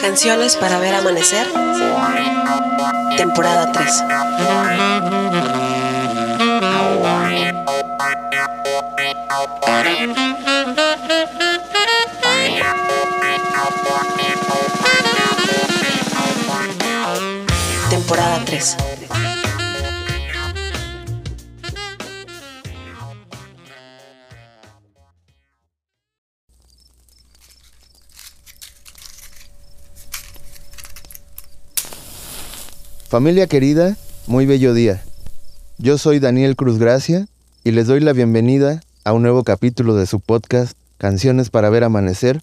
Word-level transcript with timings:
Canciones 0.00 0.56
para 0.56 0.78
ver 0.78 0.94
amanecer. 0.94 1.46
Temporada 3.16 3.70
3. 3.70 4.04
Temporada 17.90 18.44
3. 18.46 18.76
Familia 33.10 33.48
querida, 33.48 33.96
muy 34.28 34.46
bello 34.46 34.72
día. 34.72 35.02
Yo 35.78 35.98
soy 35.98 36.20
Daniel 36.20 36.54
Cruz 36.54 36.78
Gracia 36.78 37.26
y 37.64 37.72
les 37.72 37.88
doy 37.88 37.98
la 37.98 38.12
bienvenida 38.12 38.82
a 39.02 39.12
un 39.12 39.22
nuevo 39.22 39.42
capítulo 39.42 39.96
de 39.96 40.06
su 40.06 40.20
podcast 40.20 40.74
Canciones 40.96 41.50
para 41.50 41.70
ver 41.70 41.82
amanecer, 41.82 42.40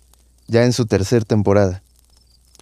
ya 0.50 0.66
en 0.66 0.74
su 0.74 0.86
tercera 0.86 1.24
temporada. 1.24 1.82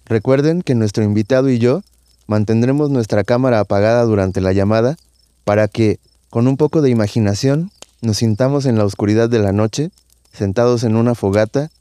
Recuerden 0.04 0.62
que 0.62 0.76
nuestro 0.76 1.02
invitado 1.02 1.50
y 1.50 1.58
yo 1.58 1.82
mantendremos 2.28 2.90
nuestra 2.90 3.24
cámara 3.24 3.58
apagada 3.58 4.04
durante 4.04 4.40
la 4.40 4.52
llamada 4.52 4.96
para 5.42 5.66
que, 5.66 5.98
con 6.30 6.46
un 6.46 6.56
poco 6.56 6.82
de 6.82 6.90
imaginación, 6.90 7.72
nos 8.02 8.18
sintamos 8.18 8.66
en 8.66 8.78
la 8.78 8.84
oscuridad 8.84 9.28
de 9.28 9.40
la 9.40 9.50
noche, 9.50 9.90
sentados 10.32 10.84
en 10.84 10.94
una 10.94 11.16
fogata, 11.16 11.72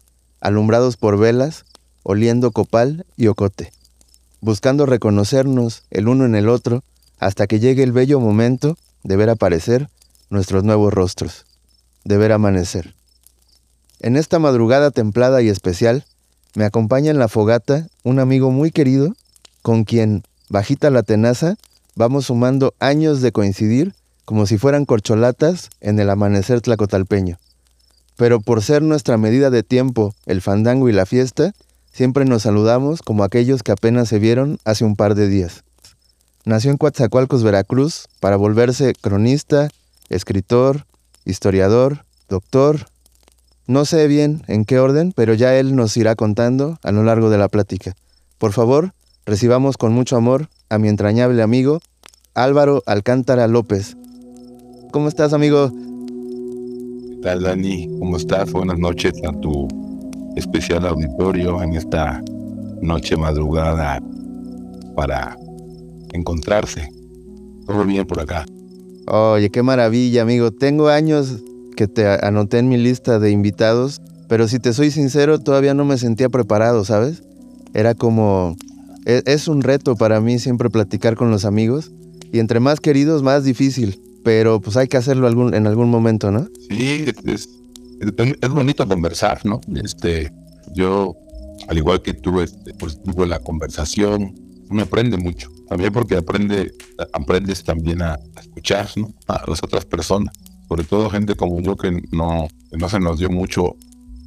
alumbrados 0.41 0.97
por 0.97 1.19
velas, 1.19 1.65
oliendo 2.01 2.49
copal 2.49 3.05
y 3.15 3.27
ocote 3.27 3.71
buscando 4.45 4.85
reconocernos 4.85 5.81
el 5.89 6.07
uno 6.07 6.23
en 6.23 6.35
el 6.35 6.49
otro 6.49 6.83
hasta 7.17 7.47
que 7.47 7.59
llegue 7.59 7.81
el 7.81 7.91
bello 7.91 8.19
momento 8.19 8.77
de 9.03 9.15
ver 9.15 9.31
aparecer 9.31 9.89
nuestros 10.29 10.63
nuevos 10.63 10.93
rostros, 10.93 11.47
de 12.03 12.17
ver 12.17 12.31
amanecer. 12.31 12.93
En 13.99 14.15
esta 14.15 14.37
madrugada 14.37 14.91
templada 14.91 15.41
y 15.41 15.49
especial, 15.49 16.05
me 16.53 16.63
acompaña 16.63 17.09
en 17.09 17.17
la 17.17 17.27
fogata 17.27 17.87
un 18.03 18.19
amigo 18.19 18.51
muy 18.51 18.69
querido, 18.69 19.15
con 19.63 19.83
quien, 19.83 20.23
bajita 20.47 20.91
la 20.91 21.01
tenaza, 21.01 21.55
vamos 21.95 22.27
sumando 22.27 22.75
años 22.79 23.21
de 23.21 23.31
coincidir 23.31 23.95
como 24.25 24.45
si 24.45 24.59
fueran 24.59 24.85
corcholatas 24.85 25.71
en 25.81 25.99
el 25.99 26.07
amanecer 26.07 26.61
tlacotalpeño. 26.61 27.39
Pero 28.15 28.41
por 28.41 28.61
ser 28.61 28.83
nuestra 28.83 29.17
medida 29.17 29.49
de 29.49 29.63
tiempo 29.63 30.13
el 30.27 30.41
fandango 30.41 30.87
y 30.87 30.93
la 30.93 31.07
fiesta, 31.07 31.53
Siempre 31.95 32.25
nos 32.25 32.41
saludamos 32.41 33.01
como 33.01 33.23
aquellos 33.23 33.63
que 33.63 33.71
apenas 33.71 34.09
se 34.09 34.19
vieron 34.19 34.57
hace 34.65 34.83
un 34.83 34.97
par 34.97 35.15
de 35.15 35.29
días. 35.29 35.63
Nació 36.43 36.71
en 36.71 36.75
Coatzacoalcos, 36.75 37.41
Veracruz, 37.41 38.07
para 38.19 38.35
volverse 38.35 38.91
cronista, 38.99 39.69
escritor, 40.09 40.87
historiador, 41.23 42.03
doctor. 42.27 42.87
No 43.65 43.85
sé 43.85 44.09
bien 44.09 44.43
en 44.47 44.65
qué 44.65 44.77
orden, 44.77 45.13
pero 45.15 45.35
ya 45.35 45.57
él 45.57 45.77
nos 45.77 45.95
irá 45.95 46.15
contando 46.15 46.79
a 46.83 46.91
lo 46.91 47.05
largo 47.05 47.29
de 47.29 47.37
la 47.37 47.47
plática. 47.47 47.95
Por 48.39 48.51
favor, 48.51 48.91
recibamos 49.25 49.77
con 49.77 49.93
mucho 49.93 50.17
amor 50.17 50.49
a 50.67 50.77
mi 50.77 50.89
entrañable 50.89 51.41
amigo 51.43 51.79
Álvaro 52.33 52.83
Alcántara 52.87 53.47
López. 53.47 53.95
¿Cómo 54.91 55.07
estás, 55.07 55.31
amigo? 55.31 55.71
¿Qué 55.71 57.21
tal, 57.23 57.43
Dani? 57.43 57.87
¿Cómo 57.99 58.17
estás? 58.17 58.51
Buenas 58.51 58.79
noches 58.79 59.13
a 59.25 59.31
tu 59.39 59.84
especial 60.35 60.85
auditorio 60.85 61.61
en 61.61 61.73
esta 61.73 62.21
noche 62.81 63.15
madrugada 63.15 64.01
para 64.95 65.35
encontrarse. 66.13 66.89
Todo 67.65 67.83
bien 67.85 68.05
por 68.05 68.19
acá. 68.19 68.45
Oye, 69.07 69.49
qué 69.49 69.63
maravilla, 69.63 70.21
amigo. 70.21 70.51
Tengo 70.51 70.89
años 70.89 71.43
que 71.75 71.87
te 71.87 72.07
anoté 72.07 72.59
en 72.59 72.69
mi 72.69 72.77
lista 72.77 73.19
de 73.19 73.31
invitados, 73.31 74.01
pero 74.27 74.47
si 74.47 74.59
te 74.59 74.73
soy 74.73 74.91
sincero, 74.91 75.39
todavía 75.39 75.73
no 75.73 75.85
me 75.85 75.97
sentía 75.97 76.29
preparado, 76.29 76.85
¿sabes? 76.85 77.23
Era 77.73 77.93
como... 77.93 78.55
e-, 79.05 79.23
Es 79.25 79.47
un 79.47 79.61
reto 79.61 79.95
para 79.95 80.21
mí 80.21 80.39
siempre 80.39 80.69
platicar 80.69 81.15
con 81.15 81.31
los 81.31 81.45
amigos 81.45 81.91
y 82.31 82.39
entre 82.39 82.59
más 82.59 82.79
queridos, 82.79 83.23
más 83.23 83.43
difícil, 83.43 83.99
pero 84.23 84.59
pues 84.59 84.75
hay 84.77 84.87
que 84.87 84.97
hacerlo 84.97 85.27
algún, 85.27 85.53
en 85.53 85.67
algún 85.67 85.89
momento, 85.89 86.31
¿no? 86.31 86.47
Sí, 86.69 87.05
es, 87.25 87.49
es 88.41 88.49
bonito 88.49 88.87
conversar, 88.87 89.45
¿no? 89.45 89.61
Este, 89.83 90.31
yo, 90.73 91.15
al 91.67 91.77
igual 91.77 92.01
que 92.01 92.13
tú, 92.13 92.41
este, 92.41 92.73
pues 92.73 93.01
tuve 93.01 93.27
la 93.27 93.39
conversación, 93.39 94.35
me 94.69 94.83
aprende 94.83 95.17
mucho. 95.17 95.49
También 95.67 95.91
porque 95.91 96.17
aprende, 96.17 96.71
aprendes 97.13 97.63
también 97.63 98.01
a, 98.01 98.19
escuchar, 98.39 98.89
¿no? 98.95 99.13
A 99.27 99.43
las 99.47 99.63
otras 99.63 99.85
personas. 99.85 100.33
Sobre 100.67 100.83
todo 100.83 101.09
gente 101.09 101.35
como 101.35 101.61
yo 101.61 101.75
que 101.75 101.91
no, 102.11 102.47
que 102.71 102.77
no 102.77 102.89
se 102.89 102.99
nos 102.99 103.19
dio 103.19 103.29
mucho 103.29 103.75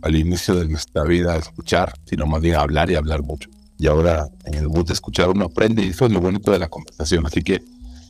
al 0.03 0.15
inicio 0.15 0.55
de 0.55 0.69
nuestra 0.69 1.03
vida 1.05 1.37
escuchar, 1.37 1.93
sino 2.05 2.27
más 2.27 2.41
bien 2.41 2.57
hablar 2.57 2.91
y 2.91 2.95
hablar 2.95 3.23
mucho. 3.23 3.49
Y 3.79 3.87
ahora 3.87 4.29
en 4.45 4.55
el 4.55 4.69
bus 4.69 4.87
de 4.87 4.93
escuchar 4.95 5.29
uno 5.29 5.47
aprende 5.47 5.85
y 5.85 5.89
eso 5.89 6.07
es 6.07 6.13
lo 6.13 6.21
bonito 6.21 6.51
de 6.51 6.59
la 6.59 6.69
conversación. 6.69 7.27
Así 7.27 7.43
que, 7.43 7.63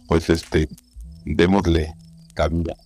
pues, 0.07 0.28
este, 0.31 0.69
démosle 1.25 1.95
cabida 2.34 2.77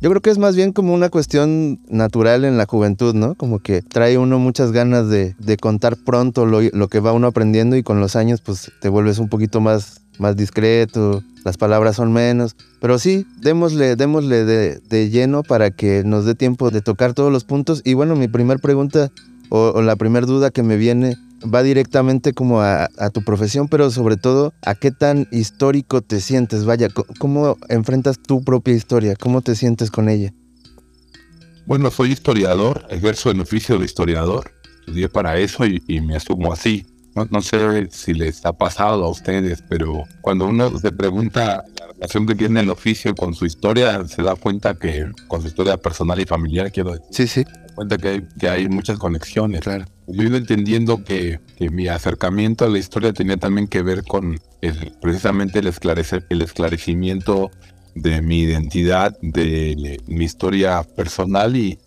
yo 0.00 0.10
creo 0.10 0.20
que 0.20 0.30
es 0.30 0.38
más 0.38 0.56
bien 0.56 0.72
como 0.72 0.92
una 0.92 1.08
cuestión 1.08 1.80
natural 1.88 2.44
en 2.44 2.58
la 2.58 2.66
juventud, 2.66 3.14
¿no? 3.14 3.34
Como 3.34 3.60
que 3.60 3.82
trae 3.82 4.18
uno 4.18 4.38
muchas 4.38 4.72
ganas 4.72 5.08
de, 5.08 5.34
contar 5.60 5.96
pronto 5.96 6.46
lo, 6.46 6.88
que 6.88 7.00
va 7.00 7.12
uno 7.12 7.28
aprendiendo 7.28 7.76
y 7.76 7.82
con 7.82 8.00
los 8.00 8.16
años 8.16 8.40
pues 8.40 8.70
te 8.80 8.88
vuelves 8.88 9.18
un 9.18 9.28
poquito 9.28 9.60
más, 9.60 10.02
más 10.18 10.36
discreto, 10.36 11.22
las 11.44 11.56
palabras 11.56 11.96
son 11.96 12.12
menos. 12.12 12.56
Pero 12.80 12.98
sí, 12.98 13.26
démosle, 13.40 13.96
démosle 13.96 14.44
de, 14.44 15.10
lleno 15.10 15.42
para 15.42 15.70
que 15.70 16.02
nos 16.04 16.24
dé 16.24 16.34
tiempo 16.34 16.70
de 16.70 16.82
tocar 16.82 17.14
todos 17.14 17.32
los 17.32 17.44
puntos. 17.44 17.80
Y 17.84 17.94
bueno, 17.94 18.16
mi 18.16 18.28
primera 18.28 18.60
pregunta 18.60 19.10
o 19.48 19.80
la 19.82 19.96
primera 19.96 20.26
duda 20.26 20.50
que 20.50 20.62
me 20.62 20.76
viene 20.76 21.16
va 21.52 21.62
directamente 21.62 22.32
como 22.32 22.60
a, 22.60 22.88
a, 22.98 23.10
tu 23.10 23.22
profesión, 23.22 23.68
pero 23.68 23.90
sobre 23.90 24.16
todo 24.16 24.52
a 24.62 24.74
qué 24.74 24.90
tan 24.90 25.28
histórico 25.30 26.02
te 26.02 26.20
sientes. 26.20 26.64
Vaya, 26.64 26.88
¿cómo 27.18 27.56
enfrentas 27.68 28.18
tu 28.18 28.42
propia 28.42 28.74
historia? 28.74 29.16
¿Cómo 29.16 29.42
te 29.42 29.54
sientes 29.54 29.90
con 29.90 30.08
ella? 30.08 30.32
Bueno, 31.66 31.90
soy 31.90 32.12
historiador, 32.12 32.84
ejerzo 32.90 33.30
el 33.30 33.40
oficio 33.40 33.78
de 33.78 33.86
historiador, 33.86 34.52
estudié 34.80 35.08
para 35.08 35.38
eso 35.38 35.64
y, 35.64 35.82
y 35.86 36.00
me 36.00 36.16
asumo 36.16 36.52
así. 36.52 36.86
No, 37.14 37.26
no, 37.30 37.40
sé 37.42 37.88
si 37.92 38.12
les 38.12 38.44
ha 38.44 38.52
pasado 38.52 39.04
a 39.04 39.08
ustedes, 39.08 39.62
pero 39.68 40.02
cuando 40.20 40.46
uno 40.46 40.76
se 40.78 40.90
pregunta 40.90 41.64
la 41.78 41.86
relación 41.86 42.26
que 42.26 42.34
tiene 42.34 42.60
el 42.60 42.70
oficio 42.70 43.14
con 43.14 43.34
su 43.34 43.46
historia, 43.46 44.06
se 44.08 44.22
da 44.22 44.34
cuenta 44.34 44.74
que 44.74 45.10
con 45.28 45.40
su 45.40 45.46
historia 45.46 45.76
personal 45.76 46.18
y 46.20 46.24
familiar, 46.24 46.72
quiero 46.72 46.90
decir. 46.90 47.06
Sí, 47.10 47.26
sí. 47.28 47.44
Se 47.44 47.50
da 47.50 47.74
cuenta 47.74 47.98
que 47.98 48.08
hay, 48.08 48.28
que 48.38 48.48
hay 48.48 48.68
muchas 48.68 48.98
conexiones. 48.98 49.60
Claro. 49.60 49.84
Yo 50.06 50.22
he 50.22 50.26
ido 50.26 50.36
entendiendo 50.36 51.02
que, 51.04 51.40
mi 51.70 51.88
acercamiento 51.88 52.64
a 52.64 52.68
la 52.68 52.78
historia 52.78 53.12
tenía 53.12 53.36
también 53.36 53.68
que 53.68 53.82
ver 53.82 54.04
con 54.04 54.38
precisamente 55.00 55.60
el, 55.60 55.66
esclarecer, 55.66 56.26
el 56.28 56.42
esclarecimiento 56.42 57.50
de 57.94 58.20
mi 58.22 58.40
identidad, 58.40 59.16
de 59.22 60.00
mi 60.06 60.24
historia 60.24 60.82
personal 60.82 61.56
y, 61.56 61.78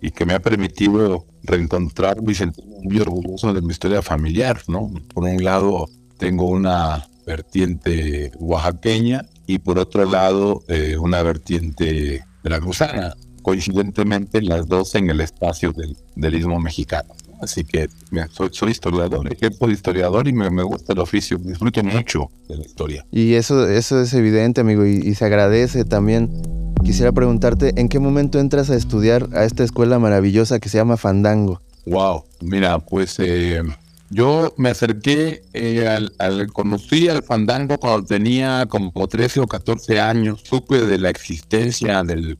y 0.00 0.10
que 0.10 0.24
me 0.24 0.34
ha 0.34 0.40
permitido 0.40 1.26
reencontrarme 1.42 2.32
y 2.32 2.34
sentirme 2.34 2.76
muy 2.82 3.00
orgulloso 3.00 3.52
de 3.52 3.60
mi 3.60 3.72
historia 3.72 4.02
familiar, 4.02 4.62
¿no? 4.68 4.90
Por 5.12 5.24
un 5.24 5.42
lado, 5.42 5.88
tengo 6.18 6.46
una 6.46 7.06
vertiente 7.26 8.32
oaxaqueña 8.38 9.26
y 9.46 9.58
por 9.58 9.78
otro 9.78 10.04
lado, 10.04 10.62
eh, 10.68 10.96
una 10.96 11.22
vertiente 11.22 12.24
veracruzana. 12.42 13.14
Coincidentemente, 13.42 14.42
las 14.42 14.68
dos 14.68 14.94
en 14.94 15.10
el 15.10 15.20
espacio 15.20 15.72
del, 15.72 15.96
del 16.14 16.34
istmo 16.34 16.60
mexicano. 16.60 17.14
Así 17.40 17.64
que 17.64 17.88
mira, 18.10 18.28
soy, 18.32 18.50
soy, 18.52 18.70
historiador, 18.72 19.32
ejerzo 19.32 19.66
de 19.66 19.72
historiador 19.72 20.28
y 20.28 20.32
me, 20.32 20.50
me, 20.50 20.62
gusta 20.62 20.92
el 20.92 20.98
oficio, 20.98 21.38
disfruto 21.38 21.82
mucho 21.82 22.30
de 22.48 22.56
la 22.58 22.64
historia. 22.64 23.06
Y 23.10 23.34
eso, 23.34 23.68
eso 23.68 24.00
es 24.00 24.12
evidente, 24.12 24.60
amigo, 24.60 24.84
y, 24.86 24.96
y 24.96 25.14
se 25.14 25.24
agradece 25.24 25.84
también. 25.84 26.42
Quisiera 26.84 27.12
preguntarte, 27.12 27.72
¿en 27.76 27.88
qué 27.88 27.98
momento 27.98 28.38
entras 28.38 28.70
a 28.70 28.76
estudiar 28.76 29.28
a 29.34 29.44
esta 29.44 29.64
escuela 29.64 29.98
maravillosa 29.98 30.60
que 30.60 30.68
se 30.68 30.78
llama 30.78 30.96
Fandango? 30.96 31.60
Wow, 31.86 32.24
mira, 32.40 32.78
pues 32.78 33.16
eh, 33.18 33.62
yo 34.10 34.52
me 34.56 34.70
acerqué 34.70 35.42
eh, 35.52 35.86
al, 35.86 36.12
al, 36.18 36.52
conocí 36.52 37.08
al 37.08 37.22
Fandango 37.22 37.78
cuando 37.78 38.06
tenía 38.06 38.66
como 38.68 38.92
13 39.06 39.40
o 39.40 39.46
14 39.46 40.00
años, 40.00 40.42
supe 40.44 40.80
de 40.80 40.98
la 40.98 41.10
existencia 41.10 42.02
del 42.02 42.38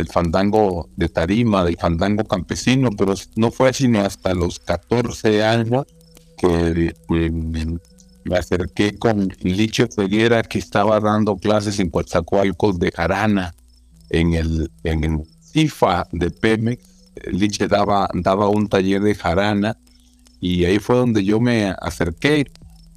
del 0.00 0.08
fandango 0.08 0.88
de 0.96 1.08
tarima, 1.08 1.64
del 1.64 1.76
fandango 1.76 2.24
campesino, 2.24 2.90
pero 2.90 3.14
no 3.36 3.50
fue 3.50 3.72
sino 3.72 4.00
hasta 4.00 4.34
los 4.34 4.58
14 4.58 5.44
años 5.44 5.86
que 6.38 6.94
eh, 7.10 7.30
me 8.24 8.36
acerqué 8.36 8.98
con 8.98 9.28
Licho 9.42 9.86
Ceguera, 9.86 10.42
que 10.42 10.58
estaba 10.58 10.98
dando 11.00 11.36
clases 11.36 11.78
en 11.80 11.90
Coatzacoalcos 11.90 12.78
de 12.78 12.90
Jarana, 12.90 13.54
en 14.08 14.32
el, 14.34 14.70
en 14.84 15.04
el 15.04 15.20
CIFA 15.52 16.08
de 16.12 16.30
Pemex, 16.30 16.82
liche 17.30 17.68
daba, 17.68 18.08
daba 18.14 18.48
un 18.48 18.68
taller 18.68 19.02
de 19.02 19.14
jarana 19.14 19.76
y 20.40 20.64
ahí 20.64 20.78
fue 20.78 20.96
donde 20.96 21.24
yo 21.24 21.40
me 21.40 21.74
acerqué. 21.80 22.50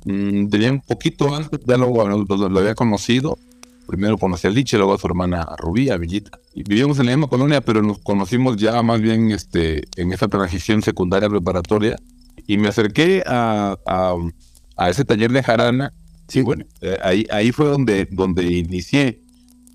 Mm, 0.06 0.48
tenía 0.48 0.72
un 0.72 0.82
poquito 0.82 1.34
antes, 1.36 1.60
ya 1.66 1.78
lo, 1.78 1.92
lo, 1.92 2.60
había 2.60 2.76
conocido. 2.76 3.38
Primero 3.88 4.18
conocí 4.18 4.48
al 4.48 4.54
liche, 4.54 4.78
luego 4.78 4.94
a 4.94 4.98
su 4.98 5.08
hermana 5.08 5.48
Rubí, 5.58 5.90
a 5.90 5.98
Villita. 5.98 6.40
Y 6.54 6.64
vivíamos 6.64 7.00
en 7.00 7.08
la 7.08 7.12
misma 7.12 7.28
colonia, 7.28 7.62
pero 7.62 7.82
nos 7.82 8.00
conocimos 8.00 8.58
ya 8.58 8.82
más 8.82 9.02
bien 9.02 9.32
este, 9.32 9.84
en 9.98 10.14
esa 10.14 10.28
transición 10.28 10.82
secundaria 10.82 11.30
preparatoria. 11.30 11.98
Y 12.48 12.58
me 12.58 12.70
acerqué 12.70 13.24
a, 13.26 13.78
a, 14.78 14.90
ese 14.90 15.06
taller 15.06 15.32
de 15.32 15.44
jarana. 15.44 15.94
Sí, 16.28 16.42
bueno, 16.42 16.66
eh, 16.82 16.98
ahí, 17.02 17.26
ahí 17.32 17.52
fue 17.52 17.68
donde, 17.68 18.08
donde 18.12 18.44
inicié. 18.44 19.22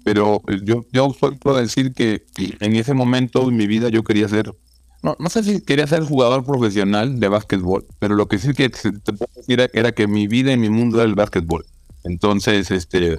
Pero 0.05 0.41
yo, 0.65 0.87
yo 0.91 1.15
puedo 1.41 1.59
decir 1.59 1.93
que 1.93 2.25
en 2.39 2.77
ese 2.77 2.95
momento 2.95 3.47
en 3.47 3.57
mi 3.57 3.67
vida 3.67 3.91
yo 3.91 4.05
quería 4.05 4.27
ser, 4.27 4.55
no, 5.03 5.17
no 5.19 5.29
sé 5.29 5.43
si 5.43 5.61
quería 5.61 5.87
ser 5.87 6.03
jugador 6.03 6.45
profesional 6.45 7.21
de 7.21 7.29
básquetbol, 7.29 7.87
pero 7.99 8.15
lo 8.15 8.27
que 8.27 8.39
sí 8.39 8.55
que 8.55 8.71
te 8.71 9.13
puedo 9.13 9.31
decir 9.37 9.69
era, 9.75 9.93
que 9.93 10.07
mi 10.07 10.27
vida 10.27 10.51
y 10.53 10.57
mi 10.57 10.71
mundo 10.71 10.99
era 10.99 11.07
el 11.07 11.15
básquetbol. 11.15 11.67
Entonces, 12.05 12.71
este, 12.71 13.19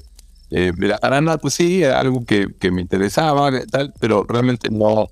eh, 0.51 0.73
arana, 1.01 1.37
pues 1.37 1.53
sí, 1.53 1.83
algo 1.83 2.25
que, 2.25 2.47
que 2.59 2.71
me 2.71 2.81
interesaba, 2.81 3.51
tal, 3.67 3.93
pero 3.99 4.25
realmente 4.27 4.69
no, 4.69 5.09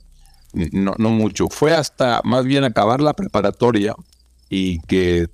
no, 0.71 0.95
no 0.97 1.09
mucho. 1.09 1.47
Fue 1.47 1.73
hasta 1.73 2.21
más 2.23 2.45
bien 2.45 2.63
acabar 2.63 3.01
la 3.01 3.13
preparatoria 3.13 3.95
y 4.49 4.79
que 4.81 5.27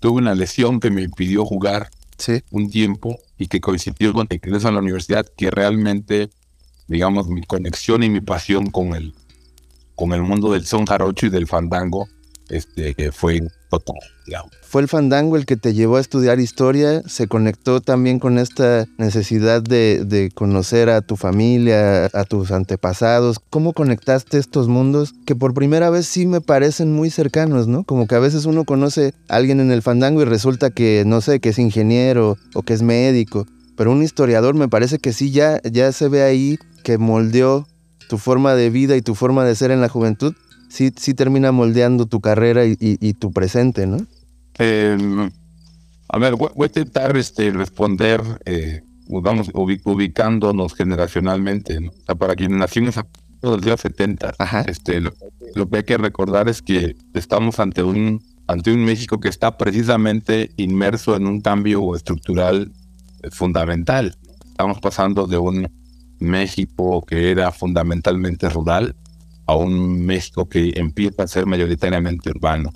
tuve 0.00 0.18
una 0.18 0.34
lesión 0.34 0.80
que 0.80 0.90
me 0.90 1.02
impidió 1.02 1.44
jugar 1.44 1.90
un 2.50 2.70
tiempo 2.70 3.18
y 3.38 3.48
que 3.48 3.60
coincidió 3.60 4.12
con 4.12 4.26
el 4.30 4.36
ingreso 4.36 4.68
a 4.68 4.72
la 4.72 4.78
universidad, 4.78 5.26
que 5.36 5.50
realmente, 5.50 6.30
digamos, 6.88 7.28
mi 7.28 7.42
conexión 7.42 8.02
y 8.02 8.10
mi 8.10 8.20
pasión 8.20 8.70
con 8.70 8.94
el, 8.94 9.14
con 9.94 10.12
el 10.12 10.22
mundo 10.22 10.52
del 10.52 10.64
son 10.64 10.86
jarocho 10.86 11.26
y 11.26 11.30
del 11.30 11.46
fandango 11.46 12.08
este, 12.48 12.94
que 12.94 13.12
fue 13.12 13.40
total. 13.70 13.96
¿Fue 14.62 14.82
el 14.82 14.88
fandango 14.88 15.36
el 15.36 15.46
que 15.46 15.56
te 15.56 15.74
llevó 15.74 15.96
a 15.96 16.00
estudiar 16.00 16.40
historia? 16.40 17.02
¿Se 17.06 17.28
conectó 17.28 17.80
también 17.80 18.18
con 18.18 18.38
esta 18.38 18.86
necesidad 18.98 19.62
de, 19.62 20.30
conocer 20.34 20.90
a 20.90 21.00
tu 21.00 21.16
familia, 21.16 22.06
a 22.06 22.24
tus 22.24 22.50
antepasados? 22.50 23.38
¿Cómo 23.50 23.72
conectaste 23.72 24.38
estos 24.38 24.68
mundos 24.68 25.14
que 25.24 25.36
por 25.36 25.54
primera 25.54 25.90
vez 25.90 26.06
sí 26.06 26.26
me 26.26 26.40
parecen 26.40 26.92
muy 26.92 27.10
cercanos, 27.10 27.68
¿no? 27.68 27.84
Como 27.84 28.06
que 28.06 28.16
a 28.16 28.20
veces 28.20 28.44
uno 28.44 28.64
conoce 28.64 29.14
a 29.28 29.36
alguien 29.36 29.60
en 29.60 29.70
el 29.70 29.82
fandango 29.82 30.22
y 30.22 30.24
resulta 30.24 30.70
que, 30.70 31.04
no 31.06 31.20
sé, 31.20 31.40
que 31.40 31.50
es 31.50 31.58
ingeniero 31.58 32.36
o 32.54 32.62
que 32.62 32.74
es 32.74 32.82
médico. 32.82 33.46
Pero 33.76 33.92
un 33.92 34.02
historiador 34.02 34.54
me 34.54 34.68
parece 34.68 34.98
que 34.98 35.12
sí 35.12 35.30
ya, 35.30 35.60
ya 35.62 35.92
se 35.92 36.08
ve 36.08 36.22
ahí 36.22 36.58
que 36.82 36.98
moldeó 36.98 37.66
tu 38.08 38.18
forma 38.18 38.54
de 38.54 38.70
vida 38.70 38.96
y 38.96 39.02
tu 39.02 39.14
forma 39.14 39.44
de 39.44 39.54
ser 39.54 39.70
en 39.70 39.80
la 39.80 39.88
juventud 39.88 40.34
sí, 40.68 40.92
sí 40.96 41.14
termina 41.14 41.52
moldeando 41.52 42.06
tu 42.06 42.20
carrera 42.20 42.62
y, 42.64 43.14
tu 43.14 43.32
presente, 43.32 43.86
¿no? 43.86 43.98
Em, 44.58 45.30
a 46.08 46.18
ver, 46.18 46.36
voy, 46.36 46.50
a 46.60 46.66
intentar 46.66 47.16
este, 47.16 47.50
responder, 47.50 48.22
eh, 48.44 48.82
vamos 49.08 49.50
ubicándonos 49.54 50.74
generacionalmente. 50.74 51.80
¿no? 51.80 51.90
O 51.90 52.04
sea, 52.06 52.14
para 52.14 52.34
quienes 52.34 52.58
nacimos 52.58 52.96
a 52.96 53.06
los 53.42 53.60
días 53.60 53.80
70, 53.80 54.34
este, 54.66 55.00
lo, 55.00 55.68
que 55.68 55.76
hay 55.76 55.84
que 55.84 55.98
recordar 55.98 56.48
es 56.48 56.62
que 56.62 56.96
estamos 57.14 57.60
ante 57.60 57.82
un, 57.82 58.22
ante 58.46 58.72
un 58.72 58.84
México 58.84 59.20
que 59.20 59.28
está 59.28 59.56
precisamente 59.58 60.50
inmerso 60.56 61.16
en 61.16 61.26
un 61.26 61.40
cambio 61.40 61.94
estructural 61.94 62.72
fundamental. 63.30 64.16
Estamos 64.46 64.80
pasando 64.80 65.26
de 65.26 65.38
un 65.38 65.68
México 66.18 67.02
que 67.02 67.30
era 67.30 67.52
fundamentalmente 67.52 68.48
rural 68.48 68.96
a 69.46 69.54
un 69.54 70.04
México 70.04 70.48
que 70.48 70.72
empieza 70.76 71.22
a 71.22 71.28
ser 71.28 71.46
mayoritariamente 71.46 72.30
urbano. 72.30 72.72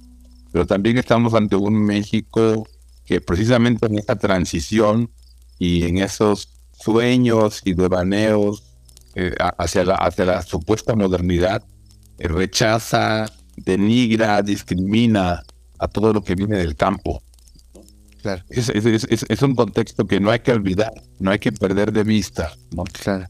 Pero 0.52 0.66
también 0.66 0.98
estamos 0.98 1.34
ante 1.34 1.56
un 1.56 1.74
México 1.84 2.66
que 3.04 3.20
precisamente 3.20 3.86
en 3.86 3.98
esta 3.98 4.16
transición 4.16 5.10
y 5.58 5.84
en 5.84 5.98
esos 5.98 6.48
sueños 6.72 7.60
y 7.64 7.74
devaneos 7.74 8.62
eh, 9.14 9.34
hacia, 9.58 9.84
la, 9.84 9.96
hacia 9.96 10.24
la 10.24 10.42
supuesta 10.42 10.94
modernidad, 10.94 11.62
eh, 12.18 12.28
rechaza, 12.28 13.26
denigra, 13.56 14.40
discrimina 14.42 15.42
a 15.78 15.88
todo 15.88 16.12
lo 16.12 16.22
que 16.22 16.36
viene 16.36 16.56
del 16.56 16.76
campo. 16.76 17.22
Claro. 18.22 18.44
Es, 18.50 18.68
es, 18.68 19.42
un 19.42 19.54
contexto 19.54 20.06
que 20.06 20.20
no 20.20 20.30
hay 20.30 20.40
que 20.40 20.52
olvidar, 20.52 20.92
no 21.18 21.30
hay 21.30 21.38
que 21.38 21.52
perder 21.52 21.90
de 21.90 22.04
vista. 22.04 22.52
¿no? 22.72 22.84
Claro 22.84 23.26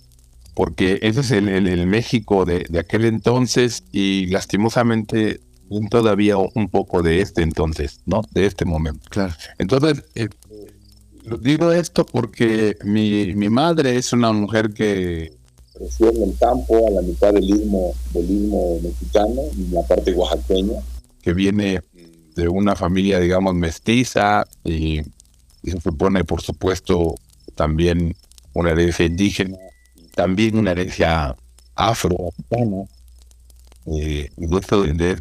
porque 0.55 0.99
ese 1.03 1.21
es 1.21 1.31
el, 1.31 1.87
México 1.87 2.45
de, 2.45 2.67
aquel 2.79 3.05
entonces 3.05 3.85
y 3.93 4.27
lastimosamente 4.27 5.41
todavía 5.89 6.37
un 6.37 6.69
poco 6.69 7.03
de 7.03 7.21
este 7.21 7.43
entonces, 7.43 8.01
¿no? 8.07 8.23
De 8.33 8.47
este 8.47 8.65
momento. 8.65 9.09
Claro. 9.09 9.35
Entonces, 9.59 10.05
eh, 10.17 10.29
digo 11.41 11.73
esto 11.73 12.05
porque 12.05 12.77
mi, 12.85 13.35
mi, 13.35 13.49
madre 13.49 13.97
es 13.97 14.13
una 14.13 14.33
mujer 14.33 14.73
que 14.73 15.33
creció 15.73 16.11
en 16.11 16.23
el 16.25 16.39
campo, 16.39 16.89
a 16.89 16.91
la 16.91 17.03
mitad 17.03 17.33
del 17.33 17.49
istmo, 17.49 17.93
del 18.13 18.31
istmo 18.31 18.81
mexicano, 18.83 19.43
en 19.57 19.73
la 19.75 19.83
parte 19.83 20.13
oaxaqueña, 20.13 20.81
que 21.23 21.33
viene 21.33 21.83
de 22.35 22.49
una 22.49 22.75
familia, 22.75 23.21
digamos, 23.21 23.55
mestiza 23.55 24.45
y, 24.65 25.01
y 25.63 25.71
se 25.71 25.81
supone, 25.81 26.25
por 26.25 26.43
supuesto, 26.43 27.15
también 27.55 28.17
una 28.55 28.71
herencia 28.73 29.07
indígena 29.07 29.57
también 30.21 30.59
una 30.59 30.73
herencia 30.73 31.35
afro 31.75 32.15
eh, 33.87 34.29
y 34.37 34.47
de, 34.47 35.17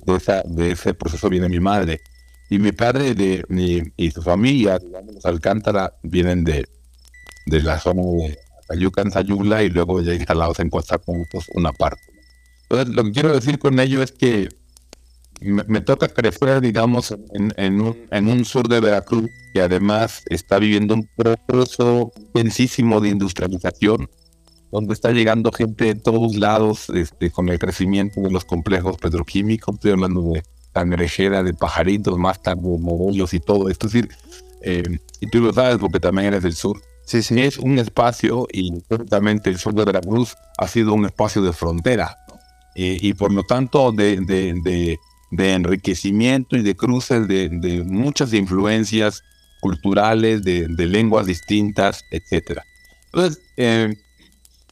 de, 0.45 0.71
ese 0.71 0.93
proceso 0.93 1.29
viene 1.29 1.47
mi 1.47 1.61
madre. 1.61 2.01
Y 2.49 2.59
mi 2.59 2.73
padre 2.73 3.15
de, 3.15 3.93
y 3.95 4.11
su 4.11 4.21
familia, 4.21 4.77
digamos, 4.77 5.25
Alcántara, 5.25 5.93
vienen 6.03 6.43
de, 6.43 6.67
de 7.45 7.61
la 7.61 7.79
zona 7.79 8.01
de 8.01 8.37
Ayucan, 8.67 9.09
Sayula, 9.09 9.63
y 9.63 9.69
luego 9.69 10.01
ya 10.01 10.13
instalados 10.13 10.59
en 10.59 10.69
Costa 10.69 10.97
Puntos 10.97 11.45
una 11.53 11.71
parte. 11.71 12.01
Entonces, 12.63 12.93
lo 12.93 13.05
que 13.05 13.11
quiero 13.13 13.33
decir 13.33 13.57
con 13.57 13.79
ello 13.79 14.03
es 14.03 14.11
que 14.11 14.49
me, 15.39 15.79
toca 15.79 16.09
crecer, 16.09 16.59
digamos, 16.59 17.11
en, 17.11 17.53
en, 17.55 17.79
un, 17.79 17.97
en 18.11 18.27
un 18.27 18.43
sur 18.43 18.67
de 18.67 18.81
Veracruz 18.81 19.29
que 19.53 19.61
además 19.61 20.23
está 20.25 20.59
viviendo 20.59 20.93
un 20.93 21.09
proceso 21.15 22.11
intensísimo 22.17 22.99
de 22.99 23.07
industrialización 23.09 24.09
donde 24.71 24.94
está 24.94 25.12
llegando 25.12 25.51
gente 25.51 25.86
de 25.86 25.95
todos 25.95 26.36
lados 26.36 26.89
este, 26.89 27.31
con 27.31 27.50
el 27.50 27.60
crecimiento 27.60 28.21
de 28.21 28.31
los 28.31 28.45
complejos 28.45 28.98
petroquímicos. 28.98 29.75
Estoy 29.75 29.92
hablando 29.92 30.21
de 30.33 30.44
cangrejera, 30.74 31.44
de 31.44 31.54
pajaritos, 31.54 32.18
más 32.18 32.42
tarde 32.42 32.61
modelos 32.61 33.33
y 33.33 33.40
todo 33.40 33.69
esto. 33.69 33.88
Es 33.88 33.94
decir, 33.94 34.09
eh, 34.61 34.99
y 35.19 35.28
tú 35.28 35.40
lo 35.40 35.54
sabes 35.54 35.78
porque 35.78 35.99
también 35.99 36.28
eres 36.28 36.44
del 36.44 36.56
sur. 36.56 36.81
Sí, 37.06 37.23
sí. 37.23 37.42
Es 37.42 37.57
un 37.57 37.80
espacio, 37.80 38.47
y 38.52 38.81
ciertamente 38.88 39.49
el 39.49 39.57
sur 39.57 39.73
de 39.73 39.83
Veracruz 39.83 40.35
ha 40.57 40.68
sido 40.68 40.94
un 40.94 41.06
espacio 41.06 41.42
de 41.42 41.54
frontera. 41.54 42.16
Eh, 42.76 42.99
y 43.02 43.14
por 43.14 43.33
lo 43.33 43.44
tanto, 43.44 43.92
de, 43.92 44.18
de, 44.18 44.99
de, 45.31 45.54
enriquecimiento 45.54 46.56
y 46.56 46.61
de 46.61 46.76
cruces 46.76 47.28
de, 47.28 47.49
de 47.49 47.83
muchas 47.83 48.31
influencias 48.33 49.23
culturales, 49.59 50.44
de, 50.44 50.68
lenguas 50.69 51.26
distintas, 51.26 52.04
etc. 52.11 52.61
Entonces, 53.06 53.42
eh, 53.57 53.94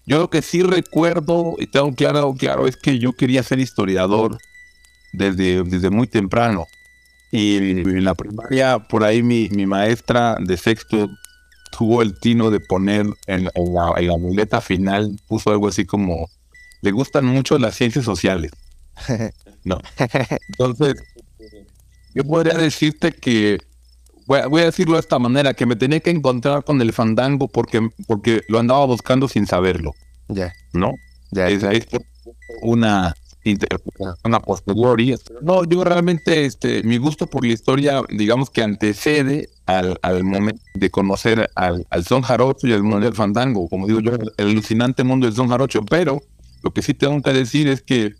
yo 0.07 0.19
lo 0.19 0.29
que 0.29 0.41
sí 0.41 0.63
recuerdo 0.63 1.55
y 1.59 1.67
tengo 1.67 1.93
claro, 1.93 2.33
claro 2.33 2.65
es 2.65 2.77
que 2.77 2.97
yo 2.97 3.13
quería 3.13 3.43
ser 3.43 3.59
historiador 3.59 4.37
desde, 5.13 5.63
desde 5.63 5.89
muy 5.89 6.07
temprano. 6.07 6.65
Y 7.29 7.57
en 7.57 8.05
la 8.05 8.15
primaria, 8.15 8.79
por 8.79 9.03
ahí 9.03 9.21
mi, 9.21 9.49
mi 9.49 9.65
maestra 9.65 10.37
de 10.39 10.55
sexto 10.55 11.09
tuvo 11.77 12.01
el 12.01 12.17
tino 12.17 12.49
de 12.49 12.61
poner 12.61 13.05
en, 13.27 13.43
la, 13.43 13.51
en 13.97 14.07
la 14.07 14.17
muleta 14.17 14.61
final, 14.61 15.19
puso 15.27 15.51
algo 15.51 15.67
así 15.67 15.85
como, 15.85 16.29
le 16.81 16.91
gustan 16.91 17.25
mucho 17.25 17.59
las 17.59 17.75
ciencias 17.75 18.05
sociales. 18.05 18.51
No. 19.63 19.81
Entonces, 20.47 20.95
yo 22.15 22.23
podría 22.23 22.53
decirte 22.53 23.11
que 23.11 23.57
voy 24.27 24.61
a, 24.61 24.65
decirlo 24.65 24.93
de 24.95 24.99
esta 24.99 25.19
manera, 25.19 25.53
que 25.53 25.65
me 25.65 25.75
tenía 25.75 25.99
que 25.99 26.09
encontrar 26.09 26.63
con 26.63 26.81
el 26.81 26.93
fandango 26.93 27.47
porque, 27.47 27.89
porque 28.07 28.41
lo 28.47 28.59
andaba 28.59 28.85
buscando 28.85 29.27
sin 29.27 29.47
saberlo. 29.47 29.93
Ya. 30.27 30.53
¿No? 30.73 30.91
Ya. 31.31 31.47
Es, 31.49 31.63
una 32.61 33.13
una 34.23 34.39
posteriori. 34.39 35.15
No, 35.41 35.63
yo 35.63 35.83
realmente, 35.83 36.45
este, 36.45 36.83
mi 36.83 36.97
gusto 36.97 37.27
por 37.27 37.45
la 37.45 37.53
historia, 37.53 38.01
digamos 38.09 38.49
que 38.49 38.61
antecede 38.61 39.49
al, 39.65 39.97
al 40.01 40.23
momento 40.23 40.61
de 40.73 40.89
conocer 40.89 41.49
al, 41.55 41.85
al 41.89 42.05
son 42.05 42.21
jarocho 42.21 42.67
y 42.67 42.73
al 42.73 42.83
mundo 42.83 43.01
del 43.01 43.13
fandango, 43.13 43.67
como 43.69 43.87
digo 43.87 43.99
yo, 43.99 44.11
el 44.37 44.47
alucinante 44.49 45.03
mundo 45.03 45.27
del 45.27 45.35
son 45.35 45.49
jarocho, 45.49 45.83
pero 45.83 46.21
lo 46.63 46.73
que 46.73 46.81
sí 46.81 46.93
tengo 46.93 47.21
que 47.21 47.33
decir 47.33 47.67
es 47.67 47.81
que 47.81 48.13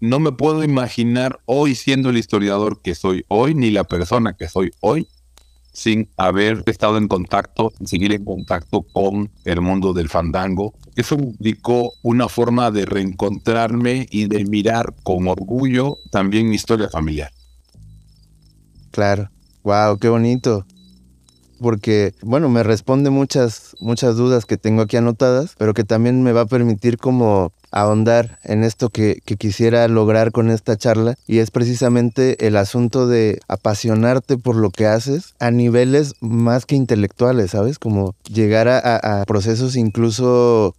no 0.00 0.18
me 0.18 0.32
puedo 0.32 0.64
imaginar 0.64 1.38
hoy 1.44 1.74
siendo 1.74 2.10
el 2.10 2.16
historiador 2.16 2.82
que 2.82 2.94
soy 2.94 3.24
hoy, 3.28 3.54
ni 3.54 3.70
la 3.70 3.84
persona 3.84 4.34
que 4.34 4.48
soy 4.48 4.72
hoy, 4.80 5.06
sin 5.72 6.08
haber 6.16 6.62
estado 6.66 6.98
en 6.98 7.08
contacto, 7.08 7.72
seguir 7.84 8.12
en 8.12 8.24
contacto 8.24 8.82
con 8.92 9.30
el 9.44 9.60
mundo 9.60 9.92
del 9.92 10.08
fandango. 10.08 10.74
Eso 10.96 11.14
indicó 11.14 11.92
una 12.02 12.28
forma 12.28 12.70
de 12.70 12.84
reencontrarme 12.84 14.06
y 14.10 14.26
de 14.26 14.44
mirar 14.44 14.94
con 15.02 15.28
orgullo 15.28 15.98
también 16.10 16.48
mi 16.48 16.56
historia 16.56 16.88
familiar. 16.88 17.30
Claro. 18.90 19.30
Wow, 19.64 19.98
qué 19.98 20.08
bonito 20.08 20.66
porque, 21.62 22.12
bueno, 22.22 22.48
me 22.50 22.62
responde 22.62 23.08
muchas, 23.08 23.76
muchas 23.80 24.16
dudas 24.16 24.44
que 24.44 24.58
tengo 24.58 24.82
aquí 24.82 24.96
anotadas, 24.96 25.54
pero 25.56 25.72
que 25.72 25.84
también 25.84 26.22
me 26.22 26.32
va 26.32 26.42
a 26.42 26.46
permitir 26.46 26.98
como 26.98 27.52
ahondar 27.72 28.38
en 28.44 28.64
esto 28.64 28.88
que, 28.88 29.20
quisiera 29.38 29.88
lograr 29.88 30.30
con 30.30 30.50
esta 30.50 30.76
charla 30.76 31.16
y 31.26 31.38
es 31.38 31.50
precisamente 31.50 32.46
el 32.46 32.56
asunto 32.56 33.08
de 33.08 33.40
apasionarte 33.48 34.36
por 34.36 34.56
lo 34.56 34.70
que 34.70 34.86
haces 34.86 35.34
a 35.40 35.50
niveles 35.50 36.14
más 36.20 36.66
que 36.66 36.76
intelectuales, 36.76 37.52
¿sabes? 37.52 37.78
Como 37.78 38.14
llegar 38.28 38.68
a, 38.68 39.22
a 39.22 39.24
procesos 39.24 39.74
incluso 39.74 40.76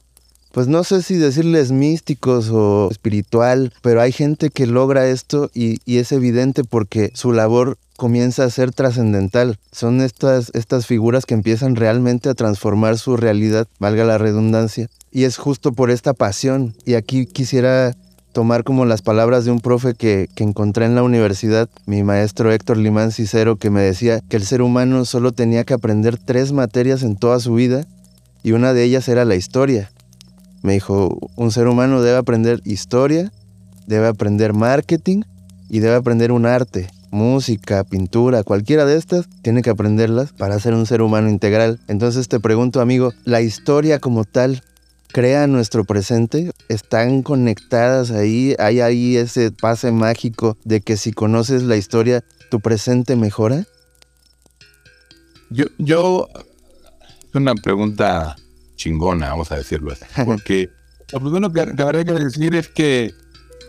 pues 0.54 0.68
no 0.68 0.84
sé 0.84 1.02
si 1.02 1.16
decirles 1.16 1.72
místicos 1.72 2.50
o 2.52 2.88
espiritual, 2.92 3.74
pero 3.82 4.02
hay 4.02 4.12
gente 4.12 4.52
que 4.52 4.68
logra 4.68 5.08
esto 5.08 5.50
y, 5.56 5.80
y, 5.84 5.98
es 5.98 6.12
evidente 6.12 6.64
porque 6.64 7.10
su 7.16 7.32
labor 7.32 7.80
comienza 7.98 8.44
a 8.44 8.52
ser 8.52 8.72
trascendental. 8.72 9.58
Son 9.72 10.00
estas, 10.00 10.52
estas 10.54 10.86
figuras 10.86 11.26
que 11.26 11.34
empiezan 11.34 11.76
realmente 11.76 12.30
a 12.30 12.36
transformar 12.36 13.00
su 13.00 13.18
realidad, 13.18 13.68
valga 13.80 14.06
la 14.06 14.20
redundancia. 14.20 14.90
Y 15.14 15.26
es 15.26 15.38
justo 15.38 15.72
por 15.72 15.92
esta 15.92 16.14
pasión. 16.14 16.74
Y 16.86 16.96
aquí 16.96 17.28
quisiera 17.28 17.96
tomar 18.34 18.64
como 18.64 18.84
las 18.86 19.04
palabras 19.04 19.46
de 19.46 19.52
un 19.52 19.60
profe 19.60 19.94
que, 19.94 20.28
que 20.36 20.44
encontré 20.44 20.86
en 20.86 20.96
la 20.96 21.04
universidad, 21.04 21.70
mi 21.86 22.02
maestro 22.02 22.52
Héctor 22.52 22.78
Limán 22.78 23.12
Cicero, 23.12 23.58
que 23.58 23.70
me 23.70 23.82
decía 23.82 24.22
que 24.28 24.38
el 24.38 24.44
ser 24.44 24.64
humano 24.64 25.06
solo 25.06 25.32
tenía 25.32 25.64
que 25.64 25.76
aprender 25.76 26.18
tres 26.18 26.52
materias 26.52 27.04
en 27.04 27.16
toda 27.16 27.40
su 27.40 27.54
vida 27.54 27.86
y 28.42 28.54
una 28.54 28.74
de 28.74 28.84
ellas 28.84 29.08
era 29.08 29.24
la 29.24 29.36
historia. 29.36 29.92
Me 30.64 30.74
dijo, 30.74 31.20
un 31.36 31.52
ser 31.52 31.68
humano 31.68 32.02
debe 32.02 32.18
aprender 32.18 32.60
historia, 32.66 33.32
debe 33.86 34.08
aprender 34.08 34.54
marketing 34.54 35.22
y 35.70 35.80
debe 35.80 35.96
aprender 35.96 36.32
un 36.32 36.48
arte, 36.48 36.90
música, 37.12 37.84
pintura, 37.84 38.44
cualquiera 38.44 38.86
de 38.86 38.98
estas, 38.98 39.28
tiene 39.44 39.62
que 39.62 39.70
aprenderlas 39.70 40.34
para 40.34 40.60
ser 40.60 40.74
un 40.74 40.88
ser 40.88 41.04
humano 41.04 41.30
integral. 41.30 41.80
Entonces 41.88 42.28
te 42.30 42.40
pregunto, 42.40 42.82
amigo, 42.82 43.12
¿la 43.26 43.42
historia 43.42 44.00
como 44.00 44.24
tal 44.24 44.64
crea 45.14 45.48
nuestro 45.48 45.86
presente? 45.86 46.52
¿Están 46.68 47.22
conectadas 47.22 48.12
ahí? 48.12 48.56
¿Hay 48.60 48.82
ahí 48.82 49.16
ese 49.16 49.52
pase 49.52 49.92
mágico 49.92 50.58
de 50.66 50.82
que 50.82 50.98
si 50.98 51.14
conoces 51.14 51.64
la 51.64 51.78
historia, 51.78 52.26
tu 52.50 52.60
presente 52.60 53.16
mejora? 53.16 53.66
Yo, 55.50 55.66
yo, 55.78 56.28
es 57.30 57.36
una 57.36 57.54
pregunta 57.54 58.36
chingona, 58.76 59.30
vamos 59.30 59.52
a 59.52 59.58
decirlo 59.58 59.94
así. 59.94 60.04
Porque 60.26 60.70
lo 61.14 61.20
primero 61.22 61.54
que, 61.54 61.82
habría 61.82 62.04
que 62.04 62.14
decir 62.14 62.56
es 62.56 62.68
que 62.68 63.14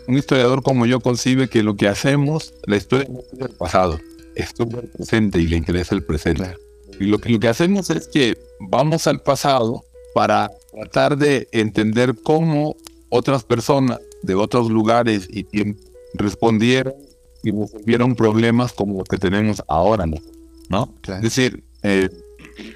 un 0.07 0.17
historiador 0.17 0.63
como 0.63 0.85
yo 0.87 0.99
concibe 0.99 1.47
que 1.47 1.63
lo 1.63 1.75
que 1.75 1.87
hacemos, 1.87 2.53
la 2.65 2.75
historia 2.75 3.07
es 3.33 3.39
el 3.39 3.55
pasado, 3.55 3.99
es 4.35 4.51
el 4.57 4.67
presente 4.67 5.39
y 5.39 5.47
le 5.47 5.57
interesa 5.57 5.93
el 5.93 6.03
presente. 6.03 6.55
Y 6.99 7.05
lo 7.05 7.19
que, 7.19 7.29
lo 7.29 7.39
que 7.39 7.49
hacemos 7.49 7.91
es 7.91 8.07
que 8.07 8.35
vamos 8.59 9.05
al 9.05 9.21
pasado 9.21 9.83
para 10.15 10.49
tratar 10.71 11.17
de 11.17 11.49
entender 11.51 12.15
cómo 12.23 12.77
otras 13.09 13.43
personas 13.43 13.99
de 14.23 14.33
otros 14.33 14.69
lugares 14.69 15.27
y 15.29 15.43
tiempos 15.43 15.83
respondieron 16.13 16.93
y 17.43 17.51
resolvieron 17.51 18.15
problemas 18.15 18.71
como 18.71 18.99
los 18.99 19.09
que 19.09 19.17
tenemos 19.17 19.61
ahora, 19.67 20.05
¿no? 20.69 20.89
Es 21.05 21.21
decir, 21.21 21.65
eh, 21.83 22.09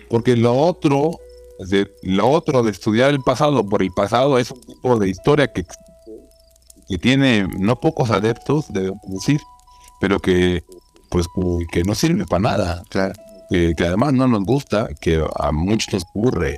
porque 0.09 0.35
lo 0.35 0.53
otro 0.53 1.11
es 1.59 1.69
decir, 1.69 1.93
lo 2.03 2.29
otro 2.29 2.61
de 2.61 2.71
estudiar 2.71 3.11
el 3.11 3.21
pasado 3.21 3.65
por 3.65 3.83
el 3.83 3.91
pasado 3.91 4.37
es 4.37 4.51
un 4.51 4.59
tipo 4.59 4.99
de 4.99 5.07
historia 5.07 5.47
que, 5.47 5.63
que 6.89 6.97
tiene 6.97 7.47
no 7.57 7.79
pocos 7.79 8.11
adeptos, 8.11 8.65
debemos 8.67 8.99
decir, 9.09 9.39
pero 10.01 10.19
que 10.19 10.61
pues 11.09 11.25
que 11.71 11.83
no 11.85 11.95
sirve 11.95 12.25
para 12.25 12.41
nada. 12.41 12.83
Claro. 12.89 13.13
Que, 13.49 13.73
que, 13.75 13.85
además 13.85 14.11
no 14.11 14.27
nos 14.27 14.43
gusta, 14.43 14.89
que 14.99 15.23
a 15.39 15.53
muchos 15.53 15.93
nos 15.93 16.03
ocurre, 16.03 16.57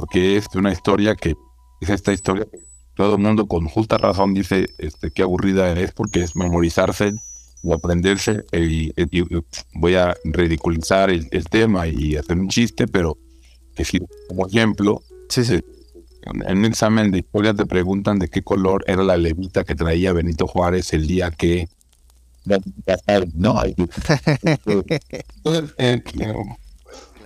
porque 0.00 0.38
es 0.38 0.46
una 0.54 0.72
historia 0.72 1.14
que 1.14 1.36
es 1.82 1.90
esta 1.90 2.10
historia 2.10 2.46
que 2.50 2.58
todo 2.96 3.16
el 3.16 3.20
mundo 3.20 3.46
con 3.46 3.66
justa 3.66 3.98
razón 3.98 4.32
dice 4.32 4.70
este, 4.78 5.10
qué 5.10 5.20
aburrida 5.20 5.70
es 5.74 5.92
porque 5.92 6.22
es 6.22 6.34
memorizarse 6.34 7.12
o 7.62 7.74
aprenderse 7.74 8.46
y, 8.50 8.92
voy 9.74 9.96
a 9.96 10.16
ridiculizar 10.24 11.10
el, 11.10 11.28
el 11.30 11.44
tema 11.44 11.86
y 11.86 12.16
hacer 12.16 12.38
un 12.38 12.48
chiste, 12.48 12.88
pero 12.88 13.18
decir, 13.76 14.02
como 14.26 14.46
ejemplo, 14.46 15.02
eh, 15.36 15.60
en 16.24 16.58
un 16.58 16.64
examen 16.64 17.10
de 17.10 17.18
historia 17.18 17.52
te 17.52 17.66
preguntan 17.66 18.18
de 18.18 18.28
qué 18.28 18.40
color 18.40 18.82
era 18.86 19.02
la 19.02 19.18
levita 19.18 19.64
que 19.64 19.74
traía 19.74 20.14
Benito 20.14 20.46
Juárez 20.46 20.94
el 20.94 21.06
día 21.06 21.30
que... 21.30 21.68
No, 23.34 23.62
eh, 25.76 26.02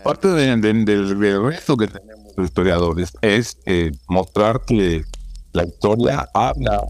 parte 0.03 0.27
del 0.27 1.41
resto 1.41 1.77
que 1.77 1.87
tenemos 1.87 2.24
historiadores 2.43 3.13
es 3.21 3.59
eh, 3.67 3.93
mostrar 4.09 4.63
que 4.67 5.05
la 5.53 5.65
historia 5.65 6.29
habla 6.35 6.83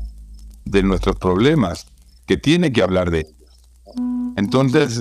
de 0.65 0.83
nuestros 0.83 1.17
problemas, 1.17 1.87
que 2.27 2.37
tiene 2.37 2.73
que 2.73 2.83
hablar 2.83 3.11
de. 3.11 3.27
Entonces, 4.37 5.01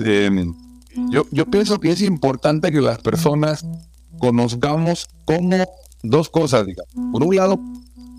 yo, 1.10 1.24
yo 1.30 1.46
pienso 1.46 1.80
que 1.80 1.90
es 1.90 2.02
importante 2.02 2.70
que 2.70 2.80
las 2.80 2.98
personas 2.98 3.64
conozcamos 4.18 5.08
cómo, 5.24 5.64
dos 6.02 6.28
cosas. 6.28 6.66
Por 7.12 7.24
un 7.24 7.36
lado, 7.36 7.58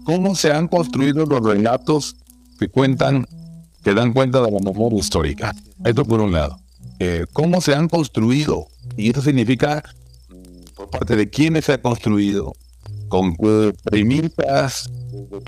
cómo 0.04 0.36
se 0.36 0.52
han 0.52 0.68
construido 0.68 1.26
los 1.26 1.44
relatos 1.44 2.16
que 2.60 2.68
cuentan, 2.68 3.28
que 3.84 3.94
dan 3.94 4.14
cuenta 4.14 4.42
de 4.42 4.52
la 4.52 4.60
memoria 4.60 5.00
histórica. 5.00 5.54
Esto 5.84 6.06
por 6.06 6.22
un 6.22 6.34
lado. 6.34 6.60
Eh, 7.00 7.26
cómo 7.34 7.62
se 7.62 7.76
han 7.76 7.90
construido, 7.90 8.68
y 8.96 9.10
eso 9.10 9.22
significa 9.22 9.84
por 10.76 10.90
parte 10.90 11.16
de 11.16 11.30
quiénes 11.30 11.66
se 11.66 11.74
ha 11.74 11.82
construido, 11.82 12.54
con 13.08 13.36
qué 13.36 13.74
premisas, 13.84 14.90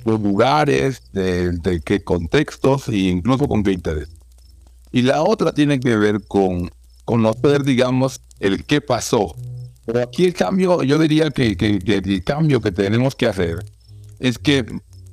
qué 0.04 0.12
lugares, 0.12 1.02
de, 1.12 1.82
qué 1.84 2.04
contextos 2.04 2.88
e 2.90 2.98
incluso 2.98 3.48
con 3.48 3.64
qué 3.64 3.72
interés. 3.72 4.10
Y 4.92 5.02
la 5.02 5.22
otra 5.22 5.54
tiene 5.54 5.80
que 5.80 5.96
ver 5.98 6.22
con 6.28 6.72
conocer, 7.06 7.64
digamos, 7.64 8.22
el 8.40 8.64
qué 8.66 8.82
pasó, 8.82 9.36
pero 9.88 10.02
aquí 10.02 10.26
el 10.26 10.34
cambio, 10.34 10.84
yo 10.84 11.00
diría 11.00 11.32
que, 11.32 11.56
el 11.58 12.24
cambio 12.26 12.60
que 12.60 12.74
tenemos 12.74 13.16
que 13.16 13.26
hacer 13.26 13.64
es 14.20 14.38
que 14.38 14.66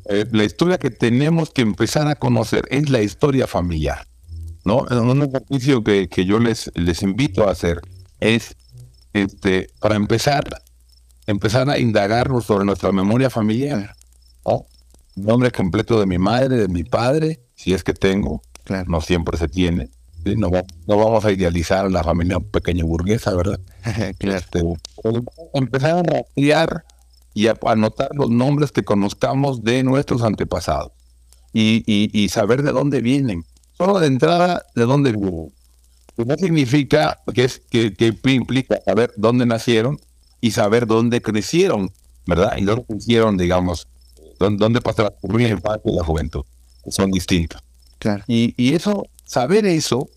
eh, 0.07 0.27
la 0.33 0.45
historia 0.45 0.79
que 0.79 0.91
tenemos 0.91 1.51
que 1.51 1.63
empezar 1.63 2.09
a 2.09 2.17
conocer 2.17 2.67
es 2.71 2.91
la 2.91 3.01
historia 3.01 3.47
familiar. 3.47 4.07
¿no? 4.65 4.79
Un 4.91 5.23
ejercicio 5.23 5.85
que, 5.85 6.09
que 6.09 6.25
yo 6.25 6.41
les, 6.41 6.73
les 6.75 7.03
invito 7.03 7.47
a 7.47 7.53
hacer 7.53 7.83
es, 8.19 8.57
este, 9.15 9.69
para 9.81 9.95
empezar, 9.95 10.45
empezar 11.27 11.71
a 11.71 11.79
indagarnos 11.79 12.45
sobre 12.45 12.67
nuestra 12.67 12.93
memoria 12.93 13.31
familiar. 13.31 13.97
¿no? 14.45 14.67
Nombre 15.17 15.51
completo 15.51 15.99
de 15.99 16.07
mi 16.07 16.19
madre, 16.19 16.57
de 16.57 16.69
mi 16.69 16.85
padre, 16.85 17.41
si 17.55 17.73
es 17.73 17.83
que 17.83 17.95
tengo, 17.95 18.43
claro. 18.65 18.85
no 18.89 19.01
siempre 19.01 19.39
se 19.39 19.49
tiene. 19.49 19.89
No, 20.25 20.49
no, 20.87 20.97
vamos 20.97 21.25
a 21.25 21.33
idealizar 21.33 21.85
a 21.85 21.91
la 21.91 22.03
familia 22.03 22.41
pequeña 22.41 22.85
burguesa, 22.85 23.35
¿verdad? 23.35 23.61
claro. 24.19 24.39
Este, 24.39 24.63
empezar 25.53 25.99
a 25.99 26.03
rastrear 26.03 26.85
y 27.35 27.49
a 27.49 27.59
anotar 27.67 28.09
los 28.15 28.31
nombres 28.31 28.73
que 28.73 28.85
conozcamos 28.85 29.63
de 29.65 29.83
nuestros 29.83 30.23
antepasados 30.23 30.93
y, 31.53 31.85
y, 31.87 32.29
saber 32.31 32.63
de 32.63 32.73
dónde 32.73 33.01
vienen. 33.01 33.45
Solo 33.77 34.01
de 34.01 34.07
entrada, 34.07 34.65
de 34.75 34.85
dónde 34.85 35.13
vienen. 36.17 36.37
No 36.37 36.37
significa 36.37 37.21
que, 37.35 37.45
es, 37.45 37.61
que, 37.71 37.95
que 37.95 38.15
implica 38.31 38.81
saber 38.85 39.13
dónde 39.17 39.47
nacieron 39.47 39.99
y 40.41 40.51
saber 40.51 40.87
dónde 40.87 41.23
crecieron, 41.23 41.91
¿verdad? 42.27 42.57
Y 42.59 42.65
dónde 42.65 42.85
crecieron, 42.85 43.37
digamos, 43.37 43.89
dónde, 44.39 44.63
dónde 44.63 44.81
pasaron 44.81 45.15
la 45.23 45.49
infancia 45.49 45.91
y 45.91 45.97
la 45.97 46.05
juventud. 46.05 46.45
Son 46.89 47.11
distintos. 47.11 47.63
Claro. 47.99 48.25
Y, 48.27 48.55
y 48.57 48.75
eso 48.75 49.07
saber 49.25 49.67
eso, 49.67 50.09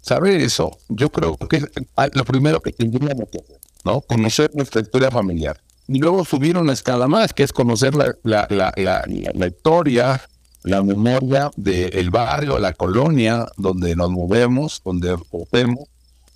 saber 0.00 0.40
eso, 0.40 0.78
yo 0.88 1.10
creo 1.10 1.36
que 1.36 1.56
es 1.58 1.66
lo 2.14 2.24
primero 2.24 2.60
que 2.60 2.72
tendríamos 2.72 3.28
que 3.30 3.38
hacer, 3.38 3.60
¿no? 3.84 4.00
Conocer 4.00 4.50
nuestra 4.54 4.80
historia 4.80 5.10
familiar. 5.10 5.60
Y 5.88 5.98
luego 5.98 6.24
subir 6.24 6.56
una 6.56 6.72
escala 6.72 7.08
más, 7.08 7.32
que 7.32 7.42
es 7.42 7.52
conocer 7.52 7.94
la, 7.94 8.14
la, 8.22 8.46
la, 8.48 9.04
la 9.06 9.46
historia, 9.46 10.20
la 10.64 10.82
memoria 10.82 11.50
del 11.56 12.10
barrio, 12.10 12.58
la 12.58 12.72
colonia 12.72 13.46
donde 13.56 13.96
nos 13.96 14.10
movemos, 14.10 14.80
donde 14.84 15.16
vivimos, 15.52 15.88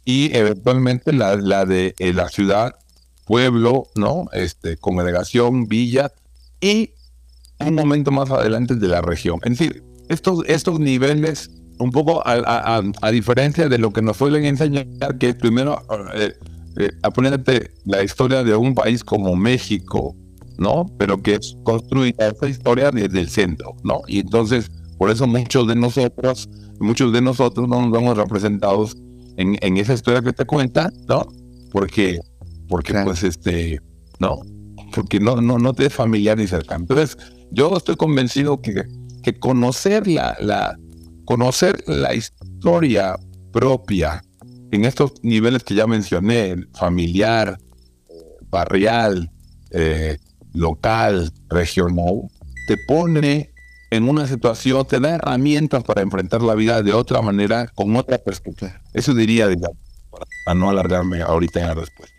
y 0.04 0.36
eventualmente 0.36 1.12
la, 1.12 1.36
la 1.36 1.64
de 1.64 1.94
eh, 1.98 2.12
la 2.12 2.28
ciudad, 2.28 2.76
pueblo, 3.24 3.88
¿no? 3.94 4.26
Este, 4.32 4.76
congregación, 4.76 5.66
villa, 5.66 6.12
y 6.60 6.90
un 7.58 7.74
momento 7.74 8.10
más 8.10 8.30
adelante 8.30 8.76
de 8.76 8.88
la 8.88 9.00
región. 9.00 9.40
Es 9.44 9.58
decir, 9.58 9.82
estos, 10.08 10.44
estos 10.46 10.78
niveles 10.78 11.50
un 11.78 11.90
poco 11.90 12.22
a, 12.24 13.10
diferencia 13.10 13.68
de 13.68 13.78
lo 13.78 13.92
que 13.92 14.02
nos 14.02 14.16
suelen 14.16 14.44
enseñar, 14.44 14.86
que 15.18 15.34
primero 15.34 15.82
eh, 16.14 16.34
eh, 16.78 16.90
a 17.02 17.10
ponerte 17.10 17.72
la 17.84 18.02
historia 18.02 18.42
de 18.44 18.56
un 18.56 18.74
país 18.74 19.04
como 19.04 19.36
México, 19.36 20.16
¿no? 20.58 20.86
Pero 20.98 21.22
que 21.22 21.34
es 21.34 21.56
construida 21.64 22.28
esa 22.28 22.48
historia 22.48 22.90
desde 22.90 23.20
el 23.20 23.28
centro, 23.28 23.74
¿no? 23.84 24.00
Y 24.06 24.20
entonces, 24.20 24.70
por 24.98 25.10
eso 25.10 25.26
muchos 25.26 25.66
de 25.66 25.76
nosotros, 25.76 26.48
muchos 26.80 27.12
de 27.12 27.20
nosotros 27.20 27.68
no 27.68 27.82
nos 27.82 27.90
vemos 27.90 28.16
representados 28.16 28.96
en, 29.36 29.56
en 29.60 29.76
esa 29.76 29.94
historia 29.94 30.22
que 30.22 30.32
te 30.32 30.44
cuenta, 30.44 30.90
¿no? 31.08 31.26
Porque, 31.72 32.20
porque 32.68 32.94
pues 33.04 33.22
este, 33.22 33.80
¿no? 34.18 34.40
Porque 34.94 35.20
no, 35.20 35.40
no, 35.40 35.58
no 35.58 35.74
te 35.74 35.86
es 35.86 35.94
familiar 35.94 36.38
ni 36.38 36.46
cercano. 36.46 36.82
Entonces, 36.88 37.18
yo 37.50 37.76
estoy 37.76 37.96
convencido 37.96 38.60
que, 38.60 38.84
que 39.22 39.38
conocer 39.38 40.06
la, 40.06 40.36
la, 40.40 40.76
conocer 41.24 41.82
la 41.86 42.14
historia 42.14 43.16
propia 43.52 44.22
en 44.70 44.84
estos 44.84 45.12
niveles 45.22 45.64
que 45.64 45.74
ya 45.74 45.86
mencioné, 45.86 46.56
familiar, 46.74 47.58
barrial, 48.50 49.30
eh, 49.70 50.16
local, 50.56 51.32
regional, 51.48 52.22
te 52.66 52.76
pone 52.88 53.50
en 53.90 54.08
una 54.08 54.26
situación, 54.26 54.84
te 54.86 54.98
da 54.98 55.16
herramientas 55.16 55.84
para 55.84 56.02
enfrentar 56.02 56.42
la 56.42 56.54
vida 56.54 56.82
de 56.82 56.92
otra 56.92 57.22
manera, 57.22 57.68
con 57.74 57.94
otra 57.96 58.18
perspectiva. 58.18 58.80
Eso 58.92 59.14
diría, 59.14 59.46
digamos, 59.46 59.78
para 60.10 60.58
no 60.58 60.70
alargarme 60.70 61.22
ahorita 61.22 61.60
en 61.60 61.66
la 61.68 61.74
respuesta. 61.74 62.16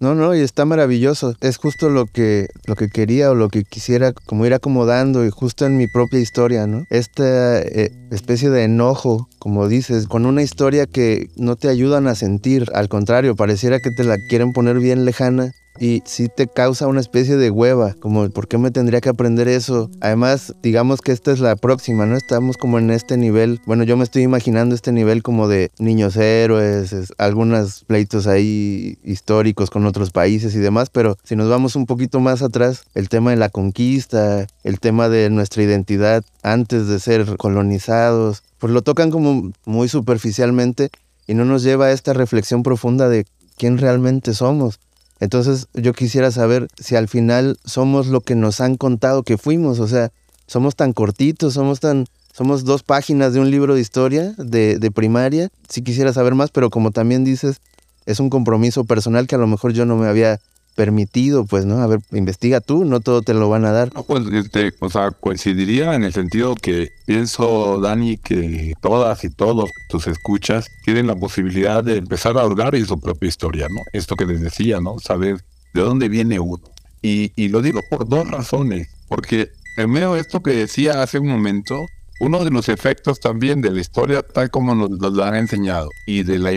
No, 0.00 0.14
no, 0.14 0.34
y 0.34 0.40
está 0.40 0.64
maravilloso. 0.64 1.34
Es 1.42 1.58
justo 1.58 1.90
lo 1.90 2.06
que, 2.06 2.48
lo 2.64 2.74
que 2.74 2.88
quería 2.88 3.30
o 3.30 3.34
lo 3.34 3.50
que 3.50 3.64
quisiera 3.64 4.14
como 4.14 4.46
ir 4.46 4.54
acomodando 4.54 5.26
y 5.26 5.30
justo 5.30 5.66
en 5.66 5.76
mi 5.76 5.88
propia 5.88 6.20
historia, 6.20 6.66
¿no? 6.66 6.86
Esta 6.88 7.60
eh, 7.60 7.92
especie 8.10 8.48
de 8.48 8.64
enojo, 8.64 9.28
como 9.38 9.68
dices, 9.68 10.06
con 10.06 10.24
una 10.24 10.42
historia 10.42 10.86
que 10.86 11.28
no 11.36 11.56
te 11.56 11.68
ayudan 11.68 12.06
a 12.06 12.14
sentir. 12.14 12.70
Al 12.72 12.88
contrario, 12.88 13.36
pareciera 13.36 13.78
que 13.78 13.90
te 13.90 14.04
la 14.04 14.16
quieren 14.30 14.54
poner 14.54 14.78
bien 14.78 15.04
lejana 15.04 15.52
y 15.80 16.02
sí 16.04 16.28
te 16.28 16.46
causa 16.46 16.86
una 16.86 17.00
especie 17.00 17.38
de 17.38 17.50
hueva, 17.50 17.94
como 17.94 18.28
¿por 18.28 18.46
qué 18.46 18.58
me 18.58 18.70
tendría 18.70 19.00
que 19.00 19.08
aprender 19.08 19.48
eso? 19.48 19.90
Además, 20.00 20.54
digamos 20.62 21.00
que 21.00 21.10
esta 21.10 21.32
es 21.32 21.40
la 21.40 21.56
próxima, 21.56 22.04
¿no? 22.04 22.16
Estamos 22.16 22.58
como 22.58 22.78
en 22.78 22.90
este 22.90 23.16
nivel, 23.16 23.62
bueno, 23.64 23.82
yo 23.84 23.96
me 23.96 24.04
estoy 24.04 24.22
imaginando 24.22 24.74
este 24.74 24.92
nivel 24.92 25.22
como 25.22 25.48
de 25.48 25.70
niños 25.78 26.16
héroes, 26.16 26.94
algunos 27.16 27.84
pleitos 27.84 28.26
ahí 28.26 28.98
históricos 29.02 29.70
con 29.70 29.86
otros 29.86 30.10
países 30.10 30.54
y 30.54 30.58
demás, 30.58 30.90
pero 30.90 31.16
si 31.24 31.34
nos 31.34 31.48
vamos 31.48 31.74
un 31.76 31.86
poquito 31.86 32.20
más 32.20 32.42
atrás, 32.42 32.84
el 32.94 33.08
tema 33.08 33.30
de 33.30 33.36
la 33.36 33.48
conquista, 33.48 34.46
el 34.62 34.80
tema 34.80 35.08
de 35.08 35.30
nuestra 35.30 35.62
identidad 35.62 36.22
antes 36.42 36.88
de 36.88 37.00
ser 37.00 37.38
colonizados, 37.38 38.42
pues 38.58 38.70
lo 38.70 38.82
tocan 38.82 39.10
como 39.10 39.50
muy 39.64 39.88
superficialmente 39.88 40.90
y 41.26 41.32
no 41.32 41.46
nos 41.46 41.62
lleva 41.62 41.86
a 41.86 41.92
esta 41.92 42.12
reflexión 42.12 42.62
profunda 42.62 43.08
de 43.08 43.24
quién 43.56 43.78
realmente 43.78 44.34
somos. 44.34 44.78
Entonces 45.20 45.68
yo 45.74 45.92
quisiera 45.92 46.30
saber 46.30 46.68
si 46.78 46.96
al 46.96 47.06
final 47.06 47.58
somos 47.64 48.06
lo 48.06 48.22
que 48.22 48.34
nos 48.34 48.60
han 48.60 48.76
contado 48.76 49.22
que 49.22 49.38
fuimos, 49.38 49.78
o 49.78 49.86
sea, 49.86 50.10
somos 50.46 50.74
tan 50.74 50.92
cortitos, 50.92 51.54
somos 51.54 51.78
tan, 51.78 52.06
somos 52.32 52.64
dos 52.64 52.82
páginas 52.82 53.34
de 53.34 53.40
un 53.40 53.50
libro 53.50 53.74
de 53.74 53.82
historia 53.82 54.34
de, 54.38 54.78
de 54.78 54.90
primaria. 54.90 55.50
Si 55.68 55.82
quisiera 55.82 56.12
saber 56.12 56.34
más, 56.34 56.50
pero 56.50 56.70
como 56.70 56.90
también 56.90 57.22
dices, 57.22 57.60
es 58.06 58.18
un 58.18 58.30
compromiso 58.30 58.84
personal 58.84 59.26
que 59.26 59.34
a 59.34 59.38
lo 59.38 59.46
mejor 59.46 59.72
yo 59.72 59.86
no 59.86 59.96
me 59.96 60.08
había 60.08 60.40
permitido, 60.74 61.44
pues, 61.44 61.66
¿no? 61.66 61.78
A 61.78 61.86
ver, 61.86 62.00
investiga 62.12 62.60
tú, 62.60 62.84
no 62.84 63.00
todo 63.00 63.22
te 63.22 63.34
lo 63.34 63.48
van 63.48 63.64
a 63.64 63.72
dar. 63.72 63.92
No, 63.94 64.02
pues, 64.02 64.26
este, 64.32 64.72
o 64.80 64.88
sea, 64.88 65.10
coincidiría 65.10 65.94
en 65.94 66.04
el 66.04 66.12
sentido 66.12 66.54
que 66.54 66.90
pienso, 67.06 67.80
Dani, 67.80 68.16
que 68.16 68.74
todas 68.80 69.24
y 69.24 69.30
todos 69.30 69.70
tus 69.88 70.06
escuchas 70.06 70.66
tienen 70.84 71.06
la 71.06 71.16
posibilidad 71.16 71.84
de 71.84 71.98
empezar 71.98 72.38
a 72.38 72.46
hurgar 72.46 72.74
en 72.74 72.86
su 72.86 72.98
propia 72.98 73.28
historia, 73.28 73.66
¿no? 73.68 73.80
Esto 73.92 74.16
que 74.16 74.26
les 74.26 74.40
decía, 74.40 74.80
¿no? 74.80 74.98
Saber 74.98 75.42
de 75.74 75.80
dónde 75.82 76.08
viene 76.08 76.40
uno. 76.40 76.62
Y, 77.02 77.48
lo 77.48 77.62
digo 77.62 77.80
por 77.88 78.08
dos 78.08 78.30
razones, 78.30 78.88
porque 79.08 79.50
en 79.78 79.90
medio 79.90 80.14
de 80.14 80.20
esto 80.20 80.42
que 80.42 80.50
decía 80.50 81.02
hace 81.02 81.18
un 81.18 81.28
momento, 81.28 81.86
uno 82.20 82.44
de 82.44 82.50
los 82.50 82.68
efectos 82.68 83.20
también 83.20 83.62
de 83.62 83.70
la 83.70 83.80
historia 83.80 84.22
tal 84.22 84.50
como 84.50 84.74
nos 84.74 84.90
lo 84.90 85.24
han 85.24 85.36
enseñado 85.36 85.88
y 86.06 86.22
de 86.22 86.38
la 86.38 86.52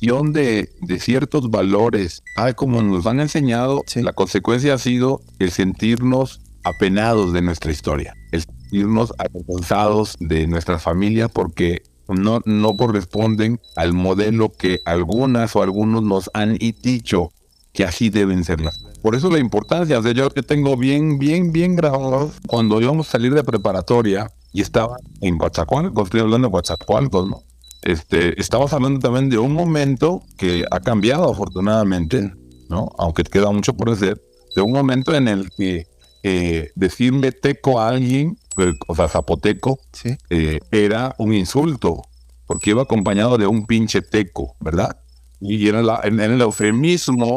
imposición 0.00 0.32
de, 0.32 0.70
de 0.80 1.00
ciertos 1.00 1.50
valores, 1.50 2.22
ah, 2.36 2.52
como 2.52 2.82
nos 2.82 3.06
han 3.06 3.20
enseñado, 3.20 3.82
la 3.94 4.12
consecuencia 4.12 4.74
ha 4.74 4.78
sido 4.78 5.20
el 5.38 5.50
sentirnos 5.50 6.40
apenados 6.64 7.32
de 7.32 7.42
nuestra 7.42 7.70
historia, 7.70 8.14
el 8.32 8.42
sentirnos 8.42 9.12
avergonzados 9.18 10.16
de 10.20 10.46
nuestra 10.46 10.78
familia 10.78 11.28
porque 11.28 11.82
no, 12.08 12.40
no 12.44 12.76
corresponden 12.76 13.60
al 13.76 13.92
modelo 13.92 14.52
que 14.52 14.80
algunas 14.84 15.56
o 15.56 15.62
algunos 15.62 16.02
nos 16.02 16.30
han 16.34 16.56
dicho 16.82 17.32
que 17.72 17.84
así 17.84 18.10
deben 18.10 18.44
ser 18.44 18.60
las. 18.60 18.78
Por 19.02 19.14
eso 19.14 19.30
la 19.30 19.38
importancia, 19.38 20.00
de 20.00 20.14
yo 20.14 20.30
que 20.30 20.42
tengo 20.42 20.76
bien, 20.76 21.18
bien, 21.18 21.52
bien 21.52 21.76
grabado, 21.76 22.32
cuando 22.46 22.80
íbamos 22.80 23.08
a 23.08 23.12
salir 23.12 23.34
de 23.34 23.44
preparatoria 23.44 24.32
y 24.52 24.62
estaba 24.62 24.96
en 25.20 25.38
Coatzacoalcos, 25.38 26.04
estoy 26.04 26.20
hablando 26.20 26.48
de 26.48 26.52
Coatzacoalcos, 26.52 27.28
¿no? 27.28 27.42
Este, 27.86 28.40
estamos 28.40 28.72
hablando 28.72 28.98
también 28.98 29.30
de 29.30 29.38
un 29.38 29.52
momento 29.52 30.24
que 30.36 30.64
ha 30.72 30.80
cambiado 30.80 31.30
afortunadamente, 31.30 32.32
¿no? 32.68 32.90
Aunque 32.98 33.22
queda 33.22 33.52
mucho 33.52 33.74
por 33.74 33.90
hacer, 33.90 34.20
de 34.56 34.60
un 34.60 34.72
momento 34.72 35.14
en 35.14 35.28
el 35.28 35.50
que 35.56 35.86
eh, 36.24 36.70
decirle 36.74 37.30
teco 37.30 37.78
a 37.78 37.90
alguien, 37.90 38.38
pues, 38.56 38.74
o 38.88 38.96
sea, 38.96 39.06
zapoteco, 39.06 39.78
eh, 40.30 40.58
era 40.72 41.14
un 41.18 41.32
insulto, 41.32 42.02
porque 42.48 42.70
iba 42.70 42.82
acompañado 42.82 43.38
de 43.38 43.46
un 43.46 43.66
pinche 43.66 44.02
teco, 44.02 44.56
¿verdad? 44.58 44.98
Y 45.40 45.68
era 45.68 46.00
en, 46.02 46.18
el 46.18 46.40
eufemismo 46.40 47.36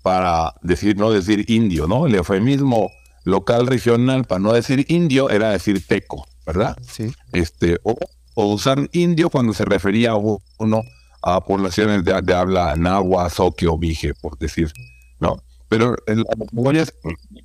para 0.00 0.54
decir, 0.62 0.96
no 0.96 1.10
decir 1.10 1.44
indio, 1.50 1.86
¿no? 1.86 2.06
El 2.06 2.14
eufemismo 2.14 2.90
local 3.24 3.66
regional 3.66 4.24
para 4.24 4.38
no 4.38 4.54
decir 4.54 4.86
indio 4.88 5.28
era 5.28 5.50
decir 5.50 5.86
teco, 5.86 6.26
¿verdad? 6.46 6.74
Sí. 6.90 7.12
Este, 7.32 7.78
o 7.82 7.98
o 8.34 8.46
usar 8.46 8.88
indio 8.92 9.30
cuando 9.30 9.52
se 9.52 9.64
refería 9.64 10.14
uno 10.14 10.82
a 11.22 11.40
poblaciones 11.44 12.04
de, 12.04 12.34
habla 12.34 12.74
náhuatl, 12.76 13.34
zoque 13.34 13.66
o 13.66 13.78
vije, 13.78 14.14
por 14.14 14.38
decir, 14.38 14.72
¿no? 15.18 15.36
Pero 15.68 15.94
en 16.06 16.18
la, 16.18 16.84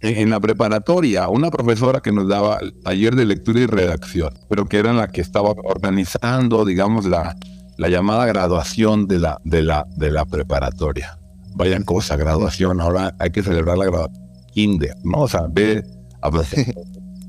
en 0.02 0.30
la 0.32 0.40
preparatoria, 0.40 1.30
una 1.30 1.52
profesora 1.52 2.00
que 2.00 2.12
nos 2.12 2.28
daba 2.28 2.60
taller 2.84 3.16
de 3.16 3.26
lectura 3.26 3.60
y 3.60 3.66
redacción, 3.68 4.34
pero 4.50 4.66
que 4.66 4.78
era 4.78 4.94
la 4.94 5.10
que 5.10 5.22
estaba 5.22 5.52
organizando, 5.52 6.66
digamos, 6.66 7.06
la, 7.06 7.36
la 7.78 7.90
llamada 7.90 8.26
graduación 8.26 9.08
de 9.08 9.20
la, 9.20 9.40
de, 9.44 9.62
la, 9.62 9.86
de 9.96 10.10
la 10.10 10.26
preparatoria. 10.26 11.20
Vayan 11.56 11.84
cosa, 11.84 12.16
graduación, 12.16 12.82
ahora 12.82 13.16
hay 13.20 13.30
que 13.30 13.44
celebrar 13.44 13.78
la 13.78 13.86
graduación. 13.86 14.26
Kinder, 14.54 14.96
¿no? 15.04 15.20
O 15.20 15.28
sea, 15.28 15.48
ve, 15.50 15.84
a 16.22 16.30
o 16.30 16.44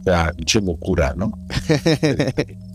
sea, 0.05 0.33
locura, 0.63 1.13
¿no? 1.17 1.33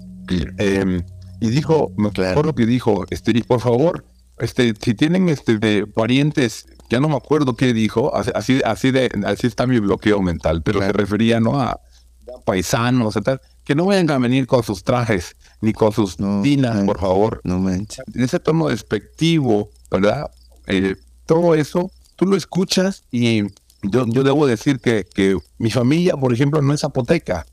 Em, 0.57 1.03
y 1.39 1.49
dijo, 1.49 1.91
me 1.97 2.09
acuerdo 2.09 2.53
que 2.53 2.65
dijo, 2.65 3.05
este, 3.09 3.33
por 3.43 3.61
favor, 3.61 4.05
este, 4.39 4.73
si 4.79 4.93
tienen 4.93 5.29
este 5.29 5.57
de 5.57 5.87
parientes, 5.87 6.65
ya 6.89 6.99
no 6.99 7.09
me 7.09 7.15
acuerdo 7.15 7.55
qué 7.55 7.73
dijo, 7.73 8.15
así, 8.15 8.61
así 8.65 8.91
de, 8.91 9.09
así 9.25 9.47
está 9.47 9.67
mi 9.67 9.79
bloqueo 9.79 10.21
mental, 10.21 10.61
pero 10.61 10.81
se 10.81 10.91
refería 10.91 11.39
no 11.39 11.59
a 11.59 11.79
paisanos, 12.45 13.15
que 13.63 13.75
no 13.75 13.85
vayan 13.85 14.09
a 14.11 14.17
venir 14.17 14.47
con 14.47 14.63
sus 14.63 14.83
trajes 14.83 15.35
ni 15.61 15.73
con 15.73 15.91
sus 15.91 16.17
dinas, 16.41 16.83
por 16.85 16.99
favor. 16.99 17.41
No 17.43 17.59
manches. 17.59 18.03
Ese 18.13 18.39
tono 18.39 18.69
despectivo, 18.69 19.69
¿verdad? 19.89 20.29
Eh, 20.67 20.95
todo 21.25 21.55
eso, 21.55 21.91
tú 22.15 22.25
lo 22.25 22.35
escuchas 22.35 23.03
y 23.11 23.43
yo, 23.83 24.05
yo 24.07 24.23
debo 24.23 24.47
decir 24.47 24.79
que, 24.79 25.05
que 25.13 25.37
mi 25.57 25.71
familia, 25.71 26.15
por 26.17 26.33
ejemplo, 26.33 26.61
no 26.61 26.73
es 26.73 26.81
zapoteca, 26.81 27.45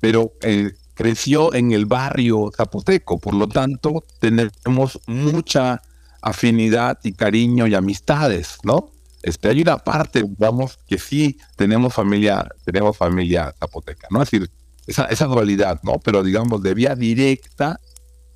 pero 0.00 0.32
eh, 0.42 0.72
creció 0.94 1.54
en 1.54 1.72
el 1.72 1.86
barrio 1.86 2.50
zapoteco, 2.56 3.18
por 3.18 3.34
lo 3.34 3.48
tanto 3.48 4.04
tenemos 4.20 5.00
mucha 5.06 5.82
afinidad 6.20 6.98
y 7.02 7.12
cariño 7.12 7.66
y 7.66 7.74
amistades, 7.74 8.58
¿no? 8.62 8.90
Este, 9.22 9.48
hay 9.48 9.62
una 9.62 9.78
parte, 9.78 10.22
digamos, 10.22 10.78
que 10.86 10.98
sí 10.98 11.38
tenemos 11.56 11.94
familia, 11.94 12.48
tenemos 12.64 12.96
familia 12.96 13.54
zapoteca, 13.58 14.08
¿no? 14.10 14.22
Es 14.22 14.30
decir, 14.30 14.50
esa, 14.86 15.04
esa 15.06 15.26
dualidad, 15.26 15.80
¿no? 15.82 15.98
Pero 15.98 16.22
digamos, 16.22 16.62
de 16.62 16.74
vía 16.74 16.94
directa, 16.94 17.80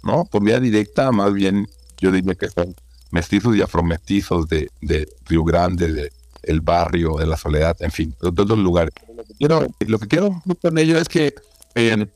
¿no? 0.02 0.24
Por 0.24 0.42
vía 0.42 0.60
directa, 0.60 1.10
más 1.12 1.32
bien, 1.32 1.68
yo 1.98 2.12
diría 2.12 2.34
que 2.34 2.48
son 2.48 2.74
mestizos 3.10 3.56
y 3.56 3.62
afromestizos 3.62 4.48
de, 4.48 4.70
de 4.80 5.08
Río 5.26 5.44
Grande, 5.44 5.92
de 5.92 6.12
el 6.46 6.60
barrio, 6.60 7.16
de 7.16 7.26
la 7.26 7.36
soledad, 7.36 7.76
en 7.80 7.90
fin, 7.90 8.14
de 8.20 8.44
los 8.44 8.58
lugares. 8.58 8.94
Lo 9.16 9.24
que 9.24 9.34
quiero, 9.34 9.66
lo 9.80 9.98
que 9.98 10.06
quiero 10.06 10.42
con 10.62 10.78
ello 10.78 10.96
es 10.96 11.08
que 11.08 11.34
eh, 11.74 12.06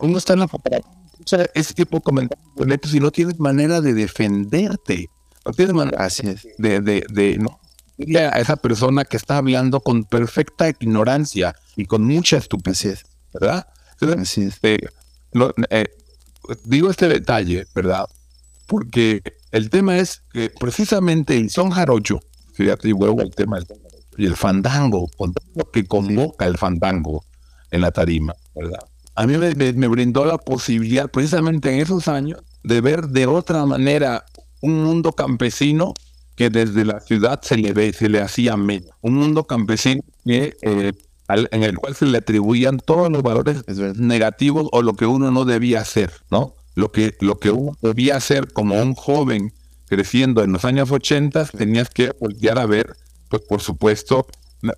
uno 0.00 0.18
está 0.18 0.32
en 0.34 0.40
la 0.40 0.46
o 0.46 1.28
sea, 1.28 1.46
ese 1.54 1.74
tipo 1.74 1.96
de 1.98 2.02
comentarios 2.02 2.90
si 2.90 3.00
no 3.00 3.10
tienes 3.10 3.38
manera 3.38 3.80
de 3.80 3.94
defenderte, 3.94 5.08
no 5.44 5.52
tienes 5.52 5.74
manera 5.74 6.08
de, 6.58 6.80
de, 6.80 7.04
de, 7.08 7.38
no 7.38 7.60
a 7.98 8.38
esa 8.38 8.56
persona 8.56 9.04
que 9.04 9.16
está 9.16 9.38
hablando 9.38 9.80
con 9.80 10.04
perfecta 10.04 10.68
ignorancia 10.68 11.54
y 11.76 11.86
con 11.86 12.04
mucha 12.04 12.36
estupidez, 12.36 13.04
¿verdad? 13.32 13.66
Así 14.18 14.42
es. 14.42 14.54
Este, 14.54 14.78
eh, 15.70 15.86
digo 16.64 16.90
este 16.90 17.08
detalle, 17.08 17.66
¿verdad? 17.74 18.06
Porque 18.66 19.22
el 19.50 19.70
tema 19.70 19.96
es 19.96 20.22
que 20.32 20.50
precisamente 20.50 21.36
el 21.36 21.50
son 21.50 21.70
jarocho, 21.70 22.20
fíjate, 22.52 22.88
y 22.88 22.92
vuelvo 22.92 23.22
al 23.22 23.34
tema 23.34 23.56
del 23.58 23.66
y 24.18 24.24
el 24.24 24.36
fandango, 24.36 25.08
con 25.16 25.34
lo 25.54 25.70
que 25.70 25.84
convoca 25.84 26.46
el 26.46 26.56
fandango 26.56 27.24
en 27.70 27.82
la 27.82 27.90
tarima, 27.90 28.34
¿verdad? 28.54 28.80
A 29.16 29.26
mí 29.26 29.36
me, 29.38 29.54
me, 29.54 29.88
brindó 29.88 30.26
la 30.26 30.36
posibilidad, 30.36 31.10
precisamente 31.10 31.72
en 31.72 31.80
esos 31.80 32.06
años, 32.06 32.40
de 32.62 32.80
ver 32.82 33.08
de 33.08 33.26
otra 33.26 33.64
manera 33.64 34.26
un 34.60 34.84
mundo 34.84 35.12
campesino 35.12 35.94
que 36.34 36.50
desde 36.50 36.84
la 36.84 37.00
ciudad 37.00 37.40
se 37.42 37.56
le 37.56 37.72
ve, 37.72 37.94
se 37.94 38.10
le 38.10 38.20
hacía 38.20 38.58
menos. 38.58 38.90
Un 39.00 39.14
mundo 39.14 39.44
campesino 39.44 40.02
que, 40.24 40.54
eh, 40.60 40.92
en 41.28 41.62
el 41.62 41.78
cual 41.78 41.94
se 41.94 42.04
le 42.04 42.18
atribuían 42.18 42.78
todos 42.78 43.10
los 43.10 43.22
valores 43.22 43.64
negativos 43.96 44.68
o 44.70 44.82
lo 44.82 44.94
que 44.94 45.06
uno 45.06 45.30
no 45.30 45.46
debía 45.46 45.80
hacer, 45.80 46.12
¿no? 46.30 46.54
Lo 46.74 46.92
que, 46.92 47.16
lo 47.20 47.38
que 47.38 47.50
uno 47.50 47.76
debía 47.80 48.16
hacer 48.16 48.52
como 48.52 48.80
un 48.80 48.94
joven 48.94 49.54
creciendo 49.86 50.42
en 50.42 50.52
los 50.52 50.66
años 50.66 50.90
80, 50.90 51.46
tenías 51.46 51.88
que 51.88 52.12
voltear 52.20 52.58
a 52.58 52.66
ver, 52.66 52.94
pues 53.30 53.42
por 53.48 53.62
supuesto, 53.62 54.26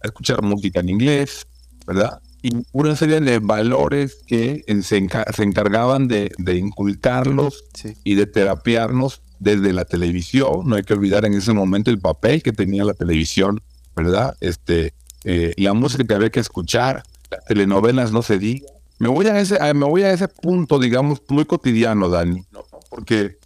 escuchar 0.04 0.42
música 0.42 0.78
en 0.78 0.90
inglés, 0.90 1.46
¿verdad? 1.86 2.20
Y 2.42 2.50
una 2.72 2.94
serie 2.94 3.20
de 3.20 3.40
valores 3.40 4.18
que 4.26 4.64
se, 4.82 4.96
encargaban 4.96 6.06
de, 6.08 6.30
inculcarlos 6.56 7.64
y 8.04 8.14
de 8.14 8.26
terapiarnos 8.26 9.22
desde 9.38 9.72
la 9.72 9.84
televisión. 9.84 10.62
No 10.64 10.76
hay 10.76 10.82
que 10.82 10.94
olvidar 10.94 11.24
en 11.24 11.34
ese 11.34 11.52
momento 11.52 11.90
el 11.90 11.98
papel 11.98 12.42
que 12.42 12.52
tenía 12.52 12.84
la 12.84 12.94
televisión, 12.94 13.60
¿verdad? 13.96 14.36
Este, 14.40 14.94
eh, 15.24 15.54
la 15.56 15.72
música 15.72 16.04
que 16.04 16.14
había 16.14 16.30
que 16.30 16.40
escuchar, 16.40 17.02
las 17.30 17.44
telenovelas 17.44 18.12
no 18.12 18.22
se 18.22 18.38
diga. 18.38 18.66
Me 18.98 19.08
voy 19.08 19.26
a 19.26 19.38
ese, 19.38 19.58
me 19.74 19.86
voy 19.86 20.02
a 20.02 20.12
ese 20.12 20.28
punto, 20.28 20.78
digamos, 20.78 21.22
muy 21.28 21.44
cotidiano, 21.44 22.08
Dani, 22.08 22.44
porque 22.90 23.38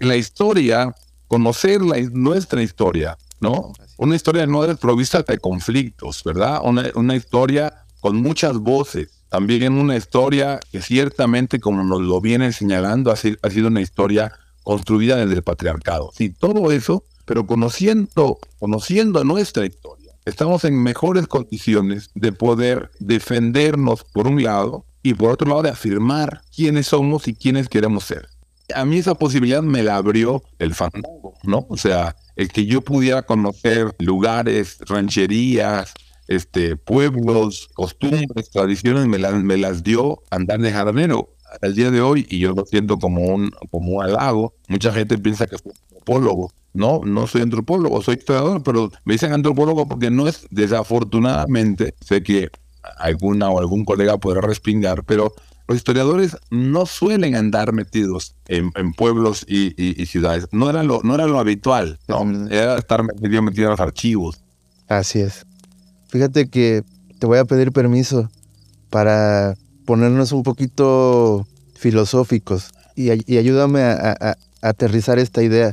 la 0.00 0.16
historia, 0.16 0.94
conocer 1.28 1.82
la, 1.82 2.00
nuestra 2.12 2.62
historia, 2.62 3.16
¿no? 3.40 3.72
Una 3.96 4.16
historia 4.16 4.46
no 4.46 4.62
desprovista 4.62 5.22
de 5.22 5.38
conflictos, 5.38 6.22
¿verdad? 6.24 6.60
Una, 6.64 6.90
una 6.96 7.14
historia 7.14 7.81
con 8.02 8.16
muchas 8.16 8.58
voces. 8.58 9.10
También 9.30 9.74
una 9.74 9.96
historia 9.96 10.58
que 10.72 10.82
ciertamente, 10.82 11.60
como 11.60 11.84
nos 11.84 12.02
lo 12.02 12.20
vienen 12.20 12.52
señalando, 12.52 13.12
ha 13.12 13.16
sido 13.16 13.68
una 13.68 13.80
historia 13.80 14.32
construida 14.64 15.16
desde 15.16 15.36
el 15.36 15.42
patriarcado. 15.42 16.10
Sí, 16.12 16.28
todo 16.28 16.72
eso, 16.72 17.04
pero 17.24 17.46
conociendo, 17.46 18.38
conociendo 18.58 19.22
nuestra 19.22 19.64
historia, 19.64 20.12
estamos 20.24 20.64
en 20.64 20.82
mejores 20.82 21.28
condiciones 21.28 22.10
de 22.14 22.32
poder 22.32 22.90
defendernos 22.98 24.02
por 24.02 24.26
un 24.26 24.42
lado 24.42 24.84
y 25.04 25.14
por 25.14 25.30
otro 25.30 25.48
lado 25.48 25.62
de 25.62 25.70
afirmar 25.70 26.42
quiénes 26.54 26.88
somos 26.88 27.28
y 27.28 27.34
quiénes 27.34 27.68
queremos 27.68 28.04
ser. 28.04 28.28
A 28.74 28.84
mí 28.84 28.98
esa 28.98 29.14
posibilidad 29.14 29.62
me 29.62 29.84
la 29.84 29.96
abrió 29.96 30.42
el 30.58 30.74
fandango, 30.74 31.34
¿no? 31.44 31.66
O 31.68 31.76
sea, 31.76 32.16
el 32.34 32.48
que 32.48 32.66
yo 32.66 32.80
pudiera 32.80 33.22
conocer 33.22 33.94
lugares, 33.98 34.78
rancherías, 34.80 35.94
este, 36.34 36.76
pueblos, 36.76 37.68
costumbres, 37.74 38.50
tradiciones, 38.50 39.06
me 39.06 39.18
las, 39.18 39.34
me 39.42 39.56
las 39.56 39.82
dio 39.82 40.22
andar 40.30 40.60
de 40.60 40.72
jardinero 40.72 41.30
al 41.60 41.74
día 41.74 41.90
de 41.90 42.00
hoy, 42.00 42.26
y 42.30 42.38
yo 42.38 42.52
lo 42.52 42.64
siento 42.64 42.98
como 42.98 43.22
un, 43.22 43.50
como 43.70 43.96
un 43.96 44.04
halago, 44.04 44.54
mucha 44.68 44.92
gente 44.92 45.18
piensa 45.18 45.46
que 45.46 45.58
soy 45.58 45.72
antropólogo. 45.84 46.50
No, 46.74 47.02
no 47.04 47.26
soy 47.26 47.42
antropólogo, 47.42 48.00
soy 48.00 48.14
historiador, 48.14 48.62
pero 48.62 48.90
me 49.04 49.14
dicen 49.14 49.32
antropólogo 49.32 49.86
porque 49.86 50.10
no 50.10 50.26
es, 50.26 50.46
desafortunadamente, 50.50 51.94
sé 52.00 52.22
que 52.22 52.48
alguna 52.96 53.50
o 53.50 53.58
algún 53.58 53.84
colega 53.84 54.16
podrá 54.16 54.40
respingar, 54.40 55.04
pero 55.04 55.34
los 55.68 55.76
historiadores 55.76 56.36
no 56.50 56.86
suelen 56.86 57.34
andar 57.34 57.72
metidos 57.72 58.34
en, 58.48 58.72
pueblos 58.94 59.44
y, 59.46 60.06
ciudades. 60.06 60.48
No 60.50 60.70
era 60.70 60.82
lo, 60.82 61.02
no 61.02 61.14
era 61.14 61.26
lo 61.26 61.38
habitual, 61.38 61.98
¿no? 62.08 62.48
Era 62.48 62.78
estar 62.78 63.02
metido, 63.02 63.42
metido 63.42 63.66
en 63.66 63.70
los 63.72 63.80
archivos. 63.80 64.40
Así 64.88 65.20
es. 65.20 65.46
Fíjate 66.12 66.50
que 66.50 66.84
te 67.18 67.26
voy 67.26 67.38
a 67.38 67.46
pedir 67.46 67.72
permiso 67.72 68.30
para 68.90 69.54
ponernos 69.86 70.32
un 70.32 70.42
poquito 70.42 71.46
filosóficos 71.74 72.70
y, 72.94 73.08
ayúdame 73.38 73.80
a, 73.80 74.36
aterrizar 74.60 75.18
esta 75.18 75.42
idea. 75.42 75.72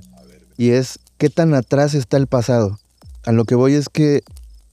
Y 0.56 0.70
es, 0.70 0.98
¿qué 1.18 1.30
tan 1.30 1.54
atrás 1.54 1.94
está 1.94 2.16
el 2.16 2.28
pasado? 2.28 2.80
A 3.26 3.34
lo 3.34 3.44
que 3.44 3.56
voy 3.56 3.74
es 3.74 3.90
que 3.90 4.22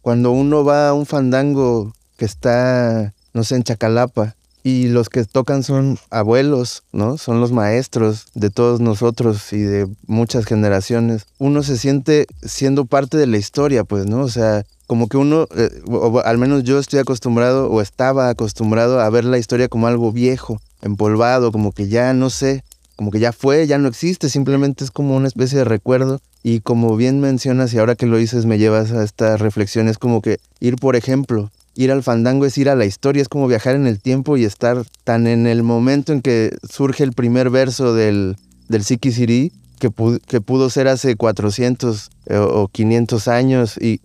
cuando 0.02 0.30
uno 0.30 0.64
va 0.64 0.90
a 0.90 0.94
un 0.94 1.04
fandango 1.04 1.92
que 2.16 2.26
está, 2.26 3.12
no 3.34 3.42
sé, 3.42 3.56
en 3.56 3.64
Chacalapa, 3.64 4.36
y 4.62 4.86
los 4.86 5.08
que 5.08 5.24
tocan 5.24 5.64
son 5.64 5.98
abuelos, 6.10 6.84
¿no? 6.92 7.18
Son 7.18 7.40
los 7.40 7.50
maestros 7.50 8.26
de 8.34 8.50
todos 8.50 8.78
nosotros 8.78 9.52
y 9.52 9.62
de 9.62 9.88
muchas 10.06 10.44
generaciones. 10.44 11.26
Uno 11.38 11.64
se 11.64 11.76
siente 11.76 12.26
siendo 12.42 12.84
parte 12.84 13.16
de 13.16 13.26
la 13.26 13.36
historia, 13.36 13.82
pues, 13.82 14.06
¿no? 14.06 14.20
O 14.20 14.28
sea, 14.28 14.64
como 14.86 15.08
que 15.08 15.16
uno, 15.16 15.48
eh, 15.56 15.70
o 15.88 16.20
al 16.20 16.38
menos 16.38 16.62
yo 16.64 16.78
estoy 16.78 17.00
acostumbrado 17.00 17.70
o 17.70 17.80
estaba 17.80 18.28
acostumbrado 18.28 19.00
a 19.00 19.10
ver 19.10 19.24
la 19.24 19.38
historia 19.38 19.68
como 19.68 19.86
algo 19.86 20.12
viejo, 20.12 20.60
empolvado, 20.82 21.52
como 21.52 21.72
que 21.72 21.88
ya 21.88 22.12
no 22.12 22.30
sé, 22.30 22.62
como 22.94 23.10
que 23.10 23.18
ya 23.18 23.32
fue, 23.32 23.66
ya 23.66 23.78
no 23.78 23.88
existe, 23.88 24.28
simplemente 24.28 24.84
es 24.84 24.90
como 24.90 25.16
una 25.16 25.28
especie 25.28 25.58
de 25.58 25.64
recuerdo. 25.64 26.20
Y 26.42 26.60
como 26.60 26.96
bien 26.96 27.20
mencionas 27.20 27.74
y 27.74 27.78
ahora 27.78 27.96
que 27.96 28.06
lo 28.06 28.16
dices 28.16 28.46
me 28.46 28.58
llevas 28.58 28.92
a 28.92 29.02
esta 29.02 29.36
reflexión, 29.36 29.88
es 29.88 29.98
como 29.98 30.22
que 30.22 30.38
ir, 30.60 30.76
por 30.76 30.94
ejemplo, 30.94 31.50
ir 31.74 31.90
al 31.90 32.02
fandango 32.02 32.46
es 32.46 32.56
ir 32.56 32.68
a 32.68 32.76
la 32.76 32.86
historia, 32.86 33.20
es 33.20 33.28
como 33.28 33.48
viajar 33.48 33.74
en 33.74 33.86
el 33.86 34.00
tiempo 34.00 34.36
y 34.36 34.44
estar 34.44 34.84
tan 35.04 35.26
en 35.26 35.46
el 35.46 35.62
momento 35.62 36.12
en 36.12 36.22
que 36.22 36.56
surge 36.68 37.04
el 37.04 37.12
primer 37.12 37.50
verso 37.50 37.94
del, 37.94 38.36
del 38.68 38.84
Siri 38.84 39.52
que, 39.78 39.90
que 40.26 40.40
pudo 40.40 40.70
ser 40.70 40.88
hace 40.88 41.16
400 41.16 42.10
eh, 42.26 42.36
o 42.36 42.68
500 42.68 43.28
años 43.28 43.78
y, 43.80 44.00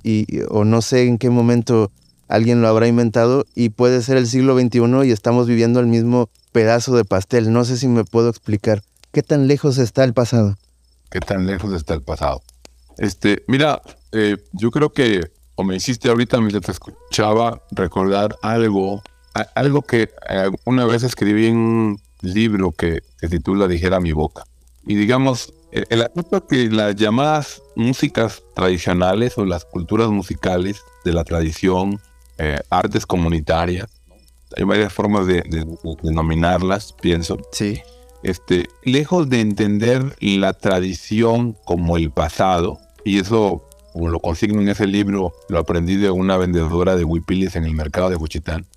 o 0.50 0.64
no 0.64 0.82
sé 0.82 1.08
en 1.08 1.18
qué 1.18 1.30
momento 1.30 1.92
alguien 2.28 2.62
lo 2.62 2.68
habrá 2.68 2.88
inventado 2.88 3.46
y 3.56 3.70
puede 3.70 4.02
ser 4.02 4.18
el 4.18 4.28
siglo 4.28 4.58
XXI 4.58 5.08
y 5.08 5.12
estamos 5.12 5.48
viviendo 5.48 5.80
el 5.80 5.88
mismo 5.88 6.30
pedazo 6.52 6.96
de 6.96 7.06
pastel. 7.06 7.52
No 7.52 7.66
sé 7.66 7.78
si 7.78 7.88
me 7.88 8.06
puedo 8.06 8.30
explicar. 8.30 8.84
¿Qué 9.12 9.24
tan 9.24 9.48
lejos 9.48 9.78
está 9.78 10.04
el 10.04 10.14
pasado? 10.14 10.58
¿Qué 11.10 11.20
tan 11.20 11.46
lejos 11.46 11.74
está 11.74 11.94
el 11.94 12.02
pasado? 12.02 12.42
Este, 12.98 13.44
mira, 13.48 13.82
eh, 14.12 14.38
yo 14.54 14.72
creo 14.72 14.94
que, 14.94 15.32
o 15.56 15.64
me 15.64 15.76
hiciste 15.76 16.10
ahorita 16.10 16.40
mientras 16.40 16.64
te 16.64 16.72
escuchaba, 16.72 17.62
recordar 17.72 18.38
algo, 18.42 19.02
algo 19.56 19.82
que 19.82 20.10
una 20.66 20.86
vez 20.86 21.04
escribí 21.04 21.48
en 21.48 21.58
un 21.58 22.02
libro 22.22 22.72
que 22.72 23.02
se 23.20 23.28
titula 23.28 23.68
Dijera 23.68 24.00
mi 24.00 24.14
boca. 24.14 24.44
Y 24.86 24.96
digamos, 24.96 25.54
el 25.72 26.02
asunto 26.02 26.46
que 26.46 26.70
las 26.70 26.96
llamadas 26.96 27.62
músicas 27.76 28.44
tradicionales 28.56 29.38
o 29.38 29.46
las 29.46 29.66
culturas 29.66 30.10
musicales 30.10 30.82
de 31.06 31.14
la 31.14 31.24
tradición, 31.24 32.00
eh, 32.38 32.60
artes 32.70 33.06
comunitarias, 33.06 33.90
hay 34.58 34.64
varias 34.66 34.92
formas 34.92 35.28
de, 35.28 35.44
denominarlas, 36.04 36.94
pienso. 36.94 37.38
Sí. 37.54 37.82
Este, 38.24 38.68
lejos 38.84 39.30
de 39.30 39.40
entender 39.40 40.16
la 40.20 40.54
tradición 40.54 41.58
como 41.66 41.98
el 41.98 42.12
pasado, 42.12 42.80
y 43.06 43.20
eso, 43.20 43.68
como 43.94 44.10
lo 44.10 44.20
consigno 44.20 44.62
en 44.62 44.70
ese 44.70 44.88
libro, 44.88 45.34
lo 45.48 45.60
aprendí 45.60 45.96
de 45.96 46.12
una 46.12 46.38
vendedora 46.38 46.96
de 46.96 47.06
huipiles 47.06 47.56
en 47.56 47.64
el 47.64 47.74
mercado 47.74 48.10
de 48.10 48.18
Juchitán 48.18 48.68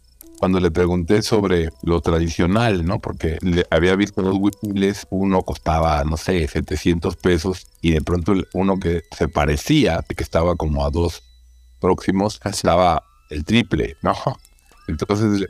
cuando 0.45 0.61
le 0.61 0.71
pregunté 0.71 1.23
sobre 1.23 1.71
lo 1.85 2.03
tradicional, 2.03 2.85
¿no? 2.85 2.99
Porque 2.99 3.39
le 3.41 3.65
había 3.71 3.97
visto 3.97 4.21
dos 4.21 4.37
huipiles, 4.39 5.07
uno 5.09 5.41
costaba, 5.41 6.05
no 6.05 6.19
sé, 6.19 6.47
700 6.47 7.17
pesos 7.17 7.67
y 7.81 7.93
de 7.93 8.03
pronto 8.03 8.35
uno 8.53 8.79
que 8.79 9.05
se 9.17 9.27
parecía, 9.27 10.05
que 10.07 10.23
estaba 10.23 10.55
como 10.55 10.85
a 10.85 10.91
dos 10.91 11.23
próximos, 11.81 12.43
estaba 12.45 13.05
el 13.31 13.47
triple, 13.47 13.97
¿no? 14.03 14.15
Entonces, 14.87 15.49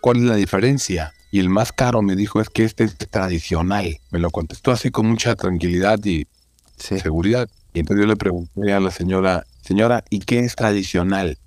¿cuál 0.00 0.18
es 0.18 0.22
la 0.22 0.36
diferencia? 0.36 1.12
Y 1.32 1.40
el 1.40 1.48
más 1.48 1.72
caro 1.72 2.00
me 2.00 2.14
dijo 2.14 2.40
es 2.40 2.48
que 2.48 2.62
este 2.62 2.84
es 2.84 2.96
tradicional. 2.96 3.98
Me 4.12 4.20
lo 4.20 4.30
contestó 4.30 4.70
así 4.70 4.92
con 4.92 5.06
mucha 5.06 5.34
tranquilidad 5.34 5.98
y 6.04 6.28
seguridad. 6.76 7.50
Y 7.74 7.80
entonces 7.80 8.04
yo 8.04 8.08
le 8.08 8.14
pregunté 8.14 8.72
a 8.72 8.78
la 8.78 8.92
señora, 8.92 9.46
señora, 9.62 10.04
¿y 10.10 10.20
qué 10.20 10.38
es 10.38 10.54
tradicional? 10.54 11.38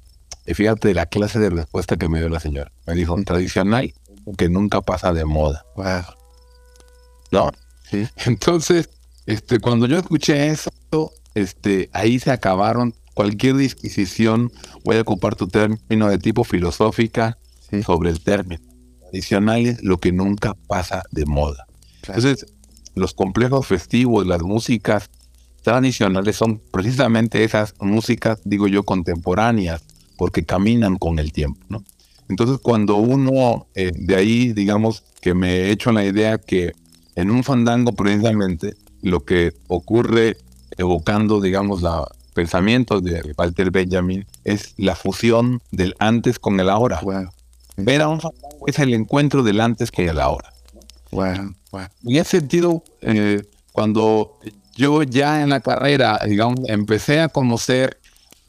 Y 0.45 0.53
fíjate 0.53 0.93
la 0.93 1.05
clase 1.05 1.39
de 1.39 1.49
respuesta 1.49 1.97
que 1.97 2.09
me 2.09 2.19
dio 2.19 2.29
la 2.29 2.39
señora. 2.39 2.71
Me 2.87 2.95
dijo, 2.95 3.15
tradicional, 3.23 3.93
que 4.37 4.49
nunca 4.49 4.81
pasa 4.81 5.13
de 5.13 5.25
moda. 5.25 5.65
Wow. 5.75 6.03
¿No? 7.31 7.51
Sí. 7.89 8.07
Entonces, 8.25 8.89
este, 9.25 9.59
cuando 9.59 9.85
yo 9.85 9.97
escuché 9.97 10.47
eso, 10.47 10.71
este, 11.35 11.89
ahí 11.93 12.19
se 12.19 12.31
acabaron 12.31 12.95
cualquier 13.13 13.55
disquisición. 13.55 14.51
Voy 14.83 14.97
a 14.97 15.01
ocupar 15.01 15.35
tu 15.35 15.47
término 15.47 16.09
de 16.09 16.17
tipo 16.17 16.43
filosófica 16.43 17.37
sobre 17.85 18.09
el 18.09 18.21
término. 18.21 18.61
Tradicional 19.01 19.65
es 19.65 19.83
lo 19.83 19.97
que 19.97 20.11
nunca 20.11 20.55
pasa 20.67 21.03
de 21.11 21.25
moda. 21.25 21.65
Entonces, 22.03 22.45
los 22.95 23.13
complejos 23.13 23.67
festivos, 23.67 24.25
las 24.25 24.41
músicas 24.41 25.09
tradicionales 25.63 26.35
son 26.35 26.61
precisamente 26.71 27.43
esas 27.43 27.75
músicas, 27.79 28.41
digo 28.43 28.67
yo, 28.67 28.83
contemporáneas, 28.83 29.83
porque 30.21 30.45
caminan 30.45 30.99
con 30.99 31.17
el 31.17 31.33
tiempo, 31.33 31.65
¿no? 31.67 31.83
Entonces, 32.29 32.59
cuando 32.61 32.97
uno 32.97 33.65
eh, 33.73 33.91
de 33.91 34.15
ahí, 34.15 34.53
digamos, 34.53 35.03
que 35.19 35.33
me 35.33 35.51
he 35.51 35.71
hecho 35.71 35.91
la 35.91 36.05
idea 36.05 36.37
que 36.37 36.73
en 37.15 37.31
un 37.31 37.43
fandango 37.43 37.93
precisamente 37.93 38.75
lo 39.01 39.25
que 39.25 39.55
ocurre 39.67 40.37
evocando, 40.77 41.41
digamos, 41.41 41.81
los 41.81 42.05
pensamientos 42.35 43.03
de 43.03 43.33
Walter 43.35 43.71
Benjamin 43.71 44.27
es 44.43 44.75
la 44.77 44.95
fusión 44.95 45.59
del 45.71 45.95
antes 45.97 46.37
con 46.37 46.59
el 46.59 46.69
ahora. 46.69 47.01
Ver 47.77 48.03
a 48.03 48.07
un 48.07 48.21
fandango 48.21 48.67
es 48.67 48.77
el 48.77 48.93
encuentro 48.93 49.41
del 49.41 49.59
antes 49.59 49.91
con 49.91 50.07
el 50.07 50.19
ahora. 50.19 50.53
Wow. 51.09 51.55
En 52.05 52.15
ese 52.15 52.37
sentido, 52.41 52.83
eh, 53.01 53.41
cuando 53.71 54.37
yo 54.75 55.01
ya 55.01 55.41
en 55.41 55.49
la 55.49 55.61
carrera, 55.61 56.19
digamos, 56.27 56.59
empecé 56.67 57.21
a 57.21 57.29
conocer 57.29 58.00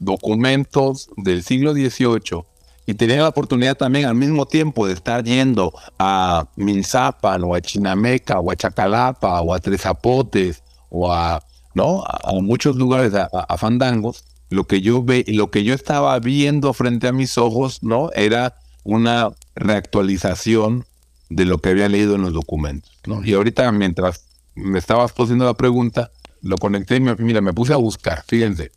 documentos 0.03 1.09
del 1.17 1.43
siglo 1.43 1.73
XVIII 1.73 2.45
y 2.85 2.93
tenía 2.95 3.17
la 3.17 3.29
oportunidad 3.29 3.77
también 3.77 4.05
al 4.05 4.15
mismo 4.15 4.45
tiempo 4.45 4.87
de 4.87 4.93
estar 4.93 5.23
yendo 5.23 5.73
a 5.97 6.49
Minzapan 6.55 7.43
o 7.43 7.55
a 7.55 7.61
Chinameca 7.61 8.39
o 8.39 8.51
a 8.51 8.55
Chacalapa 8.55 9.41
o 9.41 9.53
a 9.53 9.59
Tres 9.59 9.81
Zapotes 9.81 10.63
o 10.89 11.11
a, 11.11 11.41
¿no? 11.73 12.03
a, 12.03 12.33
muchos 12.41 12.75
lugares, 12.75 13.13
a, 13.13 13.57
fandangos, 13.57 14.25
lo 14.49 14.65
que 14.65 14.81
yo 14.81 15.03
ve, 15.03 15.23
lo 15.27 15.49
que 15.49 15.63
yo 15.63 15.73
estaba 15.73 16.19
viendo 16.19 16.73
frente 16.73 17.07
a 17.07 17.13
mis 17.13 17.37
ojos, 17.37 17.81
¿no? 17.81 18.11
Era 18.13 18.57
una 18.83 19.31
reactualización 19.55 20.85
de 21.29 21.45
lo 21.45 21.59
que 21.59 21.69
había 21.69 21.89
leído 21.89 22.15
en 22.15 22.21
los 22.21 22.33
documentos, 22.33 22.91
¿no? 23.07 23.23
Y 23.25 23.33
ahorita 23.33 23.71
mientras 23.71 24.25
me 24.55 24.77
estabas 24.77 25.13
poniendo 25.13 25.45
la 25.45 25.55
pregunta, 25.55 26.11
lo 26.41 26.57
conecté 26.57 26.97
y 26.97 26.99
mira, 26.99 27.41
me 27.41 27.53
puse 27.53 27.73
a 27.73 27.77
buscar, 27.77 28.23
fíjense, 28.27 28.71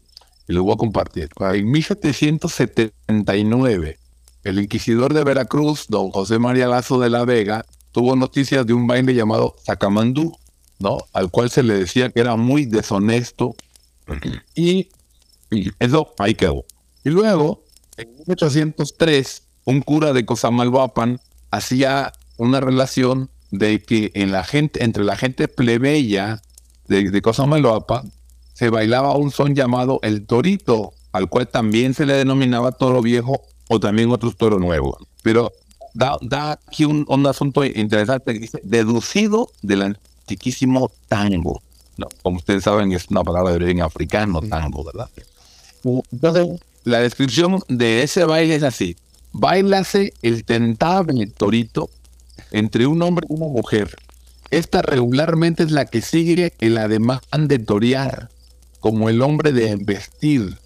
y 0.48 0.52
lo 0.52 0.64
voy 0.64 0.74
a 0.74 0.76
compartir. 0.76 1.30
En 1.38 1.70
1779, 1.70 3.98
el 4.44 4.60
inquisidor 4.60 5.12
de 5.12 5.24
Veracruz, 5.24 5.86
don 5.88 6.10
José 6.10 6.38
María 6.38 6.68
Lazo 6.68 7.00
de 7.00 7.10
la 7.10 7.24
Vega, 7.24 7.66
tuvo 7.92 8.14
noticias 8.14 8.64
de 8.66 8.74
un 8.74 8.86
baile 8.86 9.14
llamado 9.14 9.56
Sacamandú, 9.64 10.36
¿no? 10.78 10.98
Al 11.12 11.30
cual 11.30 11.50
se 11.50 11.62
le 11.62 11.74
decía 11.74 12.10
que 12.10 12.20
era 12.20 12.36
muy 12.36 12.66
deshonesto. 12.66 13.56
Y, 14.54 14.88
eso 15.78 16.12
ahí 16.18 16.34
quedó. 16.34 16.64
Y 17.04 17.10
luego, 17.10 17.62
en 17.96 18.08
1803, 18.26 19.42
un 19.64 19.80
cura 19.80 20.12
de 20.12 20.26
Cosamalhuapan 20.26 21.20
hacía 21.50 22.12
una 22.36 22.60
relación 22.60 23.30
de 23.50 23.82
que 23.82 24.10
en 24.14 24.30
la 24.32 24.44
gente, 24.44 24.84
entre 24.84 25.04
la 25.04 25.16
gente 25.16 25.48
plebeya 25.48 26.42
de, 26.88 27.10
de 27.10 27.22
se 28.56 28.70
bailaba 28.70 29.14
un 29.16 29.30
son 29.30 29.54
llamado 29.54 30.00
el 30.02 30.24
torito, 30.24 30.94
al 31.12 31.28
cual 31.28 31.46
también 31.46 31.92
se 31.92 32.06
le 32.06 32.14
denominaba 32.14 32.72
toro 32.72 33.02
viejo 33.02 33.42
o 33.68 33.80
también 33.80 34.10
otros 34.10 34.34
toros 34.34 34.58
nuevos. 34.58 34.96
Pero 35.22 35.52
da, 35.92 36.16
aquí 36.66 36.86
un, 36.86 37.26
asunto 37.26 37.66
interesante 37.66 38.32
que 38.32 38.38
dice, 38.38 38.60
deducido 38.64 39.50
del 39.60 39.82
antiquísimo 39.82 40.90
tango. 41.06 41.60
No, 41.98 42.06
como 42.22 42.38
ustedes 42.38 42.64
saben, 42.64 42.92
es 42.92 43.10
una 43.10 43.22
palabra 43.22 43.50
de 43.50 43.56
origen 43.56 43.82
africano, 43.82 44.40
tango, 44.40 44.84
¿verdad? 44.84 45.10
Entonces, 46.10 46.58
la 46.84 47.00
descripción 47.00 47.60
de 47.68 48.04
ese 48.04 48.24
baile 48.24 48.54
es 48.54 48.62
así. 48.62 48.96
Bailase 49.32 50.14
el 50.22 50.46
tentable 50.46 51.26
torito 51.26 51.90
entre 52.52 52.86
un 52.86 53.02
hombre 53.02 53.26
y 53.28 53.34
una 53.34 53.48
mujer. 53.48 53.94
Esta 54.50 54.80
regularmente 54.80 55.62
es 55.62 55.72
la 55.72 55.84
que 55.84 56.00
sigue 56.00 56.54
el 56.58 56.78
ademán 56.78 57.20
de 57.48 57.58
torear 57.58 58.30
como 58.80 59.08
el 59.08 59.22
hombre 59.22 59.52
de 59.52 59.70
embestir, 59.70 60.58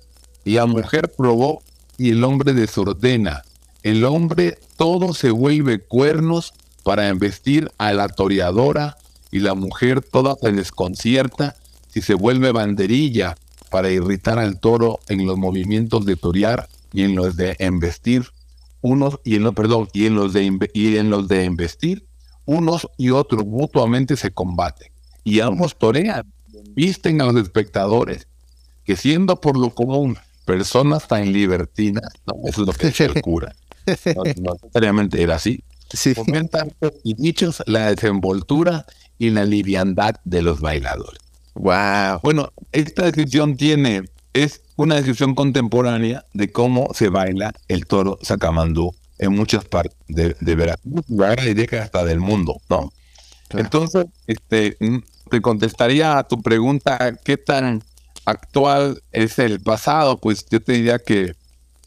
y 0.44 0.57
a 0.57 0.66
mujer 0.66 1.12
probó 1.16 1.62
y 1.99 2.11
el 2.11 2.25
hombre 2.25 2.55
desordena. 2.55 3.42
El 3.83 4.05
hombre 4.05 4.59
todo 4.77 5.14
se 5.14 5.31
vuelve 5.31 5.81
cuernos 5.81 6.53
para 6.83 7.09
embestir 7.09 7.70
a 7.79 7.92
la 7.92 8.09
toreadora 8.09 8.96
y 9.31 9.40
la 9.40 9.55
mujer 9.55 10.03
toda 10.03 10.35
se 10.40 10.53
desconcierta 10.53 11.57
si 11.88 12.03
se 12.03 12.14
vuelve 12.14 12.53
banderilla 12.53 13.37
para 13.70 13.90
irritar 13.90 14.38
al 14.38 14.59
toro 14.59 15.01
en 15.09 15.27
los 15.27 15.38
movimientos 15.38 16.05
de 16.05 16.16
torear 16.16 16.68
y 16.92 17.03
en 17.03 17.14
los 17.14 17.37
de 17.37 17.57
embestir 17.59 18.27
unos 18.81 19.20
y 19.25 19.37
en 19.37 19.44
los 19.44 19.55
perdón 19.55 19.88
y 19.92 20.07
en 20.07 20.14
los 20.14 20.33
de 20.33 20.70
y 20.73 20.96
en 20.96 21.11
los 21.11 21.29
de 21.29 21.44
embestir 21.44 22.07
unos 22.46 22.88
y 22.96 23.11
otros 23.11 23.46
mutuamente 23.46 24.16
se 24.16 24.31
combaten 24.31 24.90
y 25.23 25.40
ambos 25.40 25.79
torean 25.79 26.33
visten 26.75 27.21
a 27.21 27.27
los 27.27 27.37
espectadores 27.43 28.27
que 28.85 28.97
siendo 28.97 29.41
por 29.41 29.57
lo 29.57 29.71
común 29.71 30.19
personas 30.45 31.07
tan 31.07 31.33
libertinas, 31.33 32.13
no, 32.27 32.35
eso 32.49 32.63
es 32.63 32.67
lo 32.67 32.73
que 32.73 32.89
dice 32.89 33.05
el 33.05 33.21
cura, 33.23 33.55
no, 34.41 34.55
necesariamente 34.55 35.23
era 35.23 35.37
así, 35.37 35.63
sí. 35.93 36.15
fomentan 36.15 36.73
y 37.05 37.15
dichos 37.15 37.63
la 37.67 37.91
desenvoltura 37.91 38.87
y 39.19 39.31
la 39.31 39.45
liviandad 39.45 40.17
de 40.25 40.43
los 40.43 40.61
bailadores. 40.61 41.21
Wow. 41.55 42.21
Bueno, 42.23 42.53
esta 42.73 43.05
descripción 43.05 43.57
tiene, 43.57 44.05
es 44.33 44.63
una 44.77 44.95
descripción 44.95 45.35
contemporánea 45.35 46.25
de 46.33 46.51
cómo 46.51 46.89
se 46.95 47.11
baila 47.11 47.53
el 47.69 47.87
toro 47.87 48.19
sacamandú 48.23 48.95
en 49.19 49.33
muchas 49.33 49.67
partes 49.67 49.97
de, 50.09 50.35
de 50.41 50.55
Veracruz, 50.55 51.05
diría 51.45 51.67
que 51.67 51.79
hasta 51.79 52.05
del 52.05 52.21
mundo, 52.21 52.61
¿no? 52.71 52.91
Entonces, 53.51 54.07
este, 54.27 54.77
te 55.31 55.40
contestaría 55.40 56.19
a 56.19 56.25
tu 56.25 56.43
pregunta, 56.43 57.16
¿qué 57.25 57.38
tan 57.38 57.83
actual 58.27 59.03
es 59.12 59.38
el 59.38 59.61
pasado? 59.61 60.19
Pues 60.19 60.45
yo 60.51 60.61
te 60.61 60.73
diría 60.73 60.99
que, 60.99 61.35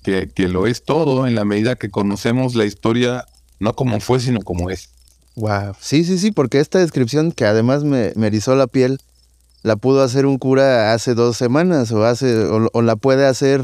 que, 0.01 0.47
lo 0.47 0.65
es 0.65 0.83
todo 0.83 1.27
en 1.27 1.35
la 1.35 1.45
medida 1.45 1.75
que 1.75 1.91
conocemos 1.91 2.55
la 2.55 2.65
historia 2.65 3.25
no 3.59 3.73
como 3.73 3.99
fue, 3.99 4.19
sino 4.19 4.39
como 4.41 4.69
es. 4.69 4.89
Wow. 5.35 5.75
Sí, 5.79 6.03
sí, 6.03 6.17
sí, 6.17 6.31
porque 6.31 6.59
esta 6.59 6.79
descripción 6.79 7.31
que 7.31 7.45
además 7.45 7.83
me, 7.83 8.11
me 8.15 8.27
erizó 8.27 8.55
la 8.55 8.67
piel, 8.67 8.99
la 9.61 9.75
pudo 9.75 10.01
hacer 10.01 10.25
un 10.25 10.37
cura 10.37 10.93
hace 10.93 11.13
dos 11.13 11.37
semanas 11.37 11.91
o, 11.91 12.03
hace, 12.05 12.45
o, 12.45 12.81
la 12.81 12.95
puede 12.95 13.25
hacer 13.25 13.63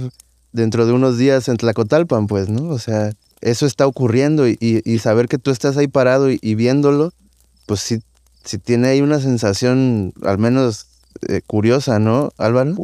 dentro 0.51 0.85
de 0.85 0.93
unos 0.93 1.17
días 1.17 1.47
en 1.49 1.57
Tlacotalpan, 1.57 2.27
pues, 2.27 2.49
¿no? 2.49 2.69
O 2.69 2.79
sea, 2.79 3.11
eso 3.41 3.65
está 3.65 3.87
ocurriendo 3.87 4.47
y, 4.47 4.57
y, 4.59 4.99
saber 4.99 5.27
que 5.27 5.37
tú 5.37 5.51
estás 5.51 5.77
ahí 5.77 5.87
parado 5.87 6.31
y, 6.31 6.39
y 6.41 6.55
viéndolo, 6.55 7.13
pues 7.65 7.81
sí 7.81 8.01
si 8.43 8.57
tiene 8.57 8.89
ahí 8.89 9.01
una 9.01 9.19
sensación 9.19 10.13
al 10.23 10.37
menos 10.37 10.87
eh, 11.27 11.41
curiosa, 11.45 11.99
¿no, 11.99 12.31
Álvaro? 12.37 12.75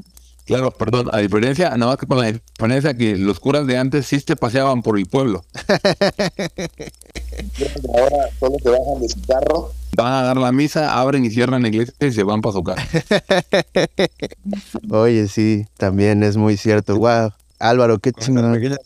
Claro, 0.46 0.72
perdón, 0.72 1.10
a 1.12 1.20
diferencia, 1.20 1.70
nada 1.72 1.92
más 1.92 1.98
que 1.98 2.06
con 2.06 2.20
la 2.20 2.32
diferencia 2.32 2.94
que 2.94 3.18
los 3.18 3.40
curas 3.40 3.66
de 3.66 3.78
antes 3.78 4.06
sí 4.06 4.20
se 4.20 4.36
paseaban 4.36 4.84
por 4.84 5.00
el 5.00 5.08
pueblo. 5.08 5.44
ahora 7.98 8.30
solo 8.40 8.56
se 8.62 8.70
bajan 8.70 9.02
de 9.02 9.10
su 9.10 9.22
carro. 9.22 9.72
Van 9.98 10.14
a 10.14 10.22
dar 10.22 10.38
la 10.38 10.52
misa, 10.52 11.00
abren 11.00 11.26
y 11.26 11.32
cierran 11.32 11.64
la 11.64 11.70
iglesia 11.70 11.96
y 12.00 12.12
se 12.12 12.22
van 12.22 12.42
para 12.42 12.54
su 12.54 12.64
casa. 12.64 12.86
Oye, 14.92 15.28
sí, 15.28 15.66
también 15.78 16.22
es 16.22 16.38
muy 16.38 16.58
cierto. 16.58 16.96
Wow, 16.98 17.32
Álvaro, 17.58 17.98
qué 17.98 18.12
chingón. 18.12 18.62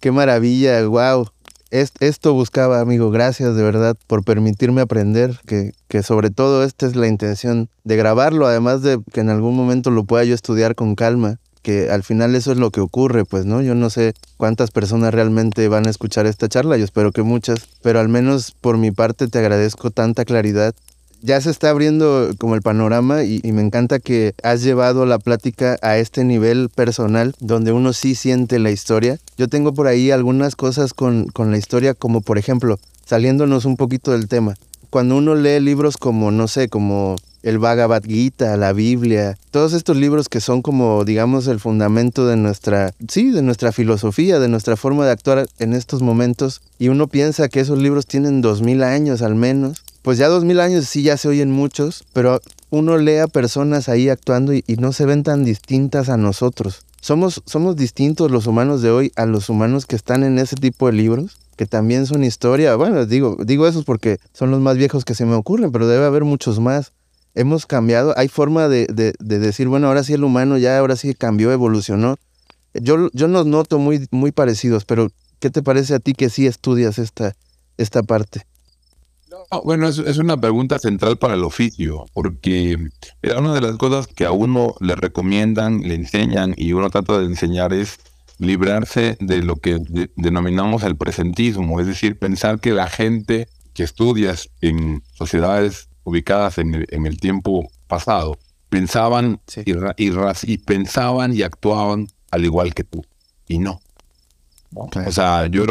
qué 0.00 0.12
maravilla, 0.12 0.86
wow 0.86 1.28
esto 1.70 2.34
buscaba, 2.34 2.80
amigo. 2.80 3.10
Gracias 3.10 3.54
de 3.54 3.62
verdad 3.62 3.96
por 4.06 4.24
permitirme 4.24 4.80
aprender, 4.80 5.38
que, 5.46 5.72
que 5.88 6.02
sobre 6.02 6.30
todo 6.30 6.64
esta 6.64 6.86
es 6.86 6.96
la 6.96 7.08
intención 7.08 7.68
de 7.84 7.96
grabarlo, 7.96 8.46
además 8.46 8.82
de 8.82 9.00
que 9.12 9.20
en 9.20 9.30
algún 9.30 9.56
momento 9.56 9.90
lo 9.90 10.04
pueda 10.04 10.24
yo 10.24 10.34
estudiar 10.34 10.74
con 10.74 10.94
calma, 10.94 11.38
que 11.62 11.90
al 11.90 12.02
final 12.02 12.34
eso 12.34 12.52
es 12.52 12.58
lo 12.58 12.70
que 12.70 12.80
ocurre, 12.80 13.24
pues, 13.24 13.44
¿no? 13.44 13.60
Yo 13.60 13.74
no 13.74 13.90
sé 13.90 14.14
cuántas 14.36 14.70
personas 14.70 15.12
realmente 15.12 15.68
van 15.68 15.86
a 15.86 15.90
escuchar 15.90 16.26
esta 16.26 16.48
charla, 16.48 16.76
yo 16.76 16.84
espero 16.84 17.12
que 17.12 17.22
muchas, 17.22 17.68
pero 17.82 18.00
al 18.00 18.08
menos 18.08 18.52
por 18.52 18.78
mi 18.78 18.90
parte 18.90 19.28
te 19.28 19.38
agradezco 19.38 19.90
tanta 19.90 20.24
claridad 20.24 20.74
ya 21.22 21.40
se 21.40 21.50
está 21.50 21.70
abriendo 21.70 22.30
como 22.38 22.54
el 22.54 22.62
panorama 22.62 23.24
y, 23.24 23.40
me 23.52 23.62
encanta 23.62 23.98
que 23.98 24.34
has 24.42 24.62
llevado 24.62 25.06
la 25.06 25.18
plática 25.18 25.78
a 25.82 25.98
este 25.98 26.22
nivel 26.24 26.68
personal 26.68 27.34
donde 27.40 27.72
uno 27.72 27.92
sí 27.92 28.14
siente 28.14 28.58
la 28.58 28.70
historia. 28.70 29.18
Yo 29.36 29.48
tengo 29.48 29.74
por 29.74 29.86
ahí 29.86 30.10
algunas 30.10 30.54
cosas 30.54 30.94
con, 30.94 31.26
con 31.26 31.50
la 31.50 31.58
historia 31.58 31.94
como 31.94 32.20
por 32.20 32.38
ejemplo, 32.38 32.78
saliéndonos 33.04 33.64
un 33.64 33.76
poquito 33.76 34.12
del 34.12 34.28
tema, 34.28 34.54
cuando 34.90 35.16
uno 35.16 35.34
lee 35.34 35.60
libros 35.60 35.96
como, 35.96 36.30
no 36.30 36.48
sé, 36.48 36.68
como 36.68 37.16
el 37.42 37.58
Bhagavad 37.58 38.02
Gita, 38.04 38.56
la 38.56 38.72
Biblia, 38.72 39.38
todos 39.50 39.72
estos 39.72 39.96
libros 39.96 40.28
que 40.28 40.40
son 40.40 40.62
como, 40.62 41.04
digamos, 41.04 41.46
el 41.46 41.60
fundamento 41.60 42.26
de 42.26 42.36
nuestra, 42.36 42.92
sí, 43.08 43.30
de 43.30 43.42
nuestra 43.42 43.72
filosofía, 43.72 44.38
de 44.38 44.48
nuestra 44.48 44.76
forma 44.76 45.04
de 45.04 45.12
actuar 45.12 45.46
en 45.58 45.72
estos 45.72 46.02
momentos, 46.02 46.60
y 46.78 46.88
uno 46.88 47.06
piensa 47.06 47.48
que 47.48 47.60
esos 47.60 47.78
libros 47.78 48.06
tienen 48.06 48.40
dos 48.40 48.62
mil 48.62 48.82
años 48.82 49.22
al 49.22 49.34
menos, 49.34 49.84
pues 50.08 50.16
ya 50.16 50.28
dos 50.28 50.42
mil 50.42 50.58
años 50.58 50.86
sí 50.86 51.02
ya 51.02 51.18
se 51.18 51.28
oyen 51.28 51.50
muchos, 51.50 52.02
pero 52.14 52.40
uno 52.70 52.96
lee 52.96 53.18
a 53.18 53.26
personas 53.26 53.90
ahí 53.90 54.08
actuando 54.08 54.54
y, 54.54 54.64
no 54.78 54.94
se 54.94 55.04
ven 55.04 55.22
tan 55.22 55.44
distintas 55.44 56.08
a 56.08 56.16
nosotros. 56.16 56.86
Somos, 57.02 57.42
somos 57.44 57.76
distintos 57.76 58.30
los 58.30 58.46
humanos 58.46 58.80
de 58.80 58.90
hoy 58.90 59.12
a 59.16 59.26
los 59.26 59.50
humanos 59.50 59.84
que 59.84 59.96
están 59.96 60.24
en 60.24 60.38
ese 60.38 60.56
tipo 60.56 60.86
de 60.86 60.94
libros, 60.94 61.36
que 61.56 61.66
también 61.66 62.06
son 62.06 62.24
historia. 62.24 62.74
Bueno, 62.74 63.04
digo, 63.04 63.36
digo 63.44 63.66
esos 63.66 63.84
porque 63.84 64.16
son 64.32 64.50
los 64.50 64.62
más 64.62 64.78
viejos 64.78 65.04
que 65.04 65.14
se 65.14 65.26
me 65.26 65.34
ocurren, 65.34 65.72
pero 65.72 65.86
debe 65.86 66.06
haber 66.06 66.24
muchos 66.24 66.58
más. 66.58 66.92
Hemos 67.34 67.66
cambiado, 67.66 68.14
hay 68.16 68.28
forma 68.28 68.66
de, 68.68 68.86
de 68.86 69.38
decir, 69.38 69.68
bueno, 69.68 69.88
ahora 69.88 70.04
sí 70.04 70.14
el 70.14 70.24
humano 70.24 70.56
ya, 70.56 70.78
ahora 70.78 70.96
sí 70.96 71.12
cambió, 71.12 71.52
evolucionó. 71.52 72.16
Yo, 72.72 73.10
yo 73.12 73.28
nos 73.28 73.44
noto 73.44 73.78
muy, 73.78 74.08
muy 74.10 74.32
parecidos, 74.32 74.86
pero 74.86 75.10
¿qué 75.38 75.50
te 75.50 75.62
parece 75.62 75.96
a 75.96 75.98
ti 75.98 76.14
que 76.14 76.30
sí 76.30 76.46
estudias 76.46 76.98
esta, 76.98 77.34
esta 77.76 78.02
parte? 78.02 78.46
Bueno, 79.64 79.88
es, 79.88 79.98
es, 79.98 80.18
una 80.18 80.36
pregunta 80.36 80.78
central 80.78 81.16
para 81.16 81.34
el 81.34 81.44
oficio, 81.44 82.06
porque 82.12 82.76
era 83.22 83.38
una 83.38 83.54
de 83.54 83.60
las 83.60 83.76
cosas 83.76 84.06
que 84.06 84.24
a 84.24 84.32
uno 84.32 84.74
le 84.80 84.94
recomiendan, 84.94 85.80
le 85.80 85.94
enseñan 85.94 86.54
y 86.56 86.72
uno 86.72 86.90
trata 86.90 87.18
de 87.18 87.26
enseñar 87.26 87.72
es 87.72 87.98
librarse 88.38 89.16
de 89.20 89.42
lo 89.42 89.56
que 89.56 89.80
denominamos 90.16 90.82
el 90.84 90.96
presentismo, 90.96 91.80
es 91.80 91.86
decir, 91.86 92.18
pensar 92.18 92.60
que 92.60 92.72
la 92.72 92.88
gente 92.88 93.48
que 93.74 93.82
estudias 93.82 94.48
en 94.60 95.02
sociedades 95.14 95.88
ubicadas 96.04 96.58
en 96.58 96.74
el, 96.74 97.20
tiempo 97.20 97.68
pasado 97.86 98.38
pensaban 98.68 99.40
y, 99.64 99.72
y, 100.52 100.58
pensaban 100.58 101.34
y 101.34 101.42
actuaban 101.42 102.06
al 102.30 102.44
igual 102.44 102.74
que 102.74 102.84
tú 102.84 103.04
y 103.46 103.58
no. 103.58 103.80
O 104.74 105.12
sea, 105.12 105.46
yo 105.46 105.64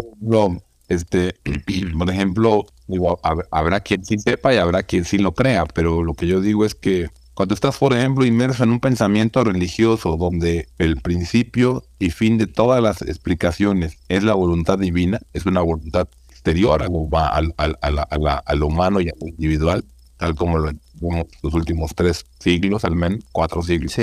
este, 0.88 1.36
por 1.98 2.10
ejemplo, 2.10 2.66
habrá 3.52 3.80
quien 3.82 4.06
sí 4.06 4.18
sepa 4.18 4.54
y 4.54 4.58
habrá 4.58 4.84
quien 4.84 5.06
sí 5.06 5.18
lo 5.18 5.34
crea, 5.34 5.66
pero 5.66 6.04
lo 6.04 6.14
que 6.14 6.28
yo 6.28 6.42
digo 6.42 6.66
es 6.66 6.76
que 6.76 7.10
cuando 7.34 7.54
estás, 7.54 7.78
por 7.78 7.94
ejemplo, 7.94 8.26
inmerso 8.26 8.64
en 8.64 8.72
un 8.72 8.80
pensamiento 8.80 9.44
religioso 9.44 10.18
donde 10.18 10.70
el 10.80 10.98
principio 10.98 11.84
y 12.00 12.10
fin 12.10 12.40
de 12.40 12.48
todas 12.48 12.82
las 12.82 13.04
explicaciones 13.04 14.00
es 14.10 14.24
la 14.24 14.34
voluntad 14.34 14.80
divina, 14.80 15.20
es 15.34 15.46
una 15.46 15.62
voluntad 15.62 16.08
exterior 16.30 16.82
al, 16.82 17.54
al, 18.46 18.64
humano 18.64 19.02
y 19.02 19.10
al 19.10 19.30
individual, 19.30 19.86
tal 20.18 20.34
como 20.34 20.58
lo 20.58 20.72
los 21.44 21.54
últimos 21.54 21.94
tres 21.94 22.26
siglos, 22.40 22.84
al 22.86 22.96
menos 22.96 23.24
cuatro 23.32 23.62
siglos, 23.62 23.96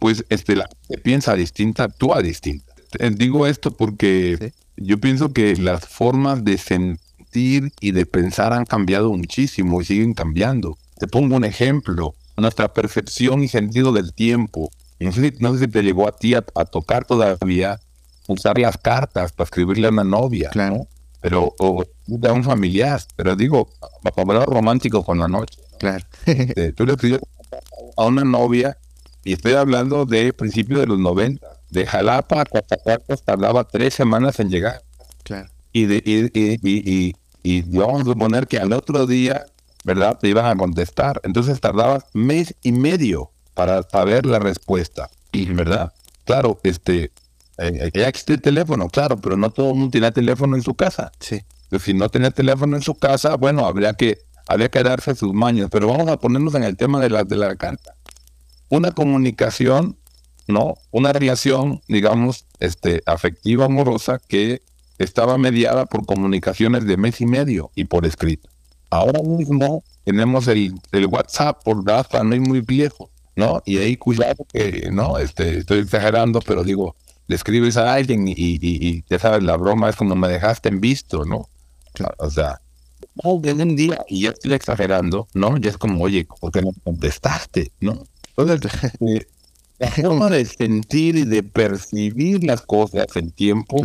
pues 0.00 0.24
este, 0.28 0.56
la 0.56 0.68
piensa 1.04 1.36
distinta, 1.36 1.84
actúa 1.84 2.20
distinta. 2.20 2.74
Eh, 2.98 3.10
digo 3.14 3.46
esto 3.46 3.70
porque 3.70 4.52
yo 4.76 4.98
pienso 4.98 5.32
que 5.32 5.54
las 5.56 5.86
formas 5.86 6.44
de 6.44 6.58
sentir 6.58 7.11
y 7.34 7.92
de 7.92 8.06
pensar 8.06 8.52
han 8.52 8.64
cambiado 8.64 9.12
muchísimo 9.12 9.80
y 9.80 9.84
siguen 9.84 10.14
cambiando. 10.14 10.76
Te 10.98 11.06
pongo 11.06 11.36
un 11.36 11.44
ejemplo 11.44 12.14
nuestra 12.42 12.72
percepción 12.72 13.42
y 13.42 13.48
sentido 13.48 13.92
del 13.92 14.12
tiempo. 14.12 14.70
No 15.00 15.12
sé, 15.12 15.32
si, 15.32 15.68
te 15.68 15.82
llegó 15.82 16.06
a 16.06 16.12
ti 16.12 16.34
a, 16.34 16.42
tocar 16.42 17.04
todavía 17.04 17.80
usar 18.28 18.58
las 18.58 18.78
cartas 18.78 19.32
para 19.32 19.46
escribirle 19.46 19.88
a 19.88 19.90
una 19.90 20.04
novia, 20.04 20.50
claro. 20.50 20.86
pero 21.20 21.54
o 21.58 21.82
a 21.82 22.32
un 22.32 22.44
familiar, 22.44 23.00
pero 23.16 23.34
digo, 23.34 23.68
para 24.02 24.22
hablar 24.22 24.48
romántico 24.48 25.02
con 25.04 25.18
la 25.18 25.28
noche. 25.28 25.58
Claro. 25.78 26.04
Este, 26.26 26.72
tú 26.72 26.86
le 26.86 26.92
escribes 26.92 27.20
a 27.96 28.04
una 28.04 28.22
novia 28.22 28.78
y 29.24 29.32
estoy 29.32 29.54
hablando 29.54 30.04
de 30.04 30.32
principios 30.32 30.80
de 30.80 30.86
los 30.86 30.98
90. 30.98 31.46
De 31.70 31.86
Jalapa 31.86 32.42
a 32.42 32.44
Coatzacoalcos 32.44 33.24
tardaba 33.24 33.64
tres 33.64 33.94
semanas 33.94 34.38
en 34.40 34.50
llegar. 34.50 34.82
Claro. 35.24 35.48
Y, 35.72 35.86
de, 35.86 36.02
y, 36.04 36.38
y, 36.38 36.58
y, 36.62 37.16
y, 37.42 37.62
vamos 37.62 38.02
a 38.02 38.04
suponer 38.04 38.46
que 38.46 38.58
al 38.58 38.72
otro 38.72 39.06
día 39.06 39.46
¿verdad? 39.84 40.18
Te 40.18 40.28
iban 40.28 40.46
a 40.46 40.56
contestar. 40.56 41.20
Entonces 41.24 41.60
tardabas 41.60 42.04
mes 42.12 42.54
y 42.62 42.72
medio 42.72 43.30
para 43.54 43.82
saber 43.82 44.26
la 44.26 44.38
respuesta, 44.38 45.10
¿verdad? 45.32 45.92
Claro, 46.24 46.58
este, 46.62 47.10
eh, 47.58 47.90
ya 47.92 48.08
existe 48.08 48.34
el 48.34 48.40
teléfono, 48.40 48.88
claro, 48.88 49.16
pero 49.16 49.36
no 49.36 49.50
todo 49.50 49.70
el 49.70 49.74
mundo 49.74 49.90
tiene 49.90 50.10
teléfono 50.12 50.56
en 50.56 50.62
su 50.62 50.74
casa. 50.74 51.12
Sí. 51.20 51.42
Si 51.80 51.94
no 51.94 52.08
tenía 52.08 52.30
teléfono 52.30 52.76
en 52.76 52.82
su 52.82 52.94
casa, 52.94 53.36
bueno, 53.36 53.66
habría 53.66 53.94
que, 53.94 54.18
habría 54.46 54.68
que 54.68 54.82
darse 54.82 55.14
sus 55.14 55.32
maños. 55.32 55.68
Pero 55.70 55.88
vamos 55.88 56.08
a 56.08 56.18
ponernos 56.18 56.54
en 56.54 56.64
el 56.64 56.76
tema 56.76 57.00
de 57.00 57.10
la, 57.10 57.24
de 57.24 57.36
la 57.36 57.56
carta. 57.56 57.94
Una 58.68 58.92
comunicación, 58.92 59.96
¿no? 60.46 60.74
Una 60.90 61.12
relación, 61.12 61.80
digamos, 61.88 62.46
este, 62.60 63.02
afectiva, 63.06 63.66
amorosa, 63.66 64.20
que 64.28 64.62
estaba 64.98 65.38
mediada 65.38 65.86
por 65.86 66.06
comunicaciones 66.06 66.84
de 66.86 66.96
mes 66.96 67.20
y 67.20 67.26
medio 67.26 67.70
y 67.74 67.84
por 67.84 68.06
escrito. 68.06 68.48
Ahora 68.90 69.20
mismo 69.22 69.84
tenemos 70.04 70.48
el, 70.48 70.74
el 70.92 71.06
WhatsApp 71.06 71.62
por 71.64 71.84
data, 71.84 72.22
no 72.24 72.34
es 72.34 72.40
muy 72.40 72.60
viejo, 72.60 73.10
¿no? 73.36 73.62
Y 73.64 73.78
ahí 73.78 73.96
cuidado 73.96 74.46
que, 74.52 74.90
¿no? 74.92 75.18
Este, 75.18 75.58
estoy 75.58 75.80
exagerando, 75.80 76.40
pero 76.40 76.62
digo, 76.62 76.96
le 77.26 77.36
escribes 77.36 77.76
a 77.76 77.94
alguien 77.94 78.28
y, 78.28 78.34
y, 78.36 78.58
y 78.60 79.04
ya 79.08 79.18
sabes, 79.18 79.42
la 79.42 79.56
broma 79.56 79.88
es 79.88 79.96
como 79.96 80.14
me 80.14 80.28
dejaste 80.28 80.68
en 80.68 80.80
visto, 80.80 81.24
¿no? 81.24 81.48
O 82.18 82.30
sea, 82.30 82.60
en 83.24 83.60
un 83.60 83.76
día, 83.76 84.04
y 84.08 84.22
ya 84.22 84.30
estoy 84.30 84.54
exagerando, 84.54 85.28
¿no? 85.34 85.56
Ya 85.58 85.70
es 85.70 85.78
como, 85.78 86.02
oye, 86.02 86.26
¿por 86.40 86.52
qué 86.52 86.62
no 86.62 86.72
contestaste, 86.84 87.72
no? 87.80 88.04
Entonces, 88.36 88.70
eh, 89.00 89.26
la 89.78 89.90
forma 89.90 90.30
de 90.30 90.44
sentir 90.44 91.16
y 91.16 91.24
de 91.24 91.42
percibir 91.42 92.44
las 92.44 92.62
cosas 92.62 93.06
en 93.16 93.30
tiempo 93.30 93.82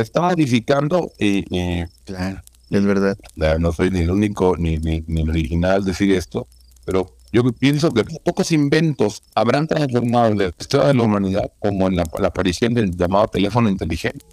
se 0.00 0.08
está 0.08 0.20
modificando. 0.20 1.12
Eh, 1.18 1.44
eh, 1.50 1.86
claro. 2.04 2.42
Es 2.70 2.84
verdad. 2.84 3.18
No 3.58 3.72
soy 3.72 3.90
ni 3.90 4.00
el 4.00 4.10
único 4.10 4.56
ni, 4.56 4.78
ni, 4.78 5.02
ni 5.06 5.22
el 5.22 5.30
original 5.30 5.84
decir 5.84 6.12
esto, 6.12 6.46
pero 6.84 7.16
yo 7.32 7.42
pienso 7.52 7.90
que 7.92 8.04
pocos 8.24 8.52
inventos 8.52 9.22
habrán 9.34 9.66
transformado 9.66 10.34
la 10.34 10.52
historia 10.58 10.88
de 10.88 10.94
la 10.94 11.02
humanidad 11.02 11.52
como 11.58 11.88
en 11.88 11.96
la, 11.96 12.04
la 12.18 12.28
aparición 12.28 12.74
del 12.74 12.96
llamado 12.96 13.28
teléfono 13.28 13.68
inteligente. 13.68 14.24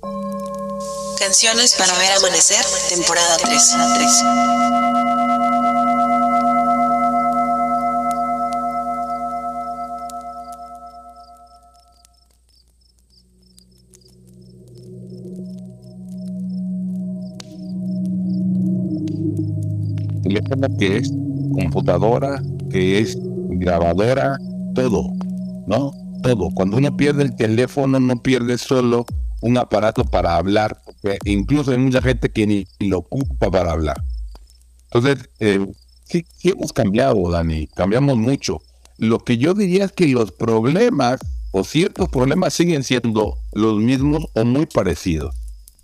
Canciones 1.20 1.76
para 1.76 1.98
ver 1.98 2.12
amanecer, 2.14 2.64
temporada 2.90 3.38
3. 3.44 3.76
3. 3.98 5.07
Teléfono 20.28 20.68
que 20.78 20.98
es 20.98 21.12
computadora, 21.54 22.42
que 22.70 23.00
es 23.00 23.18
grabadora, 23.50 24.38
todo, 24.76 25.10
¿no? 25.68 25.92
Todo. 26.24 26.50
Cuando 26.54 26.78
uno 26.78 26.96
pierde 26.96 27.24
el 27.24 27.36
teléfono, 27.36 28.00
no 28.00 28.22
pierde 28.22 28.58
solo 28.58 29.06
un 29.42 29.58
aparato 29.58 30.04
para 30.04 30.36
hablar, 30.36 30.78
porque 30.86 31.18
incluso 31.26 31.72
hay 31.72 31.78
mucha 31.78 32.02
gente 32.02 32.30
que 32.30 32.48
ni, 32.48 32.68
lo 32.80 33.00
ocupa 33.00 33.52
para 33.52 33.72
hablar. 33.72 33.98
Entonces, 34.86 35.30
eh, 35.40 35.66
sí, 36.06 36.26
sí 36.36 36.50
hemos 36.50 36.74
cambiado, 36.74 37.30
Dani, 37.30 37.68
cambiamos 37.68 38.18
mucho. 38.18 38.62
Lo 38.98 39.20
que 39.20 39.38
yo 39.38 39.54
diría 39.54 39.86
es 39.86 39.92
que 39.92 40.08
los 40.08 40.32
problemas 40.32 41.20
o 41.52 41.64
ciertos 41.64 42.10
problemas 42.10 42.54
siguen 42.54 42.84
siendo 42.84 43.38
los 43.54 43.80
mismos 43.80 44.26
o 44.34 44.44
muy 44.44 44.66
parecidos. 44.66 45.36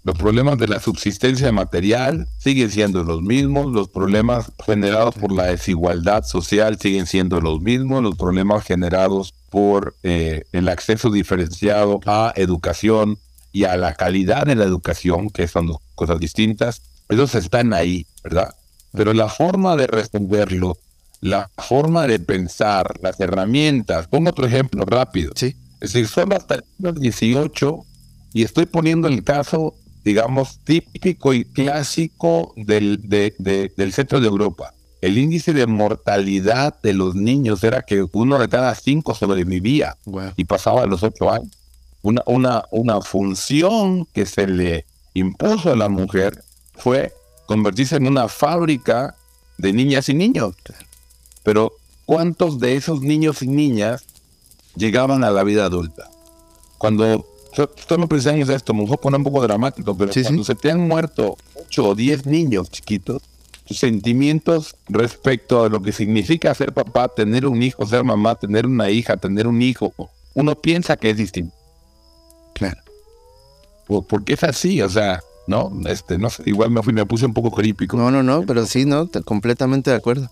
Los 0.03 0.17
problemas 0.17 0.57
de 0.57 0.67
la 0.67 0.81
subsistencia 0.81 1.49
material 1.53 2.27
siguen 2.37 2.69
siendo 2.69 3.05
los 3.05 3.21
mismos, 3.21 3.71
los 3.71 3.87
problemas 3.87 4.51
generados 4.65 5.15
por 5.15 5.31
la 5.31 5.45
desigualdad 5.45 6.25
social 6.25 6.77
siguen 6.77 7.05
siendo 7.05 7.39
los 7.39 7.61
mismos, 7.61 8.03
los 8.03 8.17
problemas 8.17 8.65
generados 8.65 9.33
por 9.49 9.95
eh, 10.03 10.43
el 10.51 10.67
acceso 10.67 11.09
diferenciado 11.09 12.01
a 12.05 12.33
educación 12.35 13.17
y 13.53 13.63
a 13.63 13.77
la 13.77 13.93
calidad 13.93 14.45
de 14.45 14.55
la 14.55 14.65
educación, 14.65 15.29
que 15.29 15.47
son 15.47 15.67
dos 15.67 15.77
cosas 15.95 16.19
distintas, 16.19 16.81
esos 17.07 17.33
están 17.35 17.71
ahí, 17.71 18.05
¿verdad? 18.25 18.53
Pero 18.91 19.13
la 19.13 19.29
forma 19.29 19.77
de 19.77 19.87
responderlo, 19.87 20.77
la 21.21 21.49
forma 21.57 22.07
de 22.07 22.19
pensar, 22.19 22.99
las 23.01 23.19
herramientas, 23.21 24.07
pongo 24.07 24.31
otro 24.31 24.47
ejemplo 24.47 24.83
rápido. 24.83 25.31
Sí. 25.35 25.55
Es 25.79 25.93
decir, 25.93 26.09
son 26.09 26.33
hasta 26.33 26.55
el 26.55 26.93
18 26.95 27.85
y 28.33 28.43
estoy 28.43 28.65
poniendo 28.65 29.07
el 29.07 29.23
caso 29.23 29.75
digamos, 30.03 30.59
típico 30.63 31.33
y 31.33 31.45
clásico 31.45 32.53
del, 32.55 33.01
del 33.07 33.93
centro 33.93 34.19
de 34.19 34.27
Europa. 34.27 34.73
El 35.01 35.17
índice 35.17 35.53
de 35.53 35.67
mortalidad 35.67 36.79
de 36.81 36.93
los 36.93 37.15
niños 37.15 37.63
era 37.63 37.81
que 37.81 38.05
uno 38.13 38.39
de 38.39 38.47
cada 38.47 38.73
cinco 38.75 39.13
sobrevivía 39.13 39.97
y 40.37 40.45
pasaba 40.45 40.83
a 40.83 40.85
los 40.85 41.03
ocho 41.03 41.29
años. 41.29 41.51
Una, 42.01 42.21
una, 42.25 42.63
una 42.71 43.01
función 43.01 44.05
que 44.13 44.25
se 44.25 44.47
le 44.47 44.85
impuso 45.13 45.71
a 45.71 45.75
la 45.75 45.89
mujer 45.89 46.43
fue 46.75 47.13
convertirse 47.45 47.97
en 47.97 48.07
una 48.07 48.27
fábrica 48.27 49.15
de 49.57 49.73
niñas 49.73 50.09
y 50.09 50.13
niños. 50.13 50.55
Pero 51.43 51.73
¿cuántos 52.05 52.59
de 52.59 52.75
esos 52.75 53.01
niños 53.01 53.41
y 53.41 53.47
niñas 53.47 54.05
llegaban 54.75 55.23
a 55.23 55.31
la 55.31 55.43
vida 55.43 55.65
adulta? 55.65 56.09
Cuando 56.77 57.25
Esto 57.55 57.97
me 57.97 58.07
pensé 58.07 58.31
en 58.31 58.49
esto, 58.49 58.73
me 58.73 58.85
poner 58.97 59.19
un 59.19 59.23
poco 59.23 59.41
dramático, 59.41 59.95
pero 59.95 60.11
cuando 60.11 60.43
se 60.43 60.55
te 60.55 60.71
han 60.71 60.87
muerto 60.87 61.37
8 61.67 61.87
o 61.87 61.95
10 61.95 62.25
niños 62.25 62.71
chiquitos, 62.71 63.21
tus 63.67 63.77
sentimientos 63.77 64.75
respecto 64.89 65.63
a 65.63 65.69
lo 65.69 65.81
que 65.81 65.91
significa 65.91 66.53
ser 66.55 66.73
papá, 66.73 67.09
tener 67.09 67.45
un 67.45 67.61
hijo, 67.61 67.85
ser 67.85 68.03
mamá, 68.03 68.35
tener 68.35 68.65
una 68.65 68.89
hija, 68.89 69.17
tener 69.17 69.47
un 69.47 69.61
hijo, 69.61 69.93
uno 70.33 70.55
piensa 70.55 70.97
que 70.97 71.11
es 71.11 71.17
distinto. 71.17 71.55
Claro. 72.53 72.81
Porque 74.07 74.33
es 74.33 74.43
así, 74.43 74.81
o 74.81 74.89
sea, 74.89 75.21
¿no? 75.45 75.71
Este, 75.85 76.17
no 76.17 76.29
sé, 76.29 76.43
igual 76.47 76.71
me, 76.71 76.81
fui, 76.81 76.93
me 76.93 77.05
puse 77.05 77.25
un 77.25 77.33
poco 77.33 77.51
crípico. 77.51 77.97
No, 77.97 78.09
no, 78.09 78.23
no, 78.23 78.43
pero 78.45 78.65
sí, 78.65 78.85
¿no? 78.85 79.09
Completamente 79.25 79.91
de 79.91 79.97
acuerdo. 79.97 80.29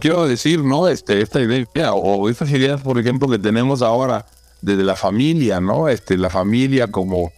Quiero 0.00 0.26
decir, 0.26 0.60
¿no? 0.60 0.88
Este, 0.88 1.20
esta 1.20 1.40
idea, 1.40 1.92
o 1.92 2.28
estas 2.28 2.50
ideas, 2.50 2.80
por 2.80 2.98
ejemplo, 2.98 3.28
que 3.28 3.38
tenemos 3.38 3.82
ahora 3.82 4.26
desde 4.62 4.84
la 4.84 4.96
familia, 4.96 5.60
¿no? 5.60 5.88
Este, 5.88 6.16
la 6.16 6.30
familia 6.30 6.88
como 6.88 7.32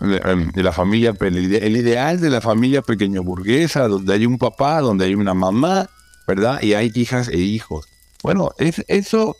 de 0.00 0.62
la 0.62 0.72
familia, 0.72 1.14
el 1.20 1.76
ideal 1.76 2.20
de 2.20 2.28
la 2.28 2.40
familia 2.40 2.82
pequeño 2.82 3.22
burguesa, 3.22 3.86
donde 3.86 4.12
hay 4.12 4.26
un 4.26 4.38
papá, 4.38 4.80
donde 4.80 5.04
hay 5.04 5.14
una 5.14 5.34
mamá, 5.34 5.88
¿verdad? 6.26 6.60
Y 6.62 6.74
hay 6.74 6.90
hijas 6.94 7.28
e 7.28 7.38
hijos. 7.38 7.86
Bueno, 8.22 8.50
es, 8.58 8.84
eso 8.88 9.36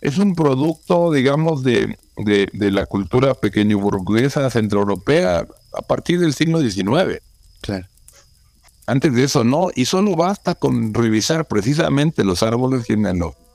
es 0.00 0.16
un 0.18 0.34
producto, 0.34 1.12
digamos, 1.12 1.62
de, 1.62 1.98
de, 2.16 2.70
la 2.70 2.86
cultura 2.86 3.34
pequeño 3.34 3.78
burguesa 3.78 4.48
centroeuropea 4.48 5.46
a 5.74 5.82
partir 5.82 6.20
del 6.20 6.32
siglo 6.32 6.60
XIX. 6.60 7.20
Claro. 7.60 7.86
Antes 8.86 9.12
de 9.12 9.24
eso 9.24 9.44
no, 9.44 9.68
y 9.74 9.84
solo 9.84 10.16
basta 10.16 10.54
con 10.54 10.94
revisar 10.94 11.46
precisamente 11.46 12.24
los 12.24 12.42
árboles 12.42 12.86
genealógicos 12.86 13.46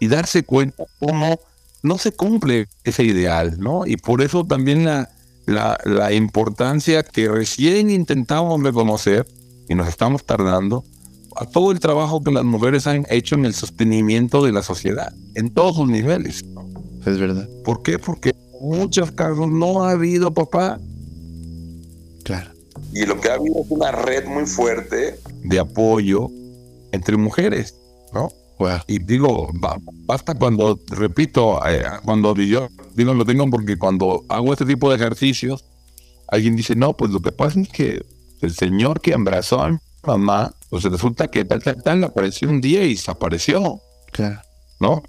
y 0.00 0.08
darse 0.08 0.42
cuenta 0.42 0.82
cómo 0.98 1.38
no 1.82 1.98
se 1.98 2.12
cumple 2.12 2.68
ese 2.84 3.04
ideal, 3.04 3.58
¿no? 3.58 3.86
Y 3.86 3.96
por 3.96 4.22
eso 4.22 4.44
también 4.44 4.84
la, 4.84 5.10
la, 5.46 5.78
la 5.84 6.12
importancia 6.12 7.02
que 7.02 7.28
recién 7.28 7.90
intentamos 7.90 8.62
reconocer, 8.62 9.26
y 9.68 9.74
nos 9.74 9.88
estamos 9.88 10.24
tardando, 10.24 10.84
a 11.36 11.46
todo 11.46 11.72
el 11.72 11.80
trabajo 11.80 12.22
que 12.22 12.30
las 12.30 12.44
mujeres 12.44 12.86
han 12.86 13.06
hecho 13.08 13.34
en 13.34 13.46
el 13.46 13.54
sostenimiento 13.54 14.44
de 14.44 14.52
la 14.52 14.62
sociedad, 14.62 15.12
en 15.34 15.52
todos 15.52 15.76
sus 15.76 15.88
niveles. 15.88 16.44
Es 17.06 17.18
verdad. 17.18 17.48
¿Por 17.64 17.82
qué? 17.82 17.98
Porque 17.98 18.30
en 18.30 18.78
muchos 18.78 19.10
casos 19.12 19.48
no 19.48 19.82
ha 19.82 19.92
habido 19.92 20.32
papá. 20.32 20.78
Claro. 22.24 22.50
Y 22.92 23.06
lo 23.06 23.20
que 23.20 23.30
ha 23.30 23.34
habido 23.34 23.62
es 23.62 23.70
una 23.70 23.90
red 23.90 24.26
muy 24.26 24.46
fuerte 24.46 25.18
de 25.42 25.58
apoyo 25.58 26.30
entre 26.92 27.16
mujeres, 27.16 27.74
¿no? 28.12 28.30
Y 28.86 29.00
digo, 29.00 29.50
basta 30.06 30.34
cuando, 30.34 30.78
repito, 30.88 31.60
eh, 31.66 31.82
cuando 32.04 32.34
yo 32.36 32.68
digo 32.94 33.12
lo 33.12 33.24
tengo 33.24 33.48
porque 33.50 33.76
cuando 33.76 34.24
hago 34.28 34.52
este 34.52 34.64
tipo 34.64 34.88
de 34.88 34.96
ejercicios, 34.96 35.64
alguien 36.28 36.54
dice, 36.54 36.76
no, 36.76 36.96
pues 36.96 37.10
lo 37.10 37.20
que 37.20 37.32
pasa 37.32 37.60
es 37.60 37.68
que 37.68 38.04
el 38.40 38.54
señor 38.54 39.00
que 39.00 39.14
abrazó 39.14 39.62
a 39.62 39.70
mi 39.70 39.78
mamá, 40.06 40.54
pues 40.70 40.84
resulta 40.84 41.28
que 41.28 41.44
tal, 41.44 41.62
tal, 41.62 41.82
tal, 41.82 42.04
apareció 42.04 42.48
un 42.48 42.60
día 42.60 42.84
y 42.84 42.90
desapareció. 42.90 43.80
Claro. 44.12 44.40
¿No? 44.78 45.02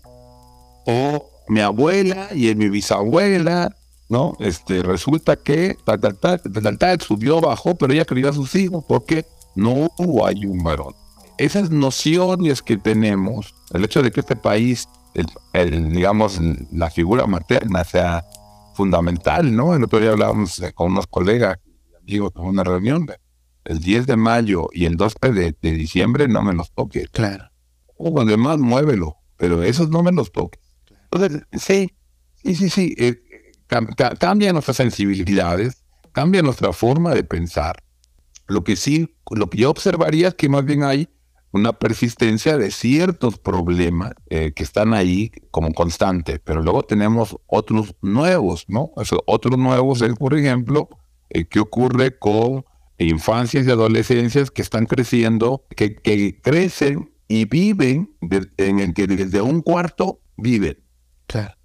O 0.85 1.29
mi 1.47 1.59
abuela 1.59 2.29
y 2.33 2.53
mi 2.55 2.69
bisabuela 2.69 3.75
¿no? 4.09 4.35
Este, 4.39 4.83
resulta 4.83 5.35
que 5.35 5.75
tal, 5.85 5.99
tal, 5.99 6.17
tal, 6.17 6.41
tal, 6.41 6.77
tal, 6.77 7.01
subió, 7.01 7.41
bajó, 7.41 7.75
pero 7.75 7.93
ella 7.93 8.05
quería 8.05 8.29
a 8.29 8.33
sus 8.33 8.53
hijos 8.55 8.83
porque 8.87 9.25
no 9.55 9.89
hay 10.25 10.45
un 10.45 10.63
varón. 10.63 10.93
Esas 11.37 11.71
nociones 11.71 12.61
que 12.61 12.77
tenemos, 12.77 13.55
el 13.73 13.83
hecho 13.83 14.01
de 14.01 14.11
que 14.11 14.19
este 14.19 14.35
país, 14.35 14.87
el, 15.53 15.91
digamos, 15.91 16.39
la 16.71 16.89
figura 16.89 17.25
materna 17.27 17.83
sea 17.83 18.25
fundamental, 18.75 19.55
¿no? 19.55 19.75
El 19.75 19.83
otro 19.83 19.99
día 19.99 20.11
hablábamos 20.11 20.61
con 20.75 20.91
unos 20.91 21.07
colegas, 21.07 21.57
amigos, 22.01 22.31
en 22.35 22.43
una 22.43 22.63
reunión, 22.63 23.07
el 23.65 23.79
10 23.79 24.07
de 24.07 24.15
mayo 24.15 24.67
y 24.71 24.85
el 24.85 24.97
2 24.97 25.15
de, 25.33 25.55
diciembre 25.61 26.27
no 26.27 26.43
me 26.43 26.53
los 26.53 26.71
toques. 26.71 27.09
Claro. 27.09 27.49
O 27.97 28.19
además 28.19 28.59
muévelo, 28.59 29.17
pero 29.37 29.63
esos 29.63 29.89
no 29.89 30.03
me 30.03 30.11
los 30.11 30.31
toques. 30.31 30.61
Entonces, 31.11 31.43
sí, 31.53 31.91
sí, 32.35 32.55
sí, 32.55 32.69
sí. 32.69 32.95
Eh, 32.97 33.21
cambia 34.19 34.51
nuestras 34.51 34.77
sensibilidades, 34.77 35.83
cambia 36.11 36.41
nuestra 36.41 36.73
forma 36.73 37.13
de 37.13 37.23
pensar. 37.23 37.83
Lo 38.47 38.63
que 38.63 38.75
sí, 38.75 39.15
lo 39.31 39.49
que 39.49 39.59
yo 39.59 39.71
observaría 39.71 40.29
es 40.29 40.33
que 40.35 40.49
más 40.49 40.65
bien 40.65 40.83
hay 40.83 41.09
una 41.53 41.73
persistencia 41.73 42.57
de 42.57 42.71
ciertos 42.71 43.37
problemas 43.37 44.13
eh, 44.29 44.53
que 44.53 44.63
están 44.63 44.93
ahí 44.93 45.31
como 45.51 45.71
constante, 45.71 46.39
pero 46.39 46.61
luego 46.61 46.81
tenemos 46.83 47.37
otros 47.45 47.95
nuevos, 48.01 48.65
¿no? 48.67 48.91
otros 49.27 49.57
nuevos 49.57 50.01
es, 50.01 50.13
por 50.15 50.35
ejemplo, 50.35 50.89
eh, 51.29 51.45
qué 51.45 51.59
ocurre 51.59 52.17
con 52.17 52.65
infancias 52.97 53.67
y 53.67 53.71
adolescencias 53.71 54.49
que 54.49 54.63
están 54.63 54.87
creciendo, 54.87 55.63
que, 55.75 55.95
que 55.95 56.41
crecen 56.41 57.11
y 57.27 57.45
viven 57.45 58.15
en 58.57 58.79
el 58.79 58.93
que 58.95 59.05
desde 59.05 59.41
un 59.41 59.61
cuarto 59.61 60.21
viven. 60.37 60.79
Claro. 61.27 61.55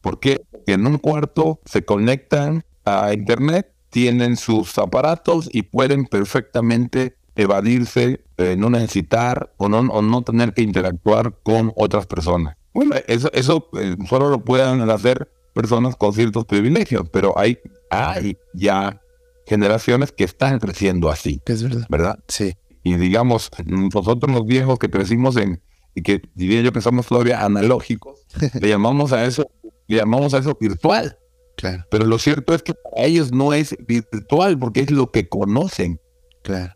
¿Por 0.00 0.20
qué? 0.20 0.40
Porque 0.50 0.72
en 0.72 0.86
un 0.86 0.98
cuarto 0.98 1.60
se 1.64 1.84
conectan 1.84 2.64
a 2.84 3.12
Internet, 3.12 3.72
tienen 3.90 4.36
sus 4.36 4.78
aparatos 4.78 5.48
y 5.52 5.62
pueden 5.62 6.06
perfectamente 6.06 7.16
evadirse, 7.36 8.24
eh, 8.36 8.56
no 8.56 8.70
necesitar 8.70 9.52
o 9.56 9.68
no, 9.68 9.78
o 9.78 10.02
no 10.02 10.22
tener 10.22 10.52
que 10.52 10.62
interactuar 10.62 11.38
con 11.42 11.72
otras 11.76 12.06
personas. 12.06 12.56
Bueno, 12.74 12.96
eso, 13.06 13.30
eso 13.32 13.68
eh, 13.78 13.96
solo 14.08 14.30
lo 14.30 14.44
pueden 14.44 14.88
hacer 14.90 15.30
personas 15.54 15.96
con 15.96 16.12
ciertos 16.12 16.46
privilegios, 16.46 17.08
pero 17.10 17.38
hay, 17.38 17.58
hay 17.90 18.36
ya 18.54 19.00
generaciones 19.46 20.12
que 20.12 20.24
están 20.24 20.58
creciendo 20.58 21.10
así. 21.10 21.40
Es 21.46 21.62
verdad. 21.62 21.86
¿Verdad? 21.88 22.18
Sí. 22.28 22.54
Y 22.82 22.96
digamos, 22.96 23.50
nosotros 23.66 24.32
los 24.32 24.46
viejos 24.46 24.78
que 24.78 24.90
crecimos 24.90 25.36
en, 25.36 25.62
y 25.94 26.02
que 26.02 26.22
diría 26.34 26.62
yo 26.62 26.72
que 26.72 26.80
somos 26.80 27.06
todavía 27.06 27.44
analógicos, 27.44 28.20
le 28.60 28.68
llamamos 28.68 29.12
a 29.12 29.24
eso 29.24 29.50
llamamos 29.96 30.34
a 30.34 30.38
eso 30.38 30.56
virtual. 30.60 31.18
Claro. 31.56 31.84
Pero 31.90 32.06
lo 32.06 32.18
cierto 32.18 32.54
es 32.54 32.62
que 32.62 32.74
para 32.74 33.06
ellos 33.06 33.32
no 33.32 33.52
es 33.52 33.76
virtual 33.86 34.58
porque 34.58 34.80
es 34.80 34.90
lo 34.90 35.10
que 35.10 35.28
conocen. 35.28 36.00
Claro. 36.42 36.74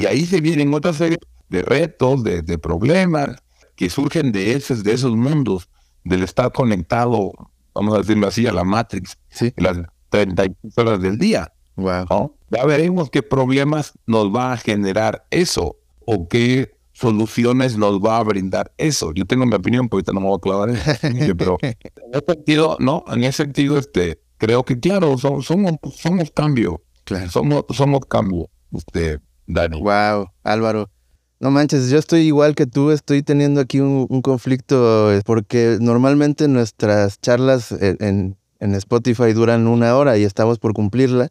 Y 0.00 0.06
ahí 0.06 0.26
se 0.26 0.40
vienen 0.40 0.72
otra 0.74 0.92
serie 0.92 1.18
de 1.48 1.62
retos, 1.62 2.22
de, 2.24 2.58
problemas 2.58 3.36
que 3.74 3.90
surgen 3.90 4.32
de 4.32 4.52
esos, 4.52 4.82
de 4.82 4.92
esos 4.92 5.16
mundos, 5.16 5.68
del 6.04 6.22
estar 6.22 6.52
conectado, 6.52 7.32
vamos 7.74 7.94
a 7.94 7.98
decirlo 7.98 8.26
así, 8.26 8.46
a 8.46 8.52
la 8.52 8.64
Matrix, 8.64 9.18
sí. 9.28 9.52
las 9.56 9.78
30 10.10 10.44
horas 10.76 11.00
del 11.00 11.18
día. 11.18 11.52
Wow. 11.76 12.34
Ya 12.50 12.64
veremos 12.64 13.10
qué 13.10 13.22
problemas 13.22 13.92
nos 14.06 14.34
va 14.34 14.52
a 14.52 14.56
generar 14.56 15.26
eso 15.30 15.76
o 16.06 16.26
qué 16.28 16.76
soluciones 16.92 17.76
nos 17.76 18.00
va 18.00 18.16
a 18.16 18.22
brindar 18.22 18.72
eso. 18.78 19.12
Yo 19.12 19.26
tengo 19.26 19.44
mi 19.44 19.54
opinión, 19.54 19.88
pero 19.88 19.98
ahorita 19.98 20.12
no 20.12 20.20
me 20.20 20.26
voy 20.28 20.36
a 20.36 20.40
clavar 20.40 20.70
en 21.02 21.16
eso, 21.18 21.36
pero 21.36 21.58
en 21.62 21.76
ese 22.12 22.24
sentido, 22.26 22.76
no, 22.80 23.04
en 23.08 23.24
ese 23.24 23.44
sentido, 23.44 23.76
este, 23.76 24.22
creo 24.38 24.64
que 24.64 24.80
claro, 24.80 25.18
somos, 25.18 25.46
somos, 25.46 26.30
cambio, 26.34 26.82
claro. 27.04 27.30
somos, 27.30 27.64
somos 27.70 28.00
cambio, 28.08 28.48
este, 28.72 29.18
Dani. 29.46 29.80
Wow, 29.80 30.30
Álvaro. 30.42 30.90
No 31.38 31.50
manches, 31.50 31.90
yo 31.90 31.98
estoy 31.98 32.20
igual 32.20 32.54
que 32.54 32.66
tú, 32.66 32.90
estoy 32.90 33.22
teniendo 33.22 33.60
aquí 33.60 33.80
un, 33.80 34.22
conflicto 34.22 35.12
eh, 35.12 35.20
porque 35.24 35.76
normalmente 35.80 36.48
nuestras 36.48 37.20
charlas 37.20 37.72
en, 37.72 38.36
en 38.58 38.74
Spotify 38.74 39.32
duran 39.32 39.66
una 39.66 39.96
hora 39.96 40.16
y 40.16 40.24
estamos 40.24 40.58
por 40.58 40.72
cumplirla. 40.72 41.28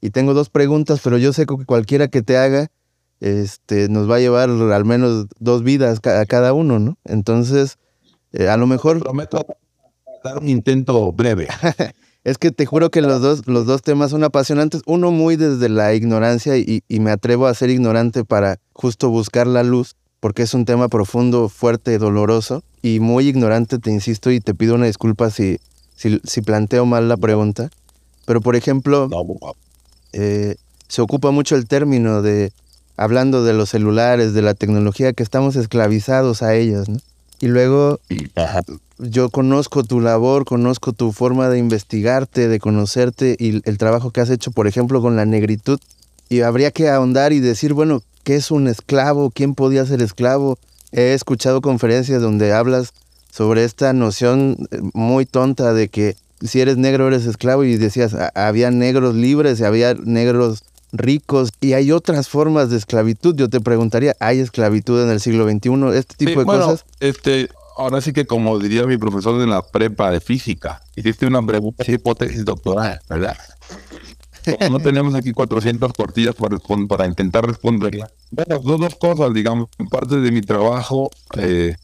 Y 0.00 0.10
tengo 0.10 0.34
dos 0.34 0.48
preguntas, 0.48 1.00
pero 1.02 1.18
yo 1.18 1.32
sé 1.32 1.46
que 1.46 1.64
cualquiera 1.66 2.08
que 2.08 2.22
te 2.22 2.36
haga, 2.36 2.68
este, 3.20 3.88
nos 3.88 4.10
va 4.10 4.16
a 4.16 4.20
llevar 4.20 4.48
al 4.48 4.84
menos 4.84 5.26
dos 5.38 5.62
vidas 5.62 6.00
a 6.06 6.24
cada 6.24 6.52
uno, 6.52 6.78
¿no? 6.78 6.96
Entonces, 7.04 7.76
eh, 8.32 8.48
a 8.48 8.56
lo 8.56 8.66
mejor... 8.66 9.00
Prometo 9.00 9.44
dar 10.24 10.38
un 10.38 10.48
intento 10.48 11.12
breve. 11.12 11.48
es 12.24 12.38
que 12.38 12.50
te 12.50 12.66
juro 12.66 12.90
que 12.90 13.00
los 13.00 13.22
dos, 13.22 13.46
los 13.46 13.66
dos 13.66 13.82
temas 13.82 14.10
son 14.10 14.24
apasionantes. 14.24 14.82
Uno 14.86 15.10
muy 15.10 15.36
desde 15.36 15.68
la 15.68 15.94
ignorancia 15.94 16.56
y, 16.56 16.82
me 16.88 17.10
atrevo 17.10 17.46
a 17.46 17.54
ser 17.54 17.70
ignorante 17.70 18.24
para 18.24 18.58
justo 18.72 19.08
buscar 19.08 19.46
la 19.46 19.62
luz, 19.62 19.96
porque 20.20 20.42
es 20.42 20.52
un 20.52 20.64
tema 20.64 20.88
profundo, 20.88 21.48
fuerte, 21.48 21.98
doloroso. 21.98 22.62
Y 22.82 23.00
muy 23.00 23.28
ignorante, 23.28 23.78
te 23.78 23.90
insisto, 23.90 24.30
y 24.30 24.40
te 24.40 24.54
pido 24.54 24.74
una 24.74 24.86
disculpa 24.86 25.30
si, 25.30 25.58
si, 25.94 26.42
planteo 26.42 26.84
mal 26.86 27.08
la 27.08 27.16
pregunta. 27.16 27.70
Pero, 28.26 28.40
por 28.40 28.56
ejemplo, 28.56 29.08
eh, 30.12 30.56
se 30.88 31.02
ocupa 31.02 31.30
mucho 31.30 31.56
el 31.56 31.66
término 31.66 32.22
de 32.22 32.52
hablando 32.96 33.44
de 33.44 33.54
los 33.54 33.70
celulares, 33.70 34.34
de 34.34 34.42
la 34.42 34.52
tecnología, 34.52 35.14
que 35.14 35.22
estamos 35.22 35.56
esclavizados 35.56 36.42
a 36.42 36.54
ellos, 36.54 36.90
¿no? 36.90 36.98
Y 37.40 37.48
luego 37.48 37.98
yo 39.02 39.30
conozco 39.30 39.82
tu 39.82 40.00
labor, 40.00 40.44
conozco 40.44 40.92
tu 40.92 41.12
forma 41.12 41.48
de 41.48 41.58
investigarte, 41.58 42.48
de 42.48 42.58
conocerte 42.60 43.36
y 43.38 43.62
el 43.68 43.78
trabajo 43.78 44.10
que 44.10 44.20
has 44.20 44.30
hecho, 44.30 44.50
por 44.50 44.66
ejemplo, 44.66 45.00
con 45.00 45.16
la 45.16 45.24
negritud. 45.24 45.80
Y 46.28 46.42
habría 46.42 46.70
que 46.70 46.88
ahondar 46.88 47.32
y 47.32 47.40
decir, 47.40 47.72
bueno, 47.72 48.02
¿qué 48.24 48.36
es 48.36 48.50
un 48.50 48.68
esclavo? 48.68 49.30
¿Quién 49.30 49.54
podía 49.54 49.84
ser 49.86 50.02
esclavo? 50.02 50.58
He 50.92 51.14
escuchado 51.14 51.60
conferencias 51.60 52.22
donde 52.22 52.52
hablas 52.52 52.92
sobre 53.32 53.64
esta 53.64 53.92
noción 53.92 54.56
eh, 54.70 54.78
muy 54.92 55.24
tonta 55.24 55.72
de 55.72 55.88
que 55.88 56.16
si 56.40 56.60
eres 56.60 56.76
negro 56.76 57.08
eres 57.08 57.26
esclavo 57.26 57.64
y 57.64 57.76
decías, 57.76 58.16
había 58.34 58.70
negros 58.70 59.14
libres 59.14 59.60
y 59.60 59.64
había 59.64 59.94
negros 59.94 60.64
ricos 60.92 61.50
y 61.60 61.74
hay 61.74 61.92
otras 61.92 62.28
formas 62.28 62.70
de 62.70 62.76
esclavitud. 62.76 63.34
Yo 63.36 63.48
te 63.48 63.60
preguntaría, 63.60 64.16
¿hay 64.20 64.40
esclavitud 64.40 65.02
en 65.02 65.10
el 65.10 65.20
siglo 65.20 65.48
XXI? 65.48 65.98
Este 65.98 66.14
tipo 66.16 66.40
de 66.40 66.46
cosas. 66.46 66.84
Este, 66.98 67.48
ahora 67.80 68.00
sí 68.02 68.12
que 68.12 68.26
como 68.26 68.58
diría 68.58 68.84
mi 68.84 68.98
profesor 68.98 69.40
de 69.40 69.46
la 69.46 69.62
prepa 69.62 70.10
de 70.10 70.20
física, 70.20 70.82
hiciste 70.96 71.26
una 71.26 71.42
pregunta 71.42 71.82
de 71.82 71.94
hipótesis 71.94 72.44
doctoral, 72.44 73.00
¿verdad? 73.08 73.36
no 74.70 74.80
tenemos 74.80 75.14
aquí 75.14 75.32
400 75.32 75.92
cortillas 75.94 76.34
para, 76.34 76.58
para 76.86 77.06
intentar 77.06 77.46
responderla. 77.46 78.10
Bueno, 78.30 78.58
dos, 78.58 78.94
cosas, 78.96 79.32
digamos, 79.32 79.68
parte 79.90 80.16
de 80.16 80.30
mi 80.30 80.42
trabajo, 80.42 81.10
eh, 81.36 81.74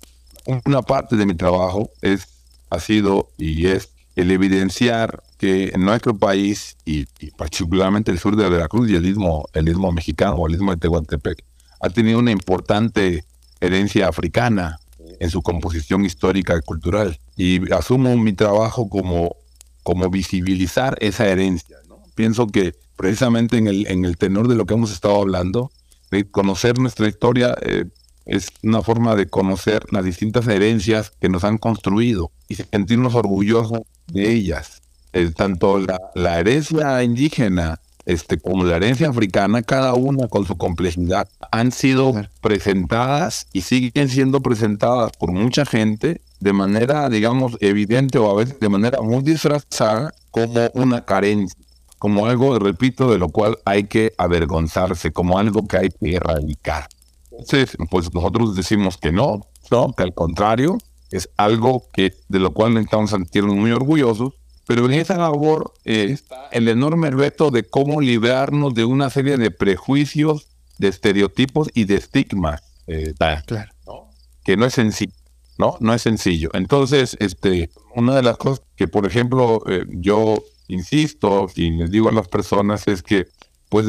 una 0.66 0.82
parte 0.82 1.16
de 1.16 1.24
mi 1.24 1.34
trabajo 1.34 1.90
es 2.02 2.28
ha 2.68 2.80
sido 2.80 3.30
y 3.38 3.68
es 3.68 3.90
el 4.16 4.30
evidenciar 4.30 5.22
que 5.38 5.68
en 5.74 5.84
nuestro 5.84 6.18
país 6.18 6.76
y, 6.84 7.06
particularmente 7.36 8.10
el 8.10 8.18
sur 8.18 8.36
de 8.36 8.48
Veracruz 8.48 8.90
y 8.90 8.96
el 8.96 9.06
istmo, 9.06 9.46
el 9.54 9.68
istmo 9.68 9.92
mexicano 9.92 10.34
o 10.34 10.46
el 10.46 10.54
istmo 10.54 10.72
de 10.72 10.78
Tehuantepec 10.78 11.42
ha 11.80 11.90
tenido 11.90 12.18
una 12.18 12.32
importante 12.32 13.24
herencia 13.60 14.08
africana 14.08 14.78
en 15.20 15.30
su 15.30 15.42
composición 15.42 16.04
histórica 16.04 16.56
y 16.56 16.60
cultural. 16.60 17.18
Y 17.36 17.72
asumo 17.72 18.16
mi 18.16 18.32
trabajo 18.32 18.88
como, 18.88 19.36
como 19.82 20.08
visibilizar 20.10 20.96
esa 21.00 21.26
herencia. 21.26 21.76
Pienso 22.14 22.46
que 22.46 22.74
precisamente 22.96 23.58
en 23.58 23.66
el, 23.66 23.86
en 23.88 24.04
el 24.04 24.16
tenor 24.16 24.48
de 24.48 24.54
lo 24.54 24.66
que 24.66 24.74
hemos 24.74 24.90
estado 24.90 25.20
hablando, 25.20 25.70
de 26.10 26.28
conocer 26.30 26.78
nuestra 26.78 27.08
historia 27.08 27.56
eh, 27.62 27.84
es 28.24 28.48
una 28.62 28.82
forma 28.82 29.14
de 29.14 29.26
conocer 29.26 29.84
las 29.92 30.04
distintas 30.04 30.46
herencias 30.48 31.12
que 31.20 31.28
nos 31.28 31.44
han 31.44 31.58
construido 31.58 32.32
y 32.48 32.56
sentirnos 32.56 33.14
orgullosos 33.14 33.82
de 34.08 34.32
ellas. 34.32 34.82
Eh, 35.12 35.30
tanto 35.34 35.78
la, 35.78 35.98
la 36.14 36.40
herencia 36.40 37.02
indígena 37.02 37.80
este, 38.06 38.38
como 38.38 38.64
la 38.64 38.76
herencia 38.76 39.08
africana, 39.08 39.62
cada 39.62 39.94
una 39.94 40.28
con 40.28 40.46
su 40.46 40.56
complejidad, 40.56 41.28
han 41.50 41.72
sido 41.72 42.14
presentadas 42.40 43.48
y 43.52 43.62
siguen 43.62 44.08
siendo 44.08 44.40
presentadas 44.40 45.12
por 45.18 45.32
mucha 45.32 45.66
gente 45.66 46.22
de 46.38 46.52
manera, 46.52 47.08
digamos, 47.08 47.56
evidente 47.60 48.18
o 48.18 48.30
a 48.30 48.34
veces 48.34 48.60
de 48.60 48.68
manera 48.68 49.00
muy 49.02 49.22
disfrazada 49.22 50.14
como 50.30 50.70
una 50.74 51.04
carencia, 51.04 51.58
como 51.98 52.26
algo, 52.26 52.58
repito, 52.58 53.10
de 53.10 53.18
lo 53.18 53.28
cual 53.28 53.58
hay 53.64 53.84
que 53.84 54.12
avergonzarse, 54.18 55.12
como 55.12 55.38
algo 55.38 55.66
que 55.66 55.78
hay 55.78 55.88
que 55.88 56.14
erradicar. 56.14 56.88
Entonces, 57.32 57.76
pues 57.90 58.14
nosotros 58.14 58.54
decimos 58.54 58.96
que 58.96 59.10
no, 59.10 59.40
no, 59.70 59.92
que 59.92 60.04
al 60.04 60.14
contrario, 60.14 60.78
es 61.10 61.28
algo 61.36 61.84
que 61.92 62.14
de 62.28 62.38
lo 62.38 62.52
cual 62.52 62.74
necesitamos 62.74 63.10
sentirnos 63.10 63.56
muy 63.56 63.72
orgullosos 63.72 64.34
pero 64.66 64.86
en 64.86 64.94
esa 64.94 65.16
labor 65.16 65.72
eh, 65.84 66.08
está 66.10 66.48
el 66.50 66.68
enorme 66.68 67.10
reto 67.10 67.50
de 67.50 67.62
cómo 67.62 68.00
librarnos 68.00 68.74
de 68.74 68.84
una 68.84 69.10
serie 69.10 69.36
de 69.36 69.50
prejuicios, 69.52 70.48
de 70.78 70.88
estereotipos 70.88 71.68
y 71.72 71.84
de 71.84 71.94
estigmas. 71.94 72.62
Eh, 72.88 73.14
claro. 73.16 74.10
Que 74.44 74.56
no 74.56 74.66
es 74.66 74.74
sencillo, 74.74 75.14
¿no? 75.56 75.76
No 75.80 75.94
es 75.94 76.02
sencillo. 76.02 76.50
Entonces, 76.52 77.16
este, 77.20 77.70
una 77.94 78.14
de 78.16 78.22
las 78.22 78.36
cosas 78.38 78.62
que, 78.74 78.88
por 78.88 79.06
ejemplo, 79.06 79.62
eh, 79.68 79.84
yo 79.88 80.42
insisto 80.68 81.48
y 81.54 81.70
les 81.70 81.90
digo 81.90 82.08
a 82.08 82.12
las 82.12 82.28
personas 82.28 82.86
es 82.88 83.02
que, 83.02 83.28
pues, 83.68 83.86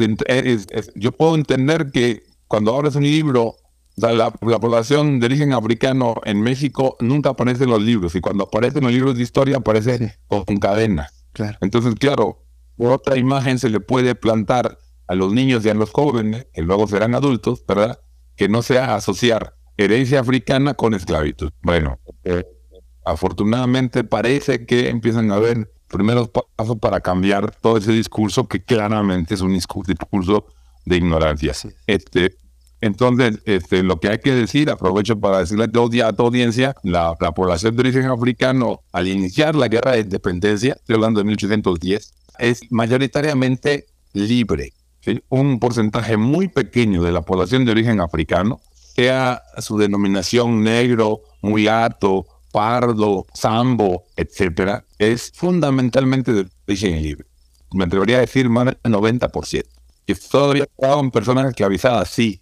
yo 0.94 1.12
puedo 1.12 1.34
entender 1.34 1.90
que 1.92 2.22
cuando 2.46 2.74
abres 2.74 2.94
un 2.94 3.04
libro 3.04 3.56
la, 3.98 4.30
población 4.30 5.20
de 5.20 5.26
origen 5.26 5.52
africano 5.52 6.16
en 6.24 6.40
México 6.40 6.96
nunca 7.00 7.30
aparece 7.30 7.64
en 7.64 7.70
los 7.70 7.82
libros 7.82 8.14
y 8.14 8.20
cuando 8.20 8.44
aparece 8.44 8.78
en 8.78 8.84
los 8.84 8.92
libros 8.92 9.16
de 9.16 9.22
historia 9.22 9.58
aparece 9.58 10.18
con 10.26 10.44
cadena. 10.58 11.08
Claro. 11.32 11.58
Entonces, 11.60 11.94
claro, 11.96 12.44
otra 12.76 13.16
imagen 13.16 13.58
se 13.58 13.68
le 13.68 13.80
puede 13.80 14.14
plantar 14.14 14.78
a 15.06 15.14
los 15.14 15.32
niños 15.32 15.64
y 15.64 15.70
a 15.70 15.74
los 15.74 15.90
jóvenes, 15.90 16.46
que 16.52 16.62
luego 16.62 16.86
serán 16.86 17.14
adultos, 17.14 17.64
¿verdad? 17.66 17.98
Que 18.36 18.48
no 18.48 18.62
sea 18.62 18.94
asociar 18.94 19.54
herencia 19.76 20.20
africana 20.20 20.74
con 20.74 20.94
esclavitud. 20.94 21.50
Bueno, 21.62 21.98
eh, 22.24 22.44
afortunadamente 23.04 24.04
parece 24.04 24.66
que 24.66 24.90
empiezan 24.90 25.30
a 25.32 25.36
haber 25.36 25.72
primeros 25.88 26.30
pasos 26.56 26.76
para 26.78 27.00
cambiar 27.00 27.54
todo 27.56 27.78
ese 27.78 27.92
discurso 27.92 28.46
que 28.46 28.62
claramente 28.62 29.34
es 29.34 29.40
un 29.40 29.54
discurso 29.54 30.46
de 30.84 30.96
ignorancia. 30.96 31.54
Este, 31.86 32.36
entonces, 32.80 33.40
este, 33.44 33.82
lo 33.82 33.98
que 33.98 34.08
hay 34.08 34.18
que 34.18 34.32
decir, 34.32 34.70
aprovecho 34.70 35.18
para 35.18 35.40
decirle 35.40 35.64
a 35.64 36.12
tu, 36.12 36.22
audiencia, 36.22 36.74
la, 36.84 37.16
población 37.16 37.74
de 37.74 37.80
origen 37.80 38.04
africano, 38.06 38.80
al 38.92 39.08
iniciar 39.08 39.56
la 39.56 39.68
guerra 39.68 39.92
de 39.92 40.00
independencia, 40.00 40.74
estoy 40.74 40.94
hablando 40.94 41.20
de 41.20 41.24
1810, 41.24 42.14
es 42.38 42.60
mayoritariamente 42.70 43.86
libre. 44.12 44.72
Un 45.28 45.58
porcentaje 45.58 46.16
muy 46.16 46.48
pequeño 46.48 47.02
de 47.02 47.12
la 47.12 47.22
población 47.22 47.64
de 47.64 47.72
origen 47.72 48.00
africano, 48.00 48.60
sea 48.94 49.42
su 49.58 49.78
denominación 49.78 50.62
negro, 50.62 51.20
muy 51.42 51.66
alto, 51.66 52.26
pardo, 52.52 53.26
sambo, 53.34 54.04
etcétera, 54.16 54.84
es 54.98 55.32
fundamentalmente 55.34 56.32
de 56.32 56.48
origen 56.66 57.02
libre. 57.02 57.26
Me 57.72 57.84
atrevería 57.84 58.18
a 58.18 58.20
decir 58.20 58.48
más 58.48 58.66
del 58.66 58.78
90%. 58.82 59.64
Que 60.06 60.14
todavía 60.14 60.64
estaban 60.64 61.10
personas 61.10 61.48
esclavizadas, 61.48 62.08
sí, 62.08 62.40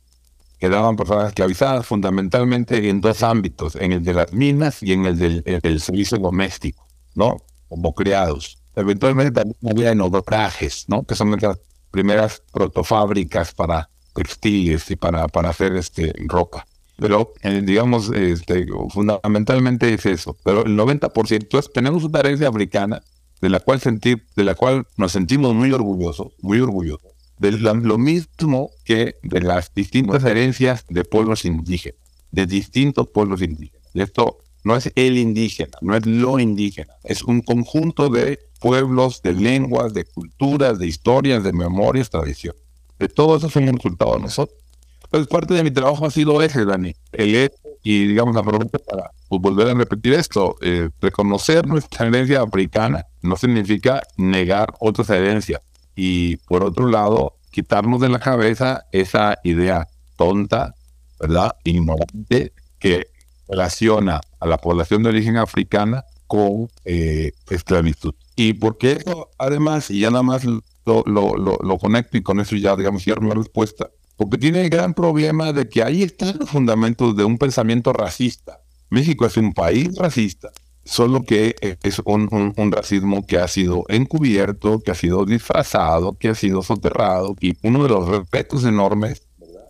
quedaban 0.59 0.97
personas 0.97 1.29
esclavizadas 1.29 1.87
fundamentalmente 1.87 2.89
en 2.89 3.01
dos 3.01 3.23
ámbitos, 3.23 3.77
en 3.77 3.93
el 3.93 4.03
de 4.03 4.15
las 4.15 4.33
minas 4.33 4.83
y 4.83 4.93
en 4.93 5.07
el 5.07 5.19
del, 5.19 5.81
servicio 5.81 6.19
doméstico, 6.19 6.87
¿no? 7.15 7.37
Como 7.69 7.95
criados. 7.95 8.59
Eventualmente 8.75 9.33
también 9.33 9.57
había 9.71 9.93
enodotrajes, 9.93 10.85
¿no? 10.89 11.05
Que 11.05 11.15
son 11.15 11.31
las 11.31 11.59
primeras 11.91 12.43
protofábricas 12.53 13.53
para 13.53 13.89
textiles 14.15 14.91
y 14.91 14.97
para, 14.97 15.29
para 15.29 15.51
hacer 15.51 15.77
este, 15.77 16.13
ropa. 16.27 16.67
Pero, 16.99 17.35
eh, 17.43 17.61
digamos, 17.63 18.11
este, 18.11 18.67
fundamentalmente 18.91 19.93
es 19.93 20.07
eso. 20.07 20.37
Pero 20.43 20.65
el 20.65 20.77
90%, 20.77 21.37
entonces 21.37 21.71
tenemos 21.73 22.05
una 22.05 22.21
herencia 22.21 22.49
africana 22.49 23.03
de 23.43 23.51
la 23.51 23.61
cual 23.61 23.81
sentir, 23.81 24.27
de 24.35 24.45
la 24.45 24.55
cual 24.55 24.87
nos 24.97 25.13
sentimos 25.13 25.55
muy 25.55 25.73
orgullosos, 25.73 26.33
muy 26.41 26.59
orgullosos 26.61 27.16
de 27.39 27.53
lo 27.53 27.99
mismo 27.99 28.71
que 28.85 29.17
de 29.23 29.41
las 29.41 29.73
distintas 29.75 30.25
herencias 30.25 30.85
de 30.89 31.05
pueblos 31.05 31.45
indígenas, 31.45 32.01
de 32.31 32.47
distintos 32.47 33.09
pueblos 33.09 33.43
indígenas. 33.43 33.87
Esto 33.95 34.39
no 34.65 34.77
es 34.77 34.91
el 34.95 35.17
indígena, 35.17 35.77
no 35.81 35.95
es 35.97 36.07
lo 36.07 36.39
indígena, 36.39 36.93
es 37.05 37.23
un 37.23 37.41
conjunto 37.41 38.09
de 38.09 38.39
pueblos, 38.61 39.23
de 39.23 39.33
lenguas, 39.33 39.95
de 39.95 40.05
culturas, 40.05 40.79
de 40.79 40.87
historias, 40.87 41.45
de 41.45 41.53
memorias, 41.53 42.11
tradiciones. 42.11 42.61
De 42.99 43.09
todo 43.09 43.37
eso 43.37 43.51
somos 43.51 43.75
resultado 43.75 44.15
de 44.15 44.23
nosotros. 44.23 44.59
Entonces, 45.05 45.29
parte 45.29 45.55
de 45.55 45.63
mi 45.63 45.71
trabajo 45.71 46.05
ha 46.05 46.11
sido 46.11 46.43
ese, 46.43 46.65
Dani. 46.65 46.95
El 47.13 47.51
y 47.83 48.09
digamos 48.09 48.35
la 48.35 48.43
pregunta 48.43 48.79
para 48.79 49.13
pues, 49.29 49.41
volver 49.41 49.69
a 49.69 49.75
repetir 49.75 50.15
esto, 50.15 50.57
eh, 50.61 50.91
reconocer 51.01 51.65
nuestra 51.69 52.09
herencia 52.09 52.41
africana 52.41 53.07
no 53.23 53.37
significa 53.37 54.03
negar 54.17 54.75
otras 54.81 55.09
herencias, 55.11 55.61
y 55.97 56.37
por 56.37 56.63
otro 56.63 56.89
lado, 56.89 57.37
quitarnos 57.51 58.01
de 58.01 58.11
la 58.11 58.19
cabeza 58.19 58.85
esa 58.93 59.39
idea 59.43 59.89
tonta, 60.17 60.75
¿verdad? 61.19 61.57
Ignorante, 61.65 62.53
que 62.79 63.09
relaciona 63.49 64.21
a 64.39 64.47
la 64.47 64.59
población 64.59 65.03
de 65.03 65.09
origen 65.09 65.39
africana 65.39 66.05
con 66.27 66.69
eh, 66.85 67.33
esclavitud. 67.49 68.15
Y 68.35 68.53
porque 68.55 68.93
eso, 68.93 69.31
además, 69.39 69.91
y 69.91 70.01
ya 70.01 70.11
nada 70.11 70.23
más 70.23 70.45
lo, 70.45 71.79
conecto 71.81 72.19
y 72.19 72.23
con 72.23 72.41
eso 72.41 72.57
ya, 72.57 72.77
digamos, 72.77 73.03
cierro 73.03 73.27
la 73.27 73.35
respuesta, 73.35 73.89
porque 74.17 74.39
tiene 74.39 74.63
el 74.63 74.71
gran 74.71 74.93
problema 74.95 75.53
de 75.53 75.69
que 75.69 75.83
ahí 75.83 76.03
están 76.03 76.37
los 76.39 76.51
fundamentos 76.51 77.17
de 77.17 77.25
un 77.25 77.39
pensamiento 77.39 77.93
racista. 77.93 78.61
México 78.91 79.27
es 79.27 79.37
un 79.37 79.53
país 79.53 79.97
racista, 79.97 80.51
solo 80.87 81.23
que 81.23 81.57
eh, 81.61 81.77
es 81.83 82.01
un, 82.05 82.55
racismo 82.73 83.27
que 83.27 83.39
ha 83.39 83.49
sido 83.49 83.85
encubierto, 83.89 84.81
que 84.81 84.93
ha 84.93 84.95
sido 84.95 85.25
disfrazado, 85.25 86.17
que 86.19 86.29
ha 86.29 86.35
sido 86.35 86.63
soterrado, 86.63 87.35
y 87.41 87.57
uno 87.63 87.83
de 87.83 87.89
los 87.89 88.31
retos 88.31 88.65
enormes 88.65 89.27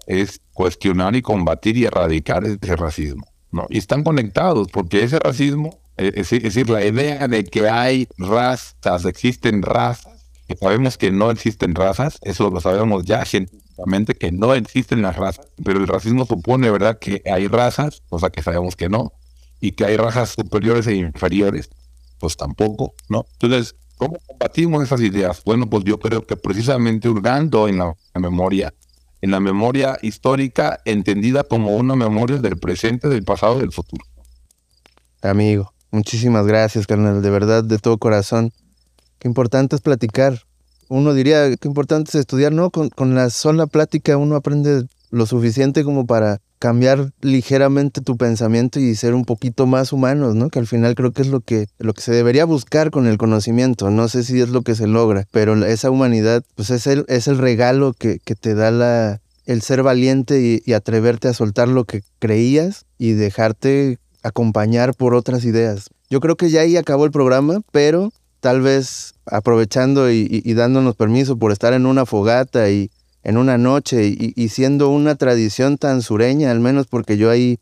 es 0.07 0.41
cuestionar 0.53 1.17
y 1.17 1.23
combatir 1.23 1.77
y 1.77 1.87
erradicar 1.87 2.45
ese 2.45 2.77
racismo. 2.77 3.27
¿no? 3.51 3.67
Y 3.71 3.79
están 3.79 4.05
conectados, 4.05 4.69
porque 4.71 5.03
ese 5.03 5.19
racismo, 5.19 5.79
eh, 5.97 6.13
es, 6.15 6.31
decir, 6.31 6.69
la 6.69 6.85
idea 6.85 7.27
de 7.27 7.45
que 7.45 7.69
hay 7.69 8.09
razas, 8.19 9.05
existen 9.07 9.63
razas, 9.63 10.13
que 10.47 10.57
sabemos 10.57 10.97
que 10.97 11.11
no 11.11 11.31
existen 11.31 11.75
razas, 11.75 12.19
eso 12.23 12.51
lo 12.51 12.61
sabemos 12.61 13.05
ya 13.05 13.25
científicamente, 13.25 14.15
que 14.15 14.31
no 14.31 14.55
existen 14.55 15.03
las 15.03 15.17
razas, 15.17 15.49
pero 15.65 15.81
el 15.81 15.89
racismo 15.89 16.27
supone, 16.27 16.71
¿verdad?, 16.71 16.99
que 16.99 17.23
hay 17.25 17.49
razas, 17.49 18.03
cosa 18.09 18.31
que 18.31 18.43
sabemos 18.43 18.77
que 18.77 18.89
no, 18.89 19.13
y 19.61 19.73
que 19.73 19.85
hay 19.85 19.97
razas 19.97 20.31
superiores 20.31 20.87
e 20.87 20.97
inferiores, 20.97 21.71
pues 22.19 22.37
tampoco, 22.37 22.95
¿no? 23.09 23.27
Entonces, 23.33 23.75
¿cómo 23.97 24.19
combatimos 24.27 24.83
esas 24.83 25.01
ideas? 25.01 25.43
Bueno, 25.45 25.69
pues 25.69 25.85
yo 25.85 25.99
creo 25.99 26.27
que 26.27 26.37
precisamente 26.37 27.09
hurgando 27.09 27.69
en 27.69 27.79
la, 27.79 27.95
memoria, 28.15 28.75
en 29.21 29.31
la 29.31 29.41
memoria 29.41 29.99
histórica 30.03 30.81
entendida 30.85 31.45
como 31.45 31.77
una 31.77 31.97
memoria 31.97 32.39
del 32.39 32.59
presente, 32.59 33.09
del 33.09 33.25
pasado 33.25 33.59
del 33.59 33.73
futuro. 33.73 34.05
Amigo, 35.23 35.73
muchísimas 35.91 36.47
gracias, 36.47 36.87
carnal, 36.87 37.23
de 37.23 37.31
verdad, 37.31 37.65
de 37.65 37.79
todo 37.79 37.99
corazón. 37.99 38.53
Qué 39.19 39.29
importante 39.29 39.77
es 39.77 39.83
platicar. 39.83 40.43
Uno 40.89 41.15
diría, 41.15 41.57
qué 41.57 41.67
importante 41.67 42.11
es 42.11 42.15
estudiar, 42.15 42.53
¿no? 42.53 42.71
Con, 42.71 42.91
con 42.91 43.15
la 43.15 43.31
sola 43.31 43.67
plática 43.67 44.17
uno 44.17 44.37
aprende 44.37 44.87
lo 45.11 45.27
suficiente 45.27 45.83
como 45.83 46.07
para 46.07 46.41
cambiar 46.59 47.13
ligeramente 47.21 48.01
tu 48.01 48.17
pensamiento 48.17 48.81
y 48.81 48.95
ser 48.95 49.15
un 49.15 49.25
poquito 49.25 49.67
más 49.67 49.93
humanos, 49.93 50.35
¿no? 50.35 50.49
Que 50.49 50.59
al 50.59 50.67
final 50.67 50.95
creo 50.95 51.13
que 51.13 51.23
es 51.23 51.29
lo 51.29 51.41
que, 51.41 51.67
lo 51.79 51.95
que 51.95 52.03
se 52.03 52.13
debería 52.13 52.45
buscar 52.45 52.91
con 52.91 53.07
el 53.07 53.19
conocimiento. 53.19 53.91
No 53.91 54.09
sé 54.09 54.23
si 54.23 54.41
es 54.41 54.51
lo 54.51 54.63
que 54.63 54.75
se 54.75 54.87
logra, 54.87 55.27
pero 55.31 55.65
esa 55.65 55.91
humanidad, 55.91 56.45
pues 56.55 56.71
es 56.71 56.87
el, 56.87 57.05
es 57.09 57.29
el 57.29 57.39
regalo 57.39 57.93
que, 57.93 58.19
que 58.25 58.35
te 58.35 58.55
da 58.55 58.71
la, 58.71 59.21
el 59.45 59.63
ser 59.63 59.83
valiente 59.83 60.41
y, 60.41 60.63
y, 60.65 60.73
atreverte 60.73 61.29
a 61.29 61.35
soltar 61.35 61.69
lo 61.69 61.85
que 61.85 62.03
creías 62.19 62.87
y 62.99 63.13
dejarte 63.13 63.99
acompañar 64.23 64.95
por 64.95 65.15
otras 65.15 65.45
ideas. 65.45 65.91
Yo 66.11 66.21
creo 66.21 66.37
que 66.37 66.51
ya 66.51 66.63
ahí 66.63 66.77
acabó 66.77 67.05
el 67.05 67.11
programa, 67.11 67.61
pero 67.73 68.13
tal 68.41 68.61
vez 68.61 69.15
aprovechando 69.27 70.11
y, 70.11 70.55
dándonos 70.55 70.95
permiso 70.95 71.37
por 71.37 71.51
estar 71.51 71.73
en 71.73 71.85
una 71.85 72.07
fogata 72.07 72.71
y 72.71 72.91
en 73.27 73.37
una 73.39 73.59
noche 73.59 74.07
y, 74.07 74.49
siendo 74.51 74.89
una 74.89 75.17
tradición 75.17 75.79
tan 75.79 76.01
sureña, 76.01 76.53
al 76.53 76.61
menos 76.61 76.87
porque 76.87 77.17
yo 77.17 77.29
ahí, 77.29 77.59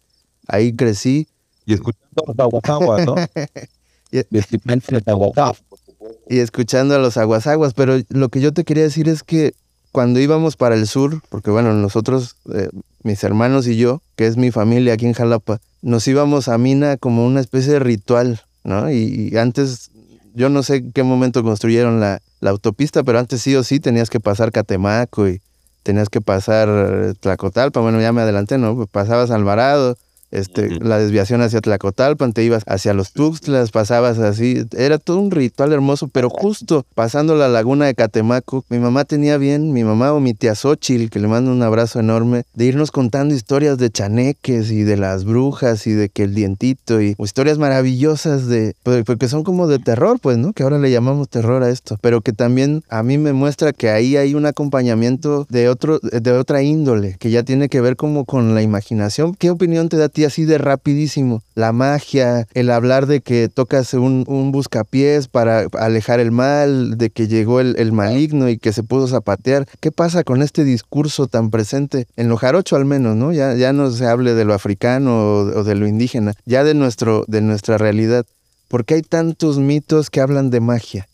ahí 0.46 0.74
crecí. 0.74 1.26
Y 1.64 1.72
escuchando 1.72 2.22
a 2.22 2.26
los 2.26 2.38
aguasaguas, 2.38 3.06
¿no? 3.06 3.14
y, 6.28 6.38
escuchando 6.38 6.94
a 6.94 6.98
los 6.98 7.16
aguasaguas, 7.16 7.72
pero 7.72 7.98
lo 8.10 8.28
que 8.28 8.42
yo 8.42 8.52
te 8.52 8.64
quería 8.64 8.82
decir 8.82 9.08
es 9.08 9.22
que 9.22 9.54
cuando 9.90 10.20
íbamos 10.20 10.56
para 10.56 10.74
el 10.74 10.86
sur, 10.86 11.22
porque 11.30 11.50
bueno, 11.50 11.72
nosotros, 11.72 12.36
eh, 12.54 12.68
mis 13.02 13.24
hermanos 13.24 13.66
y 13.66 13.78
yo, 13.78 14.02
que 14.16 14.26
es 14.26 14.36
mi 14.36 14.50
familia 14.50 14.92
aquí 14.92 15.06
en 15.06 15.14
Jalapa, 15.14 15.60
nos 15.80 16.06
íbamos 16.06 16.48
a 16.48 16.58
Mina 16.58 16.98
como 16.98 17.24
una 17.24 17.40
especie 17.40 17.72
de 17.72 17.78
ritual, 17.78 18.42
¿no? 18.64 18.92
Y, 18.92 19.34
antes, 19.38 19.90
yo 20.34 20.50
no 20.50 20.62
sé 20.62 20.76
en 20.76 20.92
qué 20.92 21.04
momento 21.04 21.42
construyeron 21.42 22.00
la, 22.00 22.20
la, 22.40 22.50
autopista, 22.50 23.02
pero 23.02 23.18
antes 23.18 23.40
sí 23.40 23.56
o 23.56 23.64
sí 23.64 23.80
tenías 23.80 24.10
que 24.10 24.20
pasar 24.20 24.52
Catemaco 24.52 25.26
y 25.26 25.40
tenías 25.84 26.08
que 26.08 26.20
pasar 26.20 27.14
Tlacotalpa, 27.20 27.78
bueno, 27.78 28.00
ya 28.00 28.12
me 28.12 28.22
adelanté, 28.22 28.58
¿no? 28.58 28.86
Pasabas 28.88 29.30
Alvarado, 29.30 29.96
este, 30.34 30.68
la 30.80 30.98
desviación 30.98 31.40
hacia 31.42 31.60
Tlacotalpan, 31.60 32.32
te 32.32 32.44
ibas 32.44 32.64
hacia 32.66 32.94
los 32.94 33.12
Tuxtlas, 33.12 33.70
pasabas 33.70 34.18
así, 34.18 34.66
era 34.76 34.98
todo 34.98 35.18
un 35.18 35.30
ritual 35.30 35.72
hermoso, 35.72 36.08
pero 36.08 36.28
justo 36.28 36.84
pasando 36.94 37.34
la 37.36 37.48
laguna 37.48 37.86
de 37.86 37.94
Catemaco, 37.94 38.64
mi 38.68 38.78
mamá 38.78 39.04
tenía 39.04 39.38
bien, 39.38 39.72
mi 39.72 39.84
mamá 39.84 40.12
o 40.12 40.20
mi 40.20 40.34
tía 40.34 40.54
Xochitl, 40.54 41.08
que 41.08 41.20
le 41.20 41.28
mando 41.28 41.52
un 41.52 41.62
abrazo 41.62 42.00
enorme, 42.00 42.44
de 42.54 42.64
irnos 42.64 42.90
contando 42.90 43.34
historias 43.34 43.78
de 43.78 43.90
chaneques 43.90 44.70
y 44.70 44.82
de 44.82 44.96
las 44.96 45.24
brujas 45.24 45.86
y 45.86 45.92
de 45.92 46.08
que 46.08 46.24
el 46.24 46.34
dientito 46.34 47.00
y 47.00 47.14
historias 47.18 47.58
maravillosas 47.58 48.46
de, 48.46 48.74
pues, 48.82 49.04
porque 49.04 49.28
son 49.28 49.44
como 49.44 49.66
de 49.66 49.78
terror, 49.78 50.18
pues, 50.20 50.36
¿no? 50.38 50.52
Que 50.52 50.62
ahora 50.62 50.78
le 50.78 50.90
llamamos 50.90 51.28
terror 51.28 51.62
a 51.62 51.70
esto, 51.70 51.98
pero 52.00 52.20
que 52.20 52.32
también 52.32 52.82
a 52.88 53.02
mí 53.02 53.18
me 53.18 53.32
muestra 53.32 53.72
que 53.72 53.90
ahí 53.90 54.16
hay 54.16 54.34
un 54.34 54.46
acompañamiento 54.46 55.46
de 55.48 55.68
otro, 55.68 56.00
de 56.00 56.32
otra 56.32 56.62
índole, 56.62 57.16
que 57.18 57.30
ya 57.30 57.42
tiene 57.42 57.68
que 57.68 57.80
ver 57.80 57.96
como 57.96 58.24
con 58.24 58.54
la 58.54 58.62
imaginación. 58.62 59.34
¿Qué 59.34 59.50
opinión 59.50 59.88
te 59.88 59.96
da 59.96 60.04
a 60.04 60.08
ti 60.08 60.23
así 60.24 60.44
de 60.44 60.58
rapidísimo. 60.58 61.42
La 61.54 61.72
magia, 61.72 62.46
el 62.54 62.70
hablar 62.70 63.06
de 63.06 63.20
que 63.20 63.48
tocas 63.48 63.94
un, 63.94 64.24
buscapiés 64.52 65.28
para 65.28 65.66
alejar 65.78 66.20
el 66.20 66.30
mal, 66.30 66.98
de 66.98 67.10
que 67.10 67.28
llegó 67.28 67.60
el, 67.60 67.92
maligno 67.92 68.48
y 68.48 68.58
que 68.58 68.72
se 68.72 68.82
pudo 68.82 69.06
zapatear. 69.06 69.66
¿Qué 69.80 69.92
pasa 69.92 70.24
con 70.24 70.42
este 70.42 70.64
discurso 70.64 71.26
tan 71.26 71.50
presente 71.50 72.06
en 72.16 72.28
lo 72.28 72.36
jarocho 72.36 72.76
al 72.76 72.84
menos, 72.84 73.16
no? 73.16 73.32
Ya, 73.32 73.54
ya 73.54 73.72
no 73.72 73.90
se 73.90 74.06
hable 74.06 74.34
de 74.34 74.44
lo 74.44 74.54
africano 74.54 75.16
o, 75.18 75.64
de 75.64 75.74
lo 75.74 75.86
indígena, 75.86 76.34
ya 76.44 76.64
de, 76.64 76.74
nuestro, 76.74 77.24
de 77.28 77.40
nuestra 77.40 77.78
realidad. 77.78 78.26
¿Por 78.68 78.84
qué 78.84 78.94
hay 78.94 79.02
tantos 79.02 79.58
mitos 79.58 80.10
que 80.10 80.20
hablan 80.20 80.50
de 80.50 80.60
magia? 80.60 81.08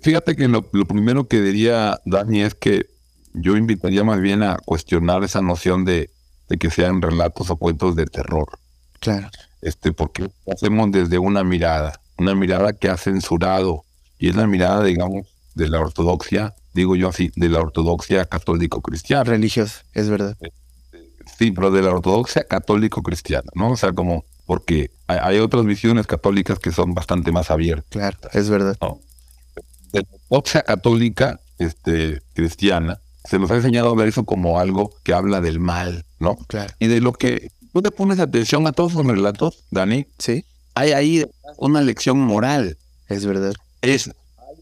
Fíjate 0.00 0.36
que 0.36 0.48
lo 0.48 0.62
primero 0.86 1.26
que 1.26 1.40
diría 1.40 2.00
Dani 2.06 2.42
es 2.42 2.54
que 2.54 2.86
yo 3.34 3.56
invitaría 3.56 4.04
más 4.04 4.20
bien 4.20 4.42
a 4.42 4.58
cuestionar 4.64 5.24
esa 5.24 5.40
noción 5.40 5.84
de 5.84 6.10
de 6.50 6.58
que 6.58 6.68
sean 6.68 7.00
relatos 7.00 7.48
o 7.48 7.56
cuentos 7.56 7.96
de 7.96 8.04
terror. 8.04 8.58
Claro. 8.98 9.30
Este, 9.62 9.92
porque 9.92 10.28
hacemos 10.52 10.90
desde 10.90 11.18
una 11.18 11.44
mirada, 11.44 12.00
una 12.18 12.34
mirada 12.34 12.72
que 12.72 12.88
ha 12.88 12.96
censurado, 12.96 13.84
y 14.18 14.28
es 14.28 14.36
la 14.36 14.46
mirada, 14.46 14.84
digamos, 14.84 15.28
de 15.54 15.68
la 15.68 15.80
ortodoxia, 15.80 16.54
digo 16.74 16.96
yo 16.96 17.08
así, 17.08 17.30
de 17.36 17.48
la 17.48 17.60
ortodoxia 17.60 18.24
católico-cristiana. 18.24 19.24
Religiosa, 19.24 19.82
es 19.94 20.10
verdad. 20.10 20.36
Sí, 21.38 21.52
pero 21.52 21.70
de 21.70 21.82
la 21.82 21.90
ortodoxia 21.90 22.44
católico-cristiana, 22.44 23.48
¿no? 23.54 23.70
O 23.70 23.76
sea, 23.76 23.92
como, 23.92 24.24
porque 24.44 24.90
hay, 25.06 25.38
otras 25.38 25.64
visiones 25.64 26.06
católicas 26.08 26.58
que 26.58 26.72
son 26.72 26.94
bastante 26.94 27.30
más 27.30 27.50
abiertas. 27.50 27.88
Claro, 27.90 28.18
es 28.32 28.50
verdad. 28.50 28.76
De 29.92 30.00
la 30.00 30.08
ortodoxia 30.10 30.62
católica 30.62 31.40
este, 31.58 32.20
cristiana, 32.34 33.00
se 33.24 33.38
nos 33.38 33.50
ha 33.50 33.56
enseñado 33.56 33.90
a 33.90 33.94
ver 33.94 34.08
eso 34.08 34.24
como 34.24 34.58
algo 34.58 34.92
que 35.02 35.12
habla 35.12 35.40
del 35.40 35.60
mal, 35.60 36.04
¿no? 36.18 36.36
Claro. 36.48 36.72
Y 36.78 36.86
de 36.86 37.00
lo 37.00 37.12
que 37.12 37.50
tú 37.72 37.82
te 37.82 37.90
pones 37.90 38.18
atención 38.18 38.66
a 38.66 38.72
todos 38.72 38.94
los 38.94 39.06
relatos, 39.06 39.64
Dani. 39.70 40.06
Sí. 40.18 40.44
Hay 40.74 40.92
ahí 40.92 41.26
una 41.58 41.80
lección 41.82 42.18
moral. 42.18 42.76
Es 43.08 43.26
verdad. 43.26 43.54
Es 43.82 44.10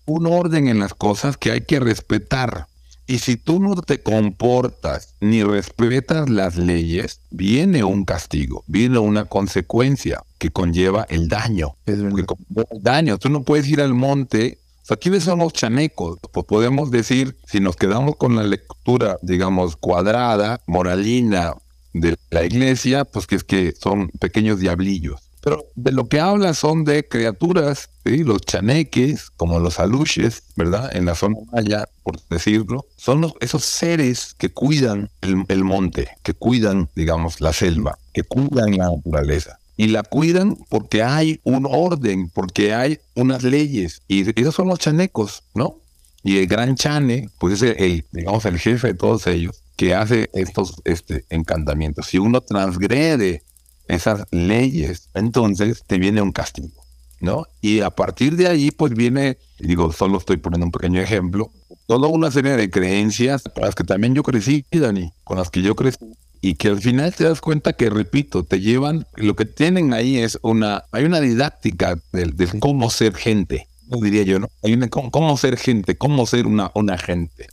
un 0.06 0.26
orden 0.26 0.68
en 0.68 0.78
las 0.78 0.94
cosas 0.94 1.36
que 1.36 1.52
hay 1.52 1.60
que 1.62 1.80
respetar. 1.80 2.66
Y 3.06 3.20
si 3.20 3.36
tú 3.36 3.58
no 3.58 3.74
te 3.76 4.02
comportas 4.02 5.14
ni 5.20 5.42
respetas 5.42 6.28
las 6.28 6.56
leyes, 6.56 7.20
viene 7.30 7.82
un 7.82 8.04
castigo, 8.04 8.64
viene 8.66 8.98
una 8.98 9.24
consecuencia 9.24 10.22
que 10.36 10.50
conlleva 10.50 11.06
el 11.08 11.28
daño. 11.28 11.74
Es 11.86 12.02
verdad. 12.02 12.26
el 12.70 12.82
daño. 12.82 13.16
Tú 13.16 13.30
no 13.30 13.44
puedes 13.44 13.66
ir 13.66 13.80
al 13.80 13.94
monte 13.94 14.58
¿quiénes 14.96 15.24
son 15.24 15.40
los 15.40 15.52
chanecos? 15.52 16.18
Pues 16.32 16.46
podemos 16.46 16.90
decir, 16.90 17.36
si 17.46 17.60
nos 17.60 17.76
quedamos 17.76 18.16
con 18.16 18.36
la 18.36 18.42
lectura, 18.42 19.18
digamos, 19.22 19.76
cuadrada, 19.76 20.60
moralina 20.66 21.54
de 21.92 22.16
la 22.30 22.44
iglesia, 22.44 23.04
pues 23.04 23.26
que 23.26 23.36
es 23.36 23.44
que 23.44 23.72
son 23.72 24.08
pequeños 24.20 24.60
diablillos. 24.60 25.20
Pero 25.40 25.64
de 25.76 25.92
lo 25.92 26.08
que 26.08 26.20
habla 26.20 26.52
son 26.52 26.84
de 26.84 27.06
criaturas, 27.06 27.90
los 28.04 28.40
chaneques, 28.42 29.30
como 29.36 29.60
los 29.60 29.78
aluches, 29.78 30.42
¿verdad? 30.56 30.94
En 30.96 31.04
la 31.04 31.14
zona 31.14 31.36
maya, 31.52 31.88
por 32.02 32.20
decirlo, 32.28 32.86
son 32.96 33.32
esos 33.40 33.64
seres 33.64 34.34
que 34.36 34.48
cuidan 34.48 35.10
el, 35.20 35.44
el 35.48 35.64
monte, 35.64 36.08
que 36.22 36.34
cuidan, 36.34 36.88
digamos, 36.94 37.40
la 37.40 37.52
selva, 37.52 37.98
que 38.12 38.22
cuidan 38.22 38.76
la 38.76 38.90
naturaleza 38.90 39.57
y 39.78 39.86
la 39.86 40.02
cuidan 40.02 40.58
porque 40.68 41.04
hay 41.04 41.40
un 41.44 41.64
orden, 41.64 42.30
porque 42.34 42.74
hay 42.74 42.98
unas 43.14 43.44
leyes. 43.44 44.02
Y 44.08 44.38
esos 44.38 44.56
son 44.56 44.66
los 44.66 44.80
chanecos, 44.80 45.44
¿no? 45.54 45.76
Y 46.24 46.38
el 46.38 46.48
gran 46.48 46.74
chane, 46.74 47.30
pues 47.38 47.62
es 47.62 47.76
el, 47.78 48.04
digamos, 48.10 48.44
el 48.44 48.58
jefe 48.58 48.88
de 48.88 48.94
todos 48.94 49.28
ellos, 49.28 49.62
que 49.76 49.94
hace 49.94 50.28
estos 50.32 50.82
este, 50.84 51.24
encantamientos. 51.30 52.08
Si 52.08 52.18
uno 52.18 52.40
transgrede 52.40 53.44
esas 53.86 54.26
leyes, 54.32 55.10
entonces 55.14 55.84
te 55.86 55.98
viene 55.98 56.22
un 56.22 56.32
castigo, 56.32 56.82
¿no? 57.20 57.46
Y 57.60 57.78
a 57.80 57.90
partir 57.90 58.34
de 58.34 58.48
ahí, 58.48 58.72
pues 58.72 58.94
viene, 58.94 59.38
digo, 59.60 59.92
solo 59.92 60.18
estoy 60.18 60.38
poniendo 60.38 60.66
un 60.66 60.72
pequeño 60.72 61.00
ejemplo, 61.00 61.52
toda 61.86 62.08
una 62.08 62.32
serie 62.32 62.56
de 62.56 62.68
creencias 62.68 63.44
con 63.54 63.62
las 63.62 63.76
que 63.76 63.84
también 63.84 64.16
yo 64.16 64.24
crecí, 64.24 64.64
Dani, 64.72 65.12
con 65.22 65.38
las 65.38 65.50
que 65.50 65.62
yo 65.62 65.76
crecí, 65.76 66.16
y 66.40 66.54
que 66.54 66.68
al 66.68 66.80
final 66.80 67.14
te 67.14 67.24
das 67.24 67.40
cuenta 67.40 67.72
que, 67.72 67.90
repito, 67.90 68.44
te 68.44 68.60
llevan, 68.60 69.06
lo 69.16 69.34
que 69.36 69.44
tienen 69.44 69.92
ahí 69.92 70.18
es 70.18 70.38
una, 70.42 70.84
hay 70.92 71.04
una 71.04 71.20
didáctica 71.20 71.98
de, 72.12 72.48
cómo 72.60 72.90
ser 72.90 73.14
gente, 73.14 73.68
no 73.86 73.98
diría 73.98 74.22
yo, 74.22 74.38
¿no? 74.38 74.48
Hay 74.62 74.74
una, 74.74 74.88
cómo, 74.88 75.36
ser 75.36 75.56
gente, 75.56 75.96
cómo 75.96 76.26
ser 76.26 76.46
una, 76.46 76.70
una 76.74 76.98
gente, 76.98 77.48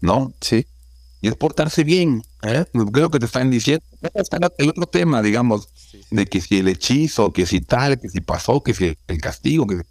¿no? 0.00 0.32
Sí. 0.40 0.66
Y 1.20 1.28
es 1.28 1.36
portarse 1.36 1.84
bien, 1.84 2.22
¿eh? 2.42 2.64
Creo 2.92 3.10
que 3.10 3.18
te 3.18 3.26
están 3.26 3.50
diciendo. 3.50 3.84
El 4.58 4.68
otro 4.68 4.86
tema, 4.86 5.22
digamos, 5.22 5.68
de 6.10 6.26
que 6.26 6.40
si 6.40 6.58
el 6.58 6.68
hechizo, 6.68 7.32
que 7.32 7.46
si 7.46 7.60
tal, 7.60 7.98
que 7.98 8.10
si 8.10 8.20
pasó, 8.20 8.62
que 8.62 8.74
si 8.74 8.96
el 9.06 9.20
castigo, 9.20 9.66
que 9.66 9.82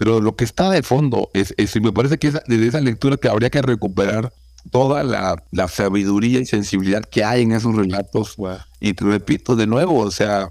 pero 0.00 0.18
lo 0.18 0.34
que 0.34 0.44
está 0.44 0.70
de 0.70 0.82
fondo 0.82 1.28
es, 1.34 1.52
es 1.58 1.78
me 1.78 1.92
parece 1.92 2.16
que 2.16 2.28
es 2.28 2.38
de 2.46 2.66
esa 2.66 2.80
lectura 2.80 3.18
que 3.18 3.28
habría 3.28 3.50
que 3.50 3.60
recuperar 3.60 4.32
toda 4.70 5.02
la, 5.04 5.68
sabiduría 5.68 6.40
y 6.40 6.46
sensibilidad 6.46 7.04
que 7.04 7.24
hay 7.24 7.42
en 7.42 7.52
esos 7.52 7.74
relatos. 7.74 8.36
Y 8.80 8.94
te 8.94 9.04
repito 9.04 9.56
de 9.56 9.66
nuevo, 9.66 9.98
o 9.98 10.10
sea, 10.10 10.50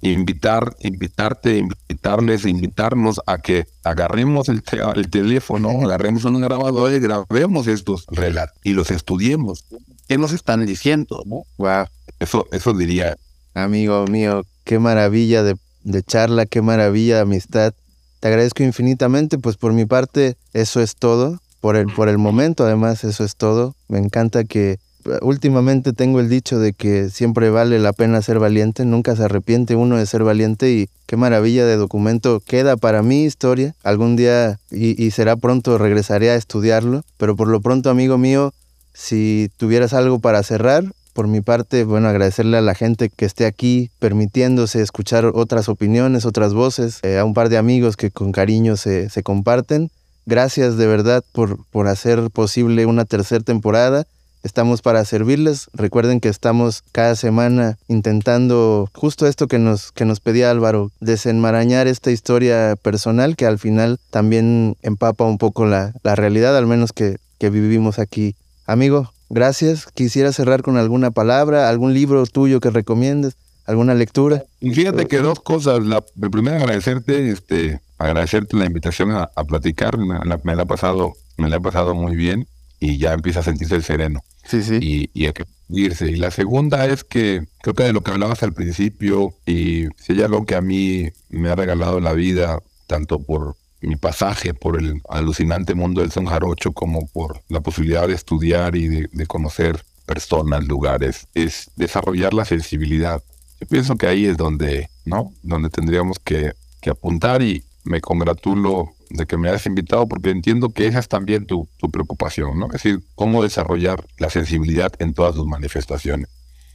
invitar, 0.00 0.76
invitarte, 0.80 1.58
invitarles, 1.58 2.44
invitarnos 2.44 3.20
a 3.26 3.38
que 3.38 3.66
agarremos 3.84 4.48
el, 4.48 4.62
el 4.94 5.10
teléfono, 5.10 5.70
agarremos 5.84 6.24
un 6.24 6.40
grabador 6.40 6.92
y 6.92 7.00
grabemos 7.00 7.66
estos 7.66 8.06
relatos 8.08 8.56
y 8.62 8.72
los 8.72 8.90
estudiemos. 8.90 9.64
¿Qué 10.08 10.18
nos 10.18 10.32
están 10.32 10.64
diciendo? 10.66 11.22
¿no? 11.26 11.42
Wow. 11.58 11.86
Eso, 12.20 12.46
eso 12.52 12.72
diría. 12.72 13.16
Amigo 13.54 14.06
mío, 14.06 14.44
qué 14.64 14.78
maravilla 14.78 15.42
de, 15.42 15.56
de 15.82 16.02
charla, 16.02 16.46
qué 16.46 16.62
maravilla 16.62 17.16
de 17.16 17.22
amistad. 17.22 17.74
Te 18.20 18.28
agradezco 18.28 18.62
infinitamente, 18.62 19.38
pues 19.38 19.56
por 19.56 19.72
mi 19.72 19.84
parte 19.84 20.36
eso 20.52 20.80
es 20.80 20.94
todo 20.96 21.40
por 21.60 21.76
el, 21.76 21.86
por 21.86 22.08
el 22.08 22.18
momento, 22.18 22.64
además, 22.64 23.04
eso 23.04 23.24
es 23.24 23.36
todo. 23.36 23.74
Me 23.88 23.98
encanta 23.98 24.44
que 24.44 24.78
últimamente 25.22 25.92
tengo 25.92 26.20
el 26.20 26.28
dicho 26.28 26.58
de 26.58 26.72
que 26.72 27.10
siempre 27.10 27.50
vale 27.50 27.78
la 27.78 27.92
pena 27.92 28.22
ser 28.22 28.38
valiente, 28.38 28.84
nunca 28.84 29.14
se 29.16 29.24
arrepiente 29.24 29.76
uno 29.76 29.96
de 29.96 30.06
ser 30.06 30.24
valiente 30.24 30.72
y 30.72 30.88
qué 31.06 31.16
maravilla 31.16 31.64
de 31.64 31.76
documento 31.76 32.40
queda 32.40 32.76
para 32.76 33.02
mi 33.02 33.24
historia. 33.24 33.74
Algún 33.82 34.16
día 34.16 34.58
y, 34.70 35.02
y, 35.02 35.10
será 35.10 35.36
pronto 35.36 35.78
regresaré 35.78 36.30
a 36.30 36.36
estudiarlo, 36.36 37.02
pero 37.16 37.36
por 37.36 37.48
lo 37.48 37.60
pronto 37.60 37.90
amigo 37.90 38.18
mío, 38.18 38.52
si 38.92 39.50
tuvieras 39.56 39.92
algo 39.92 40.18
para 40.18 40.42
cerrar, 40.42 40.84
por 41.12 41.28
mi 41.28 41.40
parte, 41.40 41.84
bueno, 41.84 42.08
agradecerle 42.08 42.58
a 42.58 42.60
la 42.60 42.74
gente 42.74 43.08
que 43.08 43.24
esté 43.24 43.46
aquí 43.46 43.90
permitiéndose 43.98 44.82
escuchar 44.82 45.24
otras 45.24 45.70
opiniones, 45.70 46.26
otras 46.26 46.52
voces, 46.52 46.98
eh, 47.02 47.18
a 47.18 47.24
un 47.24 47.32
par 47.32 47.48
de 47.48 47.56
amigos 47.56 47.96
que 47.96 48.10
con 48.10 48.32
cariño 48.32 48.76
se, 48.76 49.08
se 49.08 49.22
comparten 49.22 49.90
Gracias 50.26 50.76
de 50.76 50.86
verdad 50.86 51.24
por, 51.32 51.64
por 51.70 51.88
hacer 51.88 52.30
posible 52.30 52.84
una 52.84 53.04
tercera 53.04 53.42
temporada 53.42 54.06
estamos 54.46 54.80
para 54.80 55.04
servirles. 55.04 55.68
Recuerden 55.74 56.20
que 56.20 56.28
estamos 56.28 56.82
cada 56.92 57.16
semana 57.16 57.76
intentando 57.88 58.88
justo 58.94 59.26
esto 59.26 59.48
que 59.48 59.58
nos, 59.58 59.92
que 59.92 60.04
nos 60.04 60.20
pedía 60.20 60.50
Álvaro, 60.50 60.92
desenmarañar 61.00 61.88
esta 61.88 62.10
historia 62.10 62.76
personal 62.80 63.36
que 63.36 63.44
al 63.44 63.58
final 63.58 63.98
también 64.10 64.76
empapa 64.82 65.24
un 65.24 65.36
poco 65.36 65.66
la, 65.66 65.92
la 66.02 66.14
realidad, 66.14 66.56
al 66.56 66.66
menos 66.66 66.92
que, 66.92 67.16
que 67.38 67.50
vivimos 67.50 67.98
aquí. 67.98 68.36
Amigo, 68.66 69.12
gracias. 69.28 69.86
Quisiera 69.92 70.32
cerrar 70.32 70.62
con 70.62 70.76
alguna 70.76 71.10
palabra, 71.10 71.68
algún 71.68 71.92
libro 71.92 72.24
tuyo 72.26 72.60
que 72.60 72.70
recomiendes, 72.70 73.36
alguna 73.66 73.94
lectura. 73.94 74.44
Y 74.60 74.70
fíjate 74.70 75.06
que 75.06 75.18
dos 75.18 75.40
cosas. 75.40 75.84
La, 75.84 76.00
primero 76.30 76.56
agradecerte, 76.56 77.30
este, 77.30 77.80
agradecerte 77.98 78.56
la 78.56 78.66
invitación 78.66 79.10
a, 79.12 79.28
platicar. 79.46 79.98
Me, 79.98 80.18
me, 80.42 80.56
la 80.56 80.62
ha 80.62 80.66
pasado, 80.66 81.14
me 81.36 81.48
la 81.48 81.56
ha 81.56 81.60
pasado 81.60 81.94
muy 81.94 82.16
bien 82.16 82.46
y 82.78 82.98
ya 82.98 83.12
empieza 83.12 83.40
a 83.40 83.44
sentirse 83.44 83.76
el 83.76 83.82
sereno. 83.82 84.22
Sí, 84.44 84.62
sí. 84.62 84.78
Y, 84.80 85.10
y 85.14 85.26
hay 85.26 85.32
que 85.32 85.44
irse. 85.68 86.10
Y 86.10 86.16
la 86.16 86.30
segunda 86.30 86.86
es 86.86 87.04
que 87.04 87.46
creo 87.62 87.74
que 87.74 87.84
de 87.84 87.92
lo 87.92 88.02
que 88.02 88.10
hablabas 88.10 88.42
al 88.42 88.52
principio, 88.52 89.34
y 89.46 89.86
si 89.96 90.12
hay 90.12 90.22
algo 90.22 90.44
que 90.46 90.54
a 90.54 90.60
mí 90.60 91.10
me 91.28 91.48
ha 91.48 91.56
regalado 91.56 92.00
la 92.00 92.12
vida, 92.12 92.60
tanto 92.86 93.18
por 93.18 93.56
mi 93.80 93.96
pasaje 93.96 94.54
por 94.54 94.78
el 94.80 95.00
alucinante 95.08 95.74
mundo 95.74 96.00
del 96.00 96.10
son 96.10 96.26
jarocho 96.26 96.72
como 96.72 97.06
por 97.06 97.42
la 97.48 97.60
posibilidad 97.60 98.08
de 98.08 98.14
estudiar 98.14 98.74
y 98.74 98.88
de, 98.88 99.26
conocer 99.26 99.84
personas, 100.06 100.66
lugares, 100.66 101.26
es 101.34 101.70
desarrollar 101.76 102.32
la 102.32 102.44
sensibilidad. 102.44 103.22
Yo 103.60 103.66
pienso 103.66 103.96
que 103.96 104.06
ahí 104.06 104.26
es 104.26 104.36
donde, 104.36 104.88
¿no? 105.04 105.32
Donde 105.42 105.68
tendríamos 105.68 106.18
que, 106.18 106.52
que 106.80 106.90
apuntar 106.90 107.42
y 107.42 107.64
me 107.86 108.00
congratulo 108.00 108.92
de 109.10 109.26
que 109.26 109.36
me 109.36 109.48
hayas 109.48 109.66
invitado 109.66 110.06
porque 110.08 110.30
entiendo 110.30 110.70
que 110.70 110.86
esa 110.86 110.98
es 110.98 111.08
también 111.08 111.46
tu, 111.46 111.68
tu 111.78 111.90
preocupación, 111.90 112.58
¿no? 112.58 112.66
Es 112.66 112.72
decir, 112.82 113.00
cómo 113.14 113.42
desarrollar 113.42 114.04
la 114.18 114.30
sensibilidad 114.30 114.92
en 114.98 115.14
todas 115.14 115.34
sus 115.34 115.46
manifestaciones. 115.46 116.28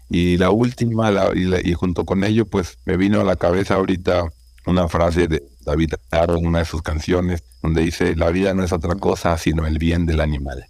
Y 0.10 0.38
la 0.38 0.50
última, 0.50 1.12
y, 1.34 1.74
junto 1.74 2.04
con 2.06 2.24
ello, 2.26 2.46
pues 2.46 2.78
me 2.86 2.98
vino 2.98 3.22
a 3.22 3.24
la 3.24 3.38
cabeza 3.38 3.76
ahorita 3.76 4.26
una 4.66 4.90
frase 4.90 5.28
de 5.28 5.42
David 5.62 5.94
Aro 6.12 6.38
en 6.38 6.46
una 6.46 6.60
de 6.60 6.66
sus 6.66 6.82
canciones, 6.82 7.44
donde 7.62 7.82
dice, 7.82 8.16
la 8.18 8.30
vida 8.30 8.54
no 8.54 8.64
es 8.64 8.74
otra 8.74 8.96
cosa 8.96 9.38
sino 9.38 9.66
el 9.66 9.78
bien 9.78 10.06
del 10.06 10.20
animal. 10.20 10.66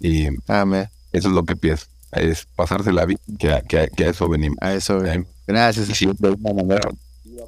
Y 0.00 0.26
Amén. 0.48 0.88
eso 1.12 1.28
es 1.28 1.34
lo 1.34 1.44
que 1.44 1.56
pienso, 1.56 1.86
es 2.12 2.46
pasarse 2.56 2.92
la 2.92 3.06
vida, 3.06 3.20
que, 3.38 3.88
que, 3.96 4.04
a 4.04 4.10
eso 4.10 4.28
venimos. 4.28 4.58
A 4.60 4.74
eso 4.74 5.00
venimos. 5.00 5.28
Gracias. 5.46 5.88
Y 5.88 5.94
si 5.94 6.06
de 6.06 6.30
una 6.30 6.52
manera, 6.52 6.90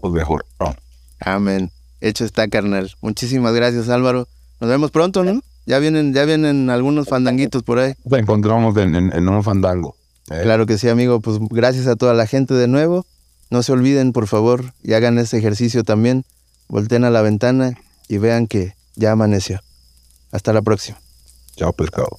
pues 0.00 0.14
mejor. 0.14 0.46
Amén. 1.20 1.70
Hecho 2.06 2.24
está, 2.24 2.46
carnal. 2.46 2.94
Muchísimas 3.00 3.52
gracias, 3.52 3.88
Álvaro. 3.88 4.28
Nos 4.60 4.70
vemos 4.70 4.92
pronto, 4.92 5.24
¿no? 5.24 5.40
Ya 5.66 5.80
vienen, 5.80 6.14
ya 6.14 6.24
vienen 6.24 6.70
algunos 6.70 7.08
fandanguitos 7.08 7.64
por 7.64 7.80
ahí. 7.80 7.94
Nos 8.04 8.20
encontramos 8.20 8.76
en, 8.76 9.28
un 9.28 9.42
fandango. 9.42 9.96
¿eh? 10.30 10.38
Claro 10.44 10.66
que 10.66 10.78
sí, 10.78 10.88
amigo. 10.88 11.18
Pues 11.18 11.38
gracias 11.50 11.88
a 11.88 11.96
toda 11.96 12.14
la 12.14 12.28
gente 12.28 12.54
de 12.54 12.68
nuevo. 12.68 13.04
No 13.50 13.64
se 13.64 13.72
olviden, 13.72 14.12
por 14.12 14.28
favor, 14.28 14.72
y 14.84 14.92
hagan 14.92 15.18
este 15.18 15.38
ejercicio 15.38 15.82
también. 15.82 16.24
Volten 16.68 17.02
a 17.02 17.10
la 17.10 17.22
ventana 17.22 17.76
y 18.06 18.18
vean 18.18 18.46
que 18.46 18.76
ya 18.94 19.10
amaneció. 19.10 19.60
Hasta 20.30 20.52
la 20.52 20.62
próxima. 20.62 21.00
Chao, 21.56 21.72
pescado. 21.72 22.16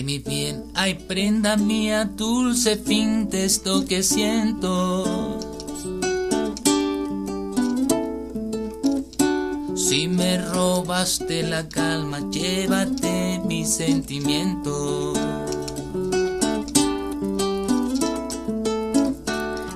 Ay, 0.00 0.04
mi 0.04 0.18
bien, 0.18 0.64
ay, 0.72 0.94
prenda 0.94 1.58
mía, 1.58 2.06
dulce 2.06 2.78
fin 2.78 3.28
de 3.28 3.44
esto 3.44 3.84
que 3.84 4.02
siento. 4.02 5.38
Si 9.76 10.08
me 10.08 10.38
robaste 10.38 11.42
la 11.42 11.68
calma, 11.68 12.20
llévate 12.30 13.42
mi 13.44 13.66
sentimiento. 13.66 15.12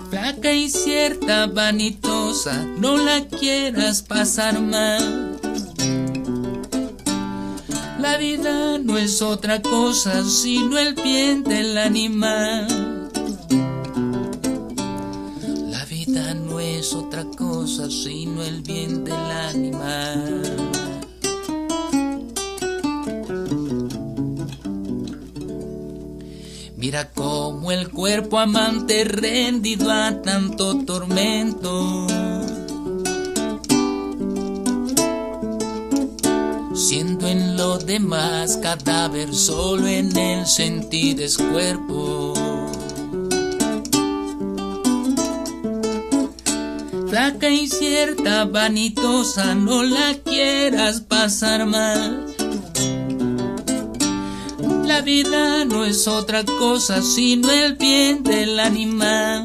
Flaca 0.09 0.55
y 0.55 0.71
cierta, 0.71 1.49
vanitosa, 1.49 2.65
no 2.79 2.97
la 2.97 3.27
quieras 3.27 4.01
pasar 4.01 4.59
mal 4.59 5.24
la 8.05 8.19
vida 8.19 8.77
no 8.79 8.99
es 8.99 9.23
otra 9.23 9.63
cosa 9.63 10.23
sino 10.25 10.79
el 10.79 10.95
bien 10.95 11.43
del 11.43 11.79
animal. 11.79 13.11
La 15.71 15.87
vida 15.87 16.35
no 16.35 16.61
es 16.61 16.93
otra 16.93 17.25
cosa 17.25 17.91
sino 17.91 18.43
el 18.43 18.61
bien 18.61 19.05
del 19.05 19.31
animal. 19.51 20.43
Mira 26.77 27.11
cómo 27.11 27.73
el 27.73 27.89
cuerpo 27.89 28.39
amante 28.39 29.05
rendido 29.05 29.91
a 29.91 30.21
tanto 30.21 30.85
tormento 30.85 32.07
demás 37.87 38.59
cadáver 38.63 39.35
solo 39.35 39.87
en 39.87 40.17
el 40.17 40.47
sentido 40.47 41.23
es 41.23 41.37
cuerpo. 41.37 42.35
Flaca 47.09 47.49
y 47.49 47.69
cierta, 47.69 48.45
vanitosa, 48.47 49.55
no 49.55 49.83
la 49.83 50.15
quieras 50.25 51.01
pasar 51.01 51.67
mal. 51.67 52.27
La 54.85 55.01
vida 55.03 55.65
no 55.65 55.85
es 55.85 56.09
otra 56.09 56.45
cosa 56.45 57.03
sino 57.03 57.51
el 57.51 57.75
bien 57.75 58.23
del 58.23 58.59
animal. 58.59 59.45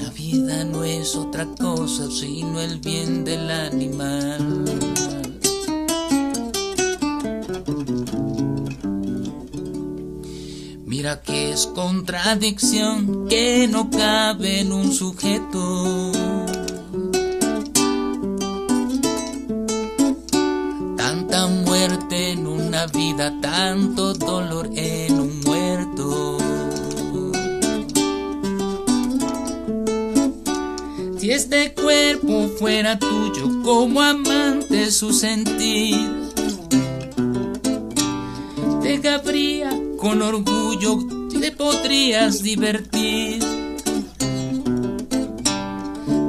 La 0.00 0.10
vida 0.10 0.64
no 0.64 0.84
es 0.84 1.14
otra 1.14 1.46
cosa 1.58 2.10
sino 2.10 2.60
el 2.60 2.78
bien 2.78 3.24
del 3.24 3.50
animal. 3.50 4.95
Que 11.04 11.52
es 11.52 11.66
contradicción 11.66 13.28
que 13.28 13.68
no 13.70 13.90
cabe 13.90 14.60
en 14.60 14.72
un 14.72 14.90
sujeto. 14.90 16.10
Tanta 20.96 21.48
muerte 21.48 22.30
en 22.30 22.46
una 22.46 22.86
vida, 22.86 23.30
tanto 23.42 24.14
dolor 24.14 24.70
en 24.74 25.20
un 25.20 25.40
muerto. 25.40 26.38
Si 31.18 31.30
este 31.30 31.74
cuerpo 31.74 32.48
fuera 32.58 32.98
tuyo 32.98 33.62
como 33.62 34.00
amante 34.00 34.90
su 34.90 35.12
sentir, 35.12 36.32
te 38.82 38.98
cabría 39.00 39.85
con 40.06 40.22
orgullo 40.22 40.98
te 41.40 41.50
podrías 41.50 42.40
divertir. 42.40 43.42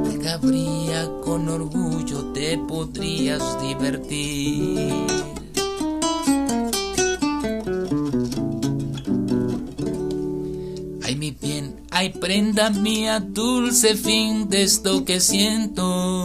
Te 0.04 0.18
cabría 0.18 1.08
con 1.24 1.48
orgullo 1.48 2.32
te 2.32 2.58
podrías 2.58 3.40
divertir. 3.62 5.06
Ay 11.04 11.14
mi 11.14 11.30
bien, 11.30 11.76
ay 11.92 12.08
prenda 12.20 12.70
mía, 12.70 13.20
dulce 13.20 13.94
fin 13.94 14.48
de 14.48 14.64
esto 14.64 15.04
que 15.04 15.20
siento. 15.20 16.24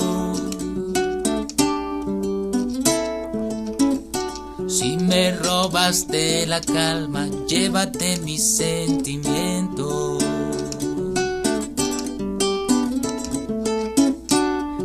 Si 4.68 4.98
me 4.98 5.34
robaste 5.64 6.46
la 6.46 6.60
calma, 6.60 7.26
llévate 7.48 8.18
mi 8.18 8.38
sentimiento. 8.38 10.18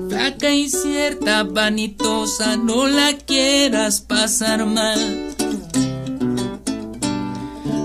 Flaca 0.08 0.54
y 0.54 0.68
cierta, 0.68 1.42
vanitosa, 1.42 2.56
no 2.56 2.86
la 2.86 3.12
quieras 3.16 4.02
pasar 4.02 4.66
mal. 4.66 5.34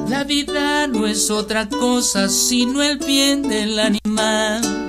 La 0.08 0.24
vida 0.24 0.86
no 0.86 1.08
es 1.08 1.32
otra 1.32 1.68
cosa 1.68 2.30
sino 2.30 2.84
el 2.84 3.00
bien 3.00 3.42
del 3.42 3.80
animal. 3.80 4.83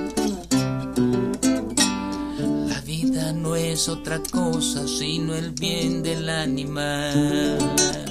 Es 3.85 3.89
otra 3.89 4.19
cosa 4.31 4.87
sino 4.87 5.35
el 5.35 5.51
bien 5.51 6.01
del 6.01 6.27
animal. 6.27 8.04